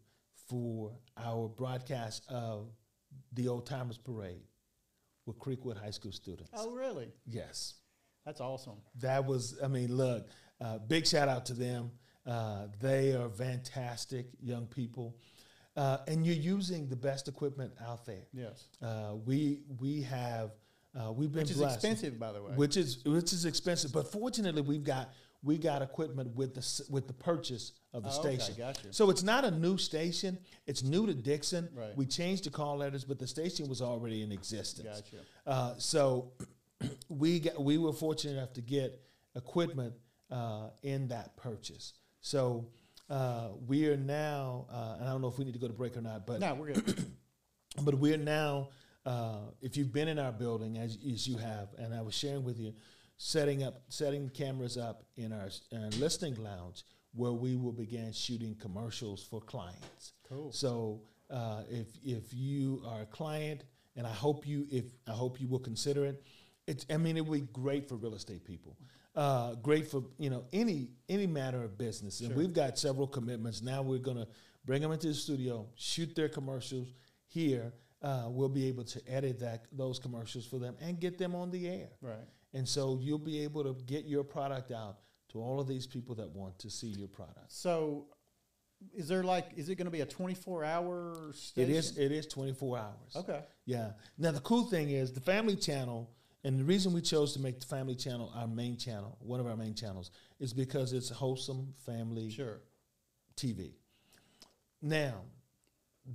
for 0.47 0.91
our 1.17 1.47
broadcast 1.47 2.23
of 2.29 2.69
the 3.33 3.47
Old 3.47 3.65
Timers 3.65 3.97
Parade 3.97 4.43
were 5.25 5.33
Creek 5.33 5.63
Wood 5.65 5.77
High 5.77 5.91
School 5.91 6.11
students. 6.11 6.51
Oh, 6.53 6.71
really? 6.71 7.11
Yes. 7.25 7.75
That's 8.25 8.39
awesome. 8.41 8.77
That 8.99 9.25
was, 9.25 9.57
I 9.63 9.67
mean, 9.67 9.95
look, 9.95 10.27
uh, 10.61 10.77
big 10.79 11.07
shout 11.07 11.27
out 11.27 11.45
to 11.47 11.53
them. 11.53 11.91
Uh, 12.25 12.67
they 12.79 13.13
are 13.13 13.29
fantastic 13.29 14.27
young 14.41 14.65
people. 14.67 15.17
Uh, 15.75 15.97
and 16.07 16.25
you're 16.25 16.35
using 16.35 16.87
the 16.87 16.95
best 16.95 17.27
equipment 17.27 17.73
out 17.85 18.05
there. 18.05 18.27
Yes. 18.31 18.67
Uh, 18.81 19.15
we 19.25 19.63
we 19.79 20.03
have 20.03 20.51
uh, 20.99 21.11
we've 21.11 21.31
been 21.31 21.41
Which 21.41 21.51
is 21.51 21.57
blessed. 21.57 21.75
expensive, 21.75 22.19
by 22.19 22.31
the 22.31 22.41
way. 22.41 22.51
Which 22.55 22.77
is 22.77 23.03
which 23.05 23.33
is 23.33 23.45
expensive, 23.45 23.91
but 23.91 24.11
fortunately 24.11 24.61
we've 24.61 24.83
got 24.83 25.11
we 25.41 25.57
got 25.57 25.81
equipment 25.81 26.35
with 26.35 26.53
the 26.53 26.85
with 26.91 27.07
the 27.07 27.13
purchase 27.13 27.73
of 27.93 28.03
the 28.03 28.09
Oh, 28.09 28.19
okay, 28.19 28.37
station. 28.37 28.55
gotcha. 28.57 28.93
So 28.93 29.09
it's 29.09 29.23
not 29.23 29.43
a 29.45 29.51
new 29.51 29.77
station; 29.77 30.37
it's 30.67 30.83
new 30.83 31.05
to 31.07 31.13
Dickson. 31.13 31.69
Right. 31.75 31.95
We 31.97 32.05
changed 32.05 32.43
the 32.45 32.49
call 32.49 32.77
letters, 32.77 33.03
but 33.03 33.19
the 33.19 33.27
station 33.27 33.67
was 33.67 33.81
already 33.81 34.21
in 34.21 34.31
existence. 34.31 35.01
Gotcha. 35.01 35.23
Uh, 35.45 35.73
so 35.77 36.31
we 37.09 37.39
got 37.39 37.61
we 37.61 37.77
were 37.77 37.93
fortunate 37.93 38.37
enough 38.37 38.53
to 38.53 38.61
get 38.61 39.01
equipment 39.35 39.93
uh, 40.31 40.69
in 40.83 41.07
that 41.09 41.35
purchase. 41.37 41.93
So 42.21 42.67
uh, 43.09 43.49
we 43.67 43.87
are 43.87 43.97
now, 43.97 44.65
uh, 44.71 44.95
and 44.99 45.09
I 45.09 45.11
don't 45.11 45.21
know 45.21 45.27
if 45.27 45.37
we 45.37 45.43
need 45.45 45.53
to 45.53 45.59
go 45.59 45.67
to 45.67 45.73
break 45.73 45.97
or 45.97 46.01
not, 46.01 46.25
but 46.25 46.39
No, 46.39 46.53
we're 46.55 46.71
good. 46.73 47.05
but 47.83 47.95
we're 47.95 48.17
now, 48.17 48.69
uh, 49.05 49.51
if 49.61 49.75
you've 49.77 49.93
been 49.93 50.07
in 50.07 50.19
our 50.19 50.31
building 50.31 50.77
as, 50.77 50.97
as 51.11 51.27
you 51.27 51.37
have, 51.37 51.69
and 51.77 51.93
I 51.93 52.01
was 52.01 52.13
sharing 52.13 52.43
with 52.43 52.59
you, 52.59 52.73
setting 53.17 53.63
up, 53.63 53.81
setting 53.89 54.29
cameras 54.29 54.77
up 54.77 55.03
in 55.17 55.31
our, 55.31 55.49
our 55.73 55.89
listening 55.99 56.35
lounge 56.41 56.83
where 57.13 57.31
we 57.31 57.55
will 57.55 57.71
begin 57.71 58.11
shooting 58.11 58.55
commercials 58.55 59.23
for 59.23 59.39
clients. 59.41 60.13
Cool. 60.27 60.51
So 60.51 61.01
uh, 61.29 61.63
if 61.69 61.87
if 62.03 62.33
you 62.33 62.81
are 62.87 63.01
a 63.01 63.05
client, 63.05 63.63
and 63.95 64.07
I 64.07 64.11
hope 64.11 64.47
you 64.47 64.67
if 64.71 64.85
I 65.07 65.11
hope 65.11 65.39
you 65.39 65.47
will 65.47 65.59
consider 65.59 66.05
it. 66.05 66.23
It's 66.65 66.85
I 66.89 66.97
mean 66.97 67.17
it 67.17 67.25
would 67.25 67.41
be 67.41 67.47
great 67.53 67.87
for 67.87 67.95
real 67.95 68.15
estate 68.15 68.45
people. 68.45 68.77
Uh, 69.15 69.55
great 69.55 69.87
for 69.87 70.03
you 70.17 70.29
know 70.29 70.45
any 70.53 70.89
any 71.09 71.27
matter 71.27 71.63
of 71.63 71.77
business, 71.77 72.21
and 72.21 72.35
we've 72.35 72.53
got 72.53 72.79
several 72.79 73.07
commitments. 73.07 73.61
Now 73.61 73.81
we're 73.81 73.99
gonna 73.99 74.27
bring 74.65 74.81
them 74.81 74.91
into 74.91 75.07
the 75.07 75.13
studio, 75.13 75.67
shoot 75.75 76.15
their 76.15 76.29
commercials 76.29 76.87
here. 77.27 77.73
Uh, 78.03 78.25
we'll 78.27 78.49
be 78.49 78.67
able 78.67 78.83
to 78.83 79.01
edit 79.07 79.39
that 79.39 79.65
those 79.71 79.97
commercials 79.97 80.45
for 80.45 80.59
them 80.59 80.75
and 80.81 80.99
get 80.99 81.17
them 81.17 81.33
on 81.33 81.49
the 81.49 81.69
air. 81.69 81.87
Right. 82.01 82.27
And 82.53 82.67
so 82.67 82.99
you'll 83.01 83.17
be 83.17 83.39
able 83.43 83.63
to 83.63 83.81
get 83.85 84.05
your 84.05 84.23
product 84.23 84.71
out 84.71 84.97
to 85.29 85.39
all 85.39 85.59
of 85.59 85.67
these 85.67 85.87
people 85.87 86.13
that 86.15 86.29
want 86.29 86.59
to 86.59 86.69
see 86.69 86.87
your 86.87 87.07
product. 87.07 87.51
So, 87.51 88.05
is 88.93 89.07
there 89.07 89.23
like, 89.23 89.45
is 89.55 89.69
it 89.69 89.75
going 89.75 89.85
to 89.85 89.91
be 89.91 90.01
a 90.01 90.05
24 90.05 90.65
hour 90.65 91.31
It 91.55 91.69
is 91.69 91.97
it 91.97 92.11
is 92.11 92.27
24 92.27 92.77
hours. 92.77 93.15
Okay. 93.15 93.39
Yeah. 93.65 93.91
Now 94.17 94.31
the 94.31 94.41
cool 94.41 94.65
thing 94.65 94.89
is 94.89 95.13
the 95.13 95.21
family 95.21 95.55
channel 95.55 96.11
and 96.43 96.59
the 96.59 96.65
reason 96.65 96.91
we 96.91 97.01
chose 97.01 97.33
to 97.33 97.39
make 97.39 97.61
the 97.61 97.65
family 97.65 97.95
channel 97.95 98.31
our 98.35 98.47
main 98.47 98.75
channel, 98.77 99.17
one 99.21 99.39
of 99.39 99.47
our 99.47 99.55
main 99.55 99.73
channels, 99.73 100.11
is 100.39 100.51
because 100.53 100.91
it's 100.91 101.09
wholesome 101.09 101.73
family 101.85 102.29
Sure. 102.29 102.59
TV. 103.37 103.71
Now, 104.81 105.21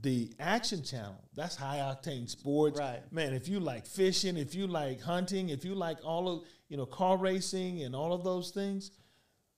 the 0.03 0.31
action 0.39 0.83
channel, 0.83 1.23
that's 1.35 1.57
high 1.57 1.79
octane 1.79 2.29
sports. 2.29 2.79
Right. 2.79 3.01
Man, 3.13 3.33
if 3.33 3.49
you 3.49 3.59
like 3.61 3.87
fishing, 3.87 4.37
if 4.37 4.55
you 4.55 4.67
like 4.67 5.01
hunting, 5.01 5.49
if 5.49 5.65
you 5.65 5.75
like 5.75 5.99
all 6.05 6.29
of, 6.29 6.43
you 6.69 6.77
know, 6.77 6.87
car 6.87 7.17
racing 7.17 7.83
and 7.83 7.97
all 7.97 8.13
of 8.13 8.23
those 8.23 8.51
things, 8.51 8.91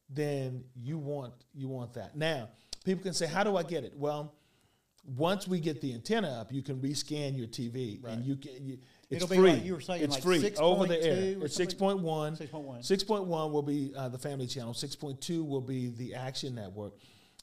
then 0.08 0.64
you 0.74 0.98
want 0.98 1.32
you 1.54 1.68
want 1.68 1.94
that. 1.94 2.16
Now, 2.16 2.48
people 2.84 3.02
can 3.02 3.14
say, 3.14 3.26
"How 3.26 3.44
do 3.44 3.56
I 3.56 3.62
get 3.62 3.84
it?" 3.84 3.92
Well, 3.96 4.34
once 5.16 5.48
we 5.48 5.60
get 5.60 5.80
the 5.80 5.94
antenna 5.94 6.28
up, 6.28 6.52
you 6.52 6.62
can 6.62 6.80
rescan 6.80 7.36
your 7.36 7.46
TV 7.46 8.04
and 8.06 8.24
you 8.24 8.36
can 8.36 8.52
you, 8.64 8.78
it's 9.08 9.24
It'll 9.24 9.28
be 9.28 9.36
free. 9.36 9.52
like 9.54 9.64
you 9.64 9.74
were 9.74 9.80
saying, 9.80 10.02
it's 10.04 10.14
like 10.14 10.22
free 10.22 10.52
over 10.58 10.86
the 10.86 11.02
air. 11.02 11.38
or 11.40 11.46
It's 11.46 11.58
6.1. 11.58 12.00
6.1. 12.00 12.78
6.1 12.80 13.50
will 13.50 13.62
be 13.62 13.92
uh, 13.96 14.08
the 14.08 14.18
family 14.18 14.46
channel. 14.46 14.72
6.2 14.72 15.44
will 15.46 15.60
be 15.60 15.88
the 15.88 16.14
action 16.14 16.54
network. 16.54 16.92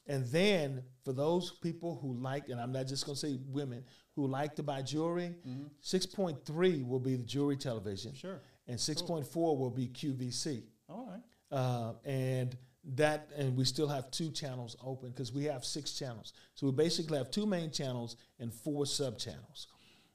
And 0.08 0.26
then 0.28 0.82
for 1.04 1.12
those 1.12 1.50
people 1.50 1.98
who 2.00 2.14
like, 2.14 2.48
and 2.48 2.60
I'm 2.60 2.72
not 2.72 2.86
just 2.86 3.04
going 3.04 3.16
to 3.16 3.20
say 3.20 3.38
women, 3.48 3.84
who 4.16 4.26
like 4.26 4.56
to 4.56 4.62
buy 4.62 4.82
jewelry, 4.82 5.34
6.3 5.82 6.86
will 6.86 6.98
be 6.98 7.14
the 7.14 7.22
jewelry 7.22 7.56
television. 7.56 8.12
Mm-hmm. 8.12 8.18
Sure. 8.18 8.40
And 8.66 8.78
6.4 8.78 9.34
will 9.34 9.70
be 9.70 9.88
QVC. 9.88 10.62
All 10.88 11.06
right. 11.06 11.56
Uh, 11.56 11.92
and 12.04 12.56
that, 12.96 13.28
and 13.36 13.56
we 13.56 13.64
still 13.64 13.88
have 13.88 14.10
two 14.10 14.30
channels 14.30 14.76
open 14.82 15.10
because 15.10 15.32
we 15.32 15.44
have 15.44 15.64
six 15.64 15.92
channels. 15.92 16.32
So 16.54 16.66
we 16.66 16.72
basically 16.72 17.18
have 17.18 17.30
two 17.30 17.46
main 17.46 17.70
channels 17.70 18.16
and 18.38 18.52
four 18.52 18.86
sub 18.86 19.18
channels. 19.18 19.68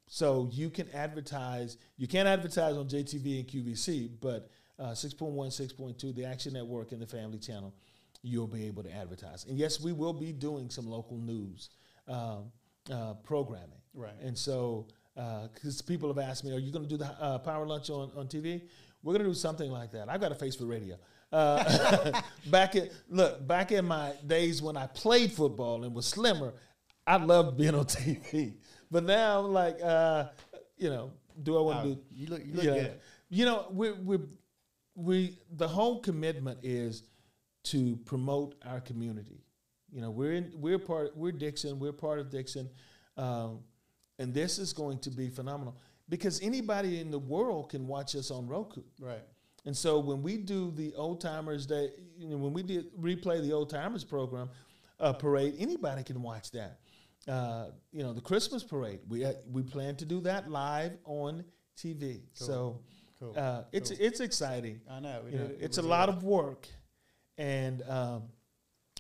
So 0.08 0.50
you 0.52 0.70
can 0.70 0.90
advertise. 0.94 1.78
You 1.98 2.08
can't 2.08 2.28
advertise 2.28 2.76
on 2.76 2.88
JTV 2.88 3.40
and 3.40 3.48
QVC, 3.48 4.10
but 4.22 4.50
uh, 4.80 4.92
6.1, 4.92 5.34
6.2, 5.34 6.16
the 6.16 6.26
Action 6.26 6.54
Network, 6.54 6.92
and 6.92 7.02
the 7.02 7.08
Family 7.08 7.40
Channel, 7.40 7.74
you'll 8.24 8.48
be 8.48 8.66
able 8.66 8.82
to 8.84 8.92
advertise. 8.92 9.46
And 9.46 9.58
yes, 9.58 9.80
we 9.80 9.92
will 9.94 10.14
be 10.14 10.32
doing 10.32 10.70
some 10.70 10.88
local 10.88 11.18
news 11.18 11.70
um, 12.08 12.52
uh, 12.92 13.14
programming. 13.24 13.70
Right. 13.94 14.14
And 14.22 14.36
so, 14.38 14.88
because 15.54 15.82
people 15.82 16.08
have 16.10 16.18
asked 16.18 16.44
me, 16.44 16.56
are 16.56 16.60
you 16.60 16.72
going 16.72 16.84
to 16.84 16.90
do 16.90 16.98
the 16.98 17.06
uh, 17.22 17.38
Power 17.40 17.68
Lunch 17.68 17.90
on, 17.90 18.10
on 18.16 18.28
TV? 18.28 18.62
We're 19.04 19.14
going 19.14 19.24
to 19.26 19.30
do 19.30 19.36
something 19.36 19.70
like 19.70 19.92
that. 19.92 20.10
I've 20.10 20.22
got 20.22 20.32
a 20.32 20.36
face 20.36 20.56
for 20.56 20.66
radio. 20.66 20.96
Uh, 21.32 22.22
back 22.48 22.76
in 22.76 22.90
look, 23.10 23.46
back 23.46 23.72
in 23.72 23.86
my 23.86 24.14
days 24.26 24.62
when 24.62 24.78
I 24.78 24.88
played 24.88 25.32
football 25.32 25.84
and 25.84 25.94
was 25.94 26.06
slimmer, 26.06 26.54
I 27.06 27.18
loved 27.18 27.58
being 27.58 27.76
on 27.76 27.86
TV. 27.86 28.54
But 28.90 29.04
now 29.04 29.40
I'm 29.44 29.52
like, 29.54 29.78
uh, 29.84 30.26
you 30.78 30.90
know, 30.90 31.12
do 31.42 31.58
I 31.58 31.62
want 31.62 31.84
to 31.84 31.90
Oh, 31.90 31.94
do? 31.96 32.02
you 32.12 32.28
look- 32.28 32.46
you 32.46 32.54
look 32.54 32.64
yeah. 32.64 32.74
good. 32.74 33.00
You 33.30 33.46
know, 33.46 33.68
we 33.72 33.92
we 33.92 34.18
we 34.96 35.38
the 35.52 35.68
whole 35.68 36.00
commitment 36.00 36.60
is 36.64 37.04
to 37.66 37.96
promote 38.06 38.56
our 38.66 38.82
community. 38.82 39.42
You 39.92 40.02
know, 40.02 40.12
we're 40.12 40.34
in, 40.34 40.52
we're 40.56 40.80
part 40.80 41.16
we're 41.16 41.32
Dickson, 41.32 41.80
we're 41.80 41.94
part 41.94 42.20
of 42.20 42.30
Dickson, 42.30 42.70
um, 43.18 43.60
and 44.20 44.34
this 44.34 44.58
is 44.58 44.74
going 44.74 45.00
to 45.00 45.12
be 45.12 45.30
phenomenal 45.30 45.78
because 46.10 46.42
anybody 46.42 47.00
in 47.00 47.12
the 47.12 47.20
world 47.20 47.70
can 47.70 47.88
watch 47.88 48.16
us 48.16 48.32
on 48.32 48.48
Roku. 48.48 48.82
Right. 49.00 49.24
And 49.66 49.76
so 49.78 50.00
when 50.00 50.22
we 50.24 50.38
do 50.38 50.72
the 50.72 50.94
old 50.96 51.22
timers 51.22 51.66
day, 51.66 51.92
you 52.18 52.28
know, 52.28 52.38
when 52.38 52.54
we 52.54 52.64
did 52.64 52.94
replay 53.00 53.42
the 53.42 53.54
old 53.54 53.70
timers 53.70 54.04
program 54.04 54.50
uh, 55.00 55.14
parade, 55.14 55.56
anybody 55.58 56.04
can 56.04 56.22
watch 56.22 56.52
that. 56.52 56.80
Uh, 57.28 57.68
you 57.94 58.04
know, 58.04 58.12
the 58.14 58.20
Christmas 58.22 58.64
parade, 58.64 59.00
we 59.08 59.24
uh, 59.24 59.34
we 59.50 59.64
plan 59.64 59.96
to 59.98 60.06
do 60.06 60.20
that 60.22 60.50
live 60.52 60.98
on 61.06 61.46
TV. 61.78 62.22
Cool. 62.38 62.48
So 62.48 62.80
Cool. 63.20 63.34
uh, 63.38 63.64
it's 63.72 63.90
Cool. 63.92 64.00
it's 64.02 64.20
exciting. 64.20 64.82
I 64.90 65.00
know. 65.00 65.22
It- 65.28 65.32
You 65.34 65.40
know, 65.40 65.46
it- 65.46 65.52
it 65.52 65.58
it's 65.62 65.78
a 65.78 65.82
a 65.82 65.84
lot 65.84 66.10
lot. 66.10 66.18
of 66.18 66.24
work, 66.24 66.68
and 67.38 67.82
um, 67.90 68.24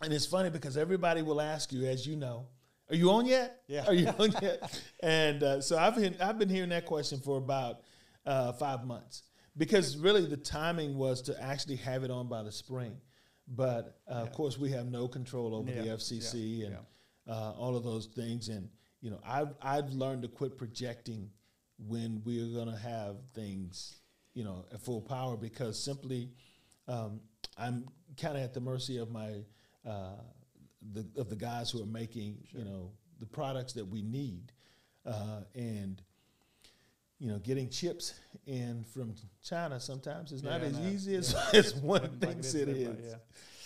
and 0.01 0.11
it's 0.13 0.25
funny 0.25 0.49
because 0.49 0.77
everybody 0.77 1.21
will 1.21 1.41
ask 1.41 1.71
you, 1.71 1.85
as 1.85 2.05
you 2.05 2.15
know, 2.15 2.47
"Are 2.89 2.95
you 2.95 3.11
on 3.11 3.25
yet? 3.25 3.61
Yeah. 3.67 3.85
Are 3.87 3.93
you 3.93 4.07
on 4.07 4.33
yet?" 4.41 4.81
and 5.01 5.43
uh, 5.43 5.61
so 5.61 5.77
I've 5.77 5.95
been 5.95 6.15
I've 6.19 6.39
been 6.39 6.49
hearing 6.49 6.69
that 6.69 6.85
question 6.85 7.19
for 7.19 7.37
about 7.37 7.81
uh, 8.25 8.53
five 8.53 8.85
months 8.85 9.23
because 9.57 9.97
really 9.97 10.25
the 10.25 10.37
timing 10.37 10.97
was 10.97 11.21
to 11.23 11.41
actually 11.41 11.75
have 11.77 12.03
it 12.03 12.11
on 12.11 12.27
by 12.27 12.41
the 12.43 12.51
spring, 12.51 12.95
but 13.47 13.99
uh, 14.09 14.13
of 14.15 14.31
course 14.31 14.57
we 14.57 14.71
have 14.71 14.87
no 14.87 15.07
control 15.07 15.55
over 15.55 15.71
the 15.71 15.89
FCC 15.89 16.59
Yeah. 16.59 16.65
and 16.67 16.77
uh, 17.29 17.51
all 17.51 17.75
of 17.77 17.83
those 17.83 18.07
things, 18.07 18.49
and 18.49 18.69
you 19.01 19.11
know 19.11 19.19
I've 19.25 19.53
I've 19.61 19.89
learned 19.91 20.23
to 20.23 20.27
quit 20.27 20.57
projecting 20.57 21.29
when 21.77 22.21
we're 22.25 22.53
going 22.53 22.71
to 22.73 22.79
have 22.81 23.17
things 23.33 23.99
you 24.33 24.43
know 24.43 24.65
at 24.73 24.79
full 24.81 25.01
power 25.01 25.35
because 25.37 25.77
simply 25.81 26.31
um, 26.87 27.19
I'm 27.57 27.85
kind 28.19 28.37
of 28.37 28.43
at 28.43 28.53
the 28.53 28.59
mercy 28.61 28.97
of 28.97 29.11
my 29.11 29.43
uh, 29.87 30.15
the 30.93 31.05
of 31.17 31.29
the 31.29 31.35
guys 31.35 31.71
who 31.71 31.81
are 31.81 31.85
making 31.87 32.37
you 32.51 32.63
know 32.65 32.91
the 33.19 33.25
products 33.25 33.73
that 33.73 33.85
we 33.85 34.01
need, 34.01 34.51
uh, 35.05 35.41
and 35.55 36.01
you 37.19 37.29
know 37.29 37.39
getting 37.39 37.69
chips 37.69 38.13
in 38.45 38.83
from 38.93 39.13
China 39.43 39.79
sometimes 39.79 40.31
is 40.31 40.43
not 40.43 40.61
Yeah, 40.61 40.67
as 40.67 40.79
easy 40.81 41.15
as, 41.15 41.33
Yeah. 41.33 41.49
as 41.59 41.75
one 41.75 42.01
Like 42.01 42.19
thinks 42.19 42.47
is 42.47 42.55
it 42.55 42.67
with 42.67 43.05
yeah. 43.05 43.15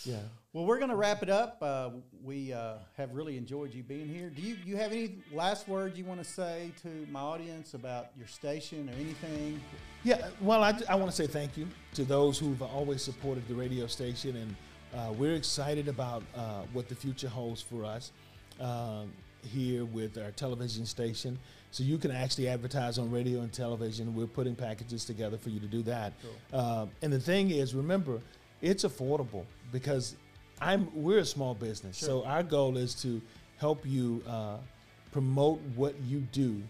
Yeah. 0.08 0.20
Well, 0.54 0.66
we're 0.66 0.78
going 0.78 0.90
to 0.90 0.96
wrap 0.96 1.22
it 1.22 1.30
up. 1.30 1.58
Uh, 1.62 1.90
we 2.24 2.54
uh, 2.54 2.76
have 2.96 3.14
really 3.14 3.38
enjoyed 3.38 3.74
you 3.74 3.84
being 3.84 4.08
here. 4.08 4.30
Do 4.30 4.42
you 4.42 4.56
you 4.66 4.78
have 4.78 4.92
any 4.92 5.16
last 5.34 5.68
words 5.68 5.98
you 5.98 6.06
want 6.06 6.24
to 6.24 6.30
say 6.30 6.72
to 6.82 6.88
my 7.12 7.20
audience 7.20 7.74
about 7.74 8.08
your 8.18 8.28
station 8.28 8.90
or 8.90 8.94
anything? 8.94 9.62
Yeah, 10.04 10.30
well, 10.42 10.64
I, 10.64 10.80
I 10.90 10.96
want 10.96 11.12
to 11.12 11.16
say 11.16 11.28
thank 11.28 11.58
you 11.58 11.68
to 11.96 12.06
those 12.06 12.40
who've 12.40 12.62
always 12.62 13.04
supported 13.04 13.48
the 13.48 13.56
radio 13.56 13.86
station, 13.86 14.38
and 14.38 14.56
uh, 14.96 15.12
we're 15.12 15.36
excited 15.36 15.90
about 15.90 16.24
uh, 16.36 16.62
what 16.72 16.88
the 16.88 16.96
future 16.96 17.30
holds 17.30 17.62
for 17.62 17.84
us 17.84 18.12
um, 18.62 19.12
here 19.44 19.84
with 19.86 20.18
our 20.18 20.32
television 20.32 20.86
station. 20.86 21.38
So 21.72 21.84
you 21.84 21.98
can 21.98 22.12
actually 22.12 22.48
advertise 22.48 22.98
on 22.98 23.12
radio 23.12 23.42
and 23.42 23.52
television. 23.52 24.16
We're 24.16 24.26
putting 24.26 24.56
packages 24.56 25.04
together 25.04 25.38
for 25.38 25.50
you 25.50 25.60
to 25.60 25.68
do 25.68 25.84
that. 25.84 26.14
Um, 26.54 26.90
and 27.02 27.12
the 27.12 27.20
thing 27.20 27.52
is, 27.52 27.76
remember, 27.76 28.22
it's 28.62 28.84
affordable 28.84 29.46
because 29.72 30.16
I'm 30.60 30.90
we're 30.94 31.20
a 31.20 31.26
small 31.26 31.54
business, 31.54 31.98
so 31.98 32.24
our 32.24 32.44
goal 32.44 32.78
is 32.78 32.96
to 33.02 33.22
help 33.58 33.86
you 33.86 34.24
uh, 34.28 34.58
promote 35.12 35.60
what 35.76 35.96
you 36.02 36.20
do 36.32 36.62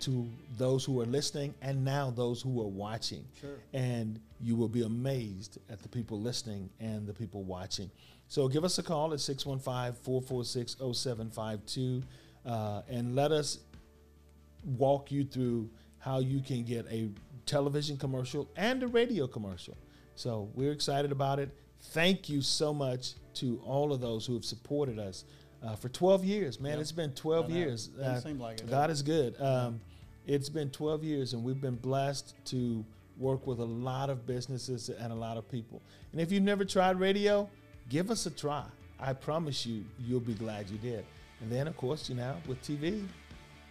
to 0.00 0.28
those 0.56 0.84
who 0.84 1.00
are 1.00 1.06
listening 1.06 1.52
and 1.60 1.84
now 1.84 2.10
those 2.10 2.40
who 2.40 2.60
are 2.60 2.68
watching. 2.68 3.24
Sure. 3.40 3.56
And 3.72 4.20
you 4.40 4.54
will 4.54 4.68
be 4.68 4.82
amazed 4.82 5.58
at 5.68 5.82
the 5.82 5.88
people 5.88 6.20
listening 6.20 6.70
and 6.78 7.06
the 7.06 7.12
people 7.12 7.42
watching. 7.42 7.90
So 8.28 8.46
give 8.46 8.62
us 8.62 8.78
a 8.78 8.82
call 8.82 9.12
at 9.12 9.20
615 9.20 10.00
446 10.02 10.76
0752 10.78 12.02
and 12.88 13.16
let 13.16 13.32
us 13.32 13.58
walk 14.76 15.10
you 15.10 15.24
through 15.24 15.68
how 15.98 16.20
you 16.20 16.40
can 16.40 16.62
get 16.62 16.86
a 16.90 17.08
television 17.46 17.96
commercial 17.96 18.48
and 18.56 18.82
a 18.82 18.86
radio 18.86 19.26
commercial. 19.26 19.76
So 20.18 20.50
we're 20.54 20.72
excited 20.72 21.12
about 21.12 21.38
it. 21.38 21.50
Thank 21.80 22.28
you 22.28 22.42
so 22.42 22.74
much 22.74 23.14
to 23.34 23.60
all 23.64 23.92
of 23.92 24.00
those 24.00 24.26
who 24.26 24.34
have 24.34 24.44
supported 24.44 24.98
us 24.98 25.24
uh, 25.62 25.76
for 25.76 25.88
12 25.88 26.24
years. 26.24 26.58
Man, 26.58 26.72
Yep. 26.72 26.80
it's 26.80 26.92
been 26.92 27.12
12 27.12 27.50
years. 27.50 27.90
Seem 28.24 28.40
like 28.40 28.58
it, 28.60 28.68
God 28.68 28.90
is 28.90 29.02
good. 29.02 29.40
Um, 29.40 29.80
it's 30.26 30.48
been 30.48 30.70
12 30.70 31.04
years, 31.04 31.34
and 31.34 31.44
we've 31.44 31.60
been 31.60 31.76
blessed 31.76 32.34
to 32.46 32.84
work 33.16 33.46
with 33.46 33.60
a 33.60 33.64
lot 33.64 34.10
of 34.10 34.26
businesses 34.26 34.88
and 34.88 35.12
a 35.12 35.14
lot 35.14 35.36
of 35.36 35.48
people. 35.48 35.80
And 36.10 36.20
if 36.20 36.32
you've 36.32 36.42
never 36.42 36.64
tried 36.64 36.98
radio, 36.98 37.48
give 37.88 38.10
us 38.10 38.26
a 38.26 38.30
try. 38.30 38.64
I 38.98 39.12
promise 39.12 39.64
you, 39.64 39.84
you'll 40.00 40.18
be 40.18 40.34
glad 40.34 40.68
you 40.68 40.78
did. 40.78 41.04
And 41.40 41.50
then, 41.50 41.68
of 41.68 41.76
course, 41.76 42.08
you 42.08 42.16
know, 42.16 42.34
with 42.48 42.60
TV, 42.62 43.06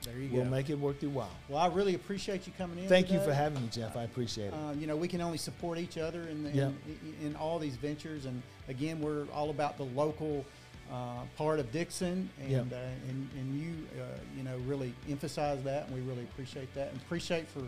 There 0.08 0.22
you 0.22 0.30
we'll 0.32 0.44
go. 0.46 0.50
make 0.50 0.70
it 0.70 0.76
worth 0.80 1.02
your 1.02 1.12
while. 1.12 1.30
Well, 1.50 1.60
I 1.60 1.68
really 1.68 1.96
appreciate 1.96 2.48
you 2.48 2.54
coming 2.58 2.80
in. 2.80 2.88
Thank 2.88 3.12
you 3.12 3.20
for 3.20 3.34
having 3.34 3.62
me, 3.62 3.68
Jeff. 3.72 3.98
I 3.98 4.04
appreciate 4.04 4.48
it. 4.48 4.54
Uh, 4.54 4.72
you 4.80 4.88
know, 4.88 4.96
we 4.96 5.08
can 5.08 5.20
only 5.22 5.38
support 5.38 5.78
each 5.78 5.98
other 5.98 6.22
in, 6.24 6.46
in, 6.46 6.56
Yeah. 6.56 6.70
in, 7.22 7.28
in 7.28 7.36
all 7.36 7.60
these 7.60 7.76
ventures. 7.76 8.26
And 8.26 8.42
again, 8.70 9.02
we're 9.02 9.26
all 9.34 9.50
about 9.50 9.78
the 9.78 9.84
local 9.84 10.46
uh, 10.92 11.24
part 11.38 11.60
of 11.60 11.70
Dickson, 11.74 12.30
and 12.42 12.50
Yeah. 12.50 12.60
uh, 12.60 12.80
and, 13.10 13.30
and 13.38 13.60
you, 13.62 13.74
uh, 14.02 14.06
you 14.38 14.44
know, 14.44 14.56
really 14.66 14.94
emphasize 15.10 15.62
that, 15.64 15.88
and 15.88 15.94
we 15.96 16.02
really 16.10 16.24
appreciate 16.24 16.74
that, 16.76 16.92
and 16.94 17.02
appreciate 17.02 17.46
for 17.50 17.60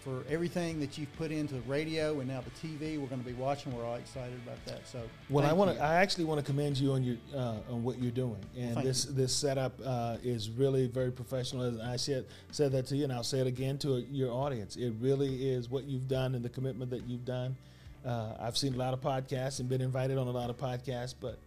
for 0.00 0.24
everything 0.28 0.80
that 0.80 0.96
you've 0.96 1.14
put 1.16 1.30
into 1.30 1.54
the 1.54 1.60
radio 1.62 2.20
and 2.20 2.28
now 2.28 2.40
the 2.40 2.68
TV. 2.68 2.98
We're 2.98 3.06
going 3.06 3.22
to 3.22 3.26
be 3.26 3.34
watching. 3.34 3.76
We're 3.76 3.84
all 3.84 3.96
excited 3.96 4.38
about 4.44 4.64
that. 4.66 4.86
So, 4.88 5.02
Well, 5.28 5.44
I 5.44 5.52
want 5.52 5.76
to. 5.76 5.82
I 5.82 5.96
actually 5.96 6.24
want 6.24 6.40
to 6.40 6.46
commend 6.46 6.78
you 6.78 6.92
on 6.92 7.02
your 7.02 7.16
uh, 7.34 7.56
on 7.70 7.84
what 7.84 7.98
you're 7.98 8.10
doing, 8.10 8.40
and 8.56 8.74
thank 8.74 8.86
this 8.86 9.04
this 9.04 9.34
setup 9.34 9.78
uh, 9.84 10.16
is 10.22 10.50
really 10.50 10.86
very 10.86 11.10
professional. 11.10 11.62
As 11.62 11.78
I 11.80 11.96
said 11.96 12.24
said 12.50 12.72
that 12.72 12.86
to 12.86 12.96
you, 12.96 13.04
and 13.04 13.12
I'll 13.12 13.22
say 13.22 13.40
it 13.40 13.46
again 13.46 13.78
to 13.78 13.98
your 14.10 14.32
audience. 14.32 14.76
It 14.76 14.94
really 15.00 15.50
is 15.50 15.70
what 15.70 15.84
you've 15.84 16.08
done 16.08 16.34
and 16.34 16.44
the 16.44 16.48
commitment 16.48 16.90
that 16.90 17.06
you've 17.06 17.24
done. 17.24 17.56
Uh, 18.04 18.34
I've 18.40 18.56
seen 18.56 18.74
a 18.74 18.78
lot 18.78 18.94
of 18.94 19.00
podcasts 19.00 19.60
and 19.60 19.68
been 19.68 19.82
invited 19.82 20.16
on 20.16 20.26
a 20.26 20.30
lot 20.30 20.48
of 20.48 20.56
podcasts, 20.56 21.14
but 21.20 21.38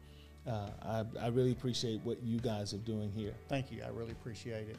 uh, 0.48 0.68
I, 0.84 1.04
I 1.20 1.28
really 1.30 1.52
appreciate 1.52 2.02
what 2.04 2.22
you 2.22 2.40
guys 2.40 2.74
are 2.76 2.80
doing 2.80 3.12
here. 3.12 3.34
Thank 3.50 3.72
you. 3.72 3.82
I 3.84 3.90
really 3.90 4.12
appreciate 4.12 4.70
it. 4.70 4.78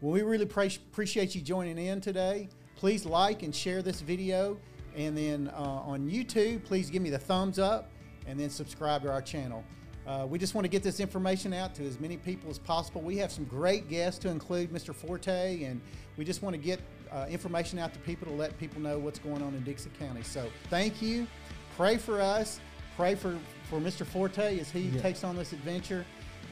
Well, 0.00 0.12
we 0.12 0.22
really 0.22 0.46
pre- 0.46 0.66
appreciate 0.66 1.36
you 1.36 1.42
joining 1.42 1.78
in 1.78 2.00
today. 2.00 2.48
Please 2.82 3.06
like 3.06 3.44
and 3.44 3.54
share 3.54 3.80
this 3.80 4.00
video. 4.00 4.58
And 4.96 5.16
then 5.16 5.52
uh, 5.56 5.62
on 5.62 6.10
YouTube, 6.10 6.64
please 6.64 6.90
give 6.90 7.00
me 7.00 7.10
the 7.10 7.18
thumbs 7.18 7.60
up 7.60 7.88
and 8.26 8.40
then 8.40 8.50
subscribe 8.50 9.02
to 9.02 9.12
our 9.12 9.22
channel. 9.22 9.62
Uh, 10.04 10.26
we 10.28 10.36
just 10.36 10.56
want 10.56 10.64
to 10.64 10.68
get 10.68 10.82
this 10.82 10.98
information 10.98 11.52
out 11.52 11.76
to 11.76 11.86
as 11.86 12.00
many 12.00 12.16
people 12.16 12.50
as 12.50 12.58
possible. 12.58 13.00
We 13.00 13.16
have 13.18 13.30
some 13.30 13.44
great 13.44 13.88
guests 13.88 14.18
to 14.22 14.30
include 14.30 14.72
Mr. 14.72 14.92
Forte, 14.92 15.62
and 15.62 15.80
we 16.16 16.24
just 16.24 16.42
want 16.42 16.56
to 16.56 16.60
get 16.60 16.80
uh, 17.12 17.26
information 17.30 17.78
out 17.78 17.92
to 17.92 18.00
people 18.00 18.26
to 18.26 18.34
let 18.34 18.58
people 18.58 18.80
know 18.80 18.98
what's 18.98 19.20
going 19.20 19.42
on 19.42 19.54
in 19.54 19.62
Dickson 19.62 19.92
County. 20.00 20.24
So 20.24 20.50
thank 20.68 21.00
you. 21.00 21.28
Pray 21.76 21.98
for 21.98 22.20
us. 22.20 22.58
Pray 22.96 23.14
for, 23.14 23.38
for 23.70 23.78
Mr. 23.78 24.04
Forte 24.04 24.58
as 24.58 24.72
he 24.72 24.80
Yeah. 24.88 25.00
takes 25.00 25.22
on 25.22 25.36
this 25.36 25.52
adventure. 25.52 26.04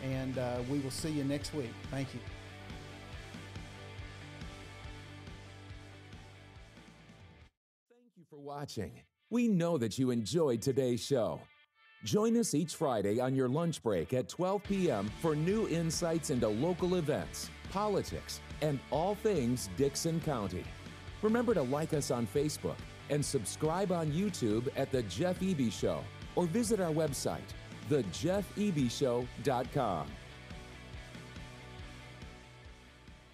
And 0.04 0.38
uh, 0.38 0.58
we 0.70 0.78
will 0.78 0.92
see 0.92 1.10
you 1.10 1.24
next 1.24 1.54
week. 1.54 1.72
Thank 1.90 2.14
you. 2.14 2.20
Watching. 8.40 9.02
We 9.28 9.48
know 9.48 9.76
that 9.78 9.98
you 9.98 10.10
enjoyed 10.10 10.62
today's 10.62 11.04
show. 11.04 11.40
Join 12.04 12.38
us 12.38 12.54
each 12.54 12.74
Friday 12.74 13.20
on 13.20 13.34
your 13.34 13.48
lunch 13.48 13.82
break 13.82 14.14
at 14.14 14.30
12 14.30 14.62
p.m. 14.62 15.10
for 15.20 15.36
new 15.36 15.68
insights 15.68 16.30
into 16.30 16.48
local 16.48 16.94
events, 16.94 17.50
politics, 17.70 18.40
and 18.62 18.80
all 18.90 19.14
things 19.14 19.68
Dickson 19.76 20.20
County. 20.20 20.64
Remember 21.20 21.52
to 21.52 21.60
like 21.60 21.92
us 21.92 22.10
on 22.10 22.26
Facebook 22.26 22.78
and 23.10 23.22
subscribe 23.22 23.92
on 23.92 24.10
YouTube 24.10 24.68
at 24.74 24.90
The 24.90 25.02
Jeff 25.02 25.40
Eby 25.40 25.70
Show 25.70 26.02
or 26.34 26.46
visit 26.46 26.80
our 26.80 26.92
website, 26.92 27.40
thejeffebyshow.com. 27.90 30.06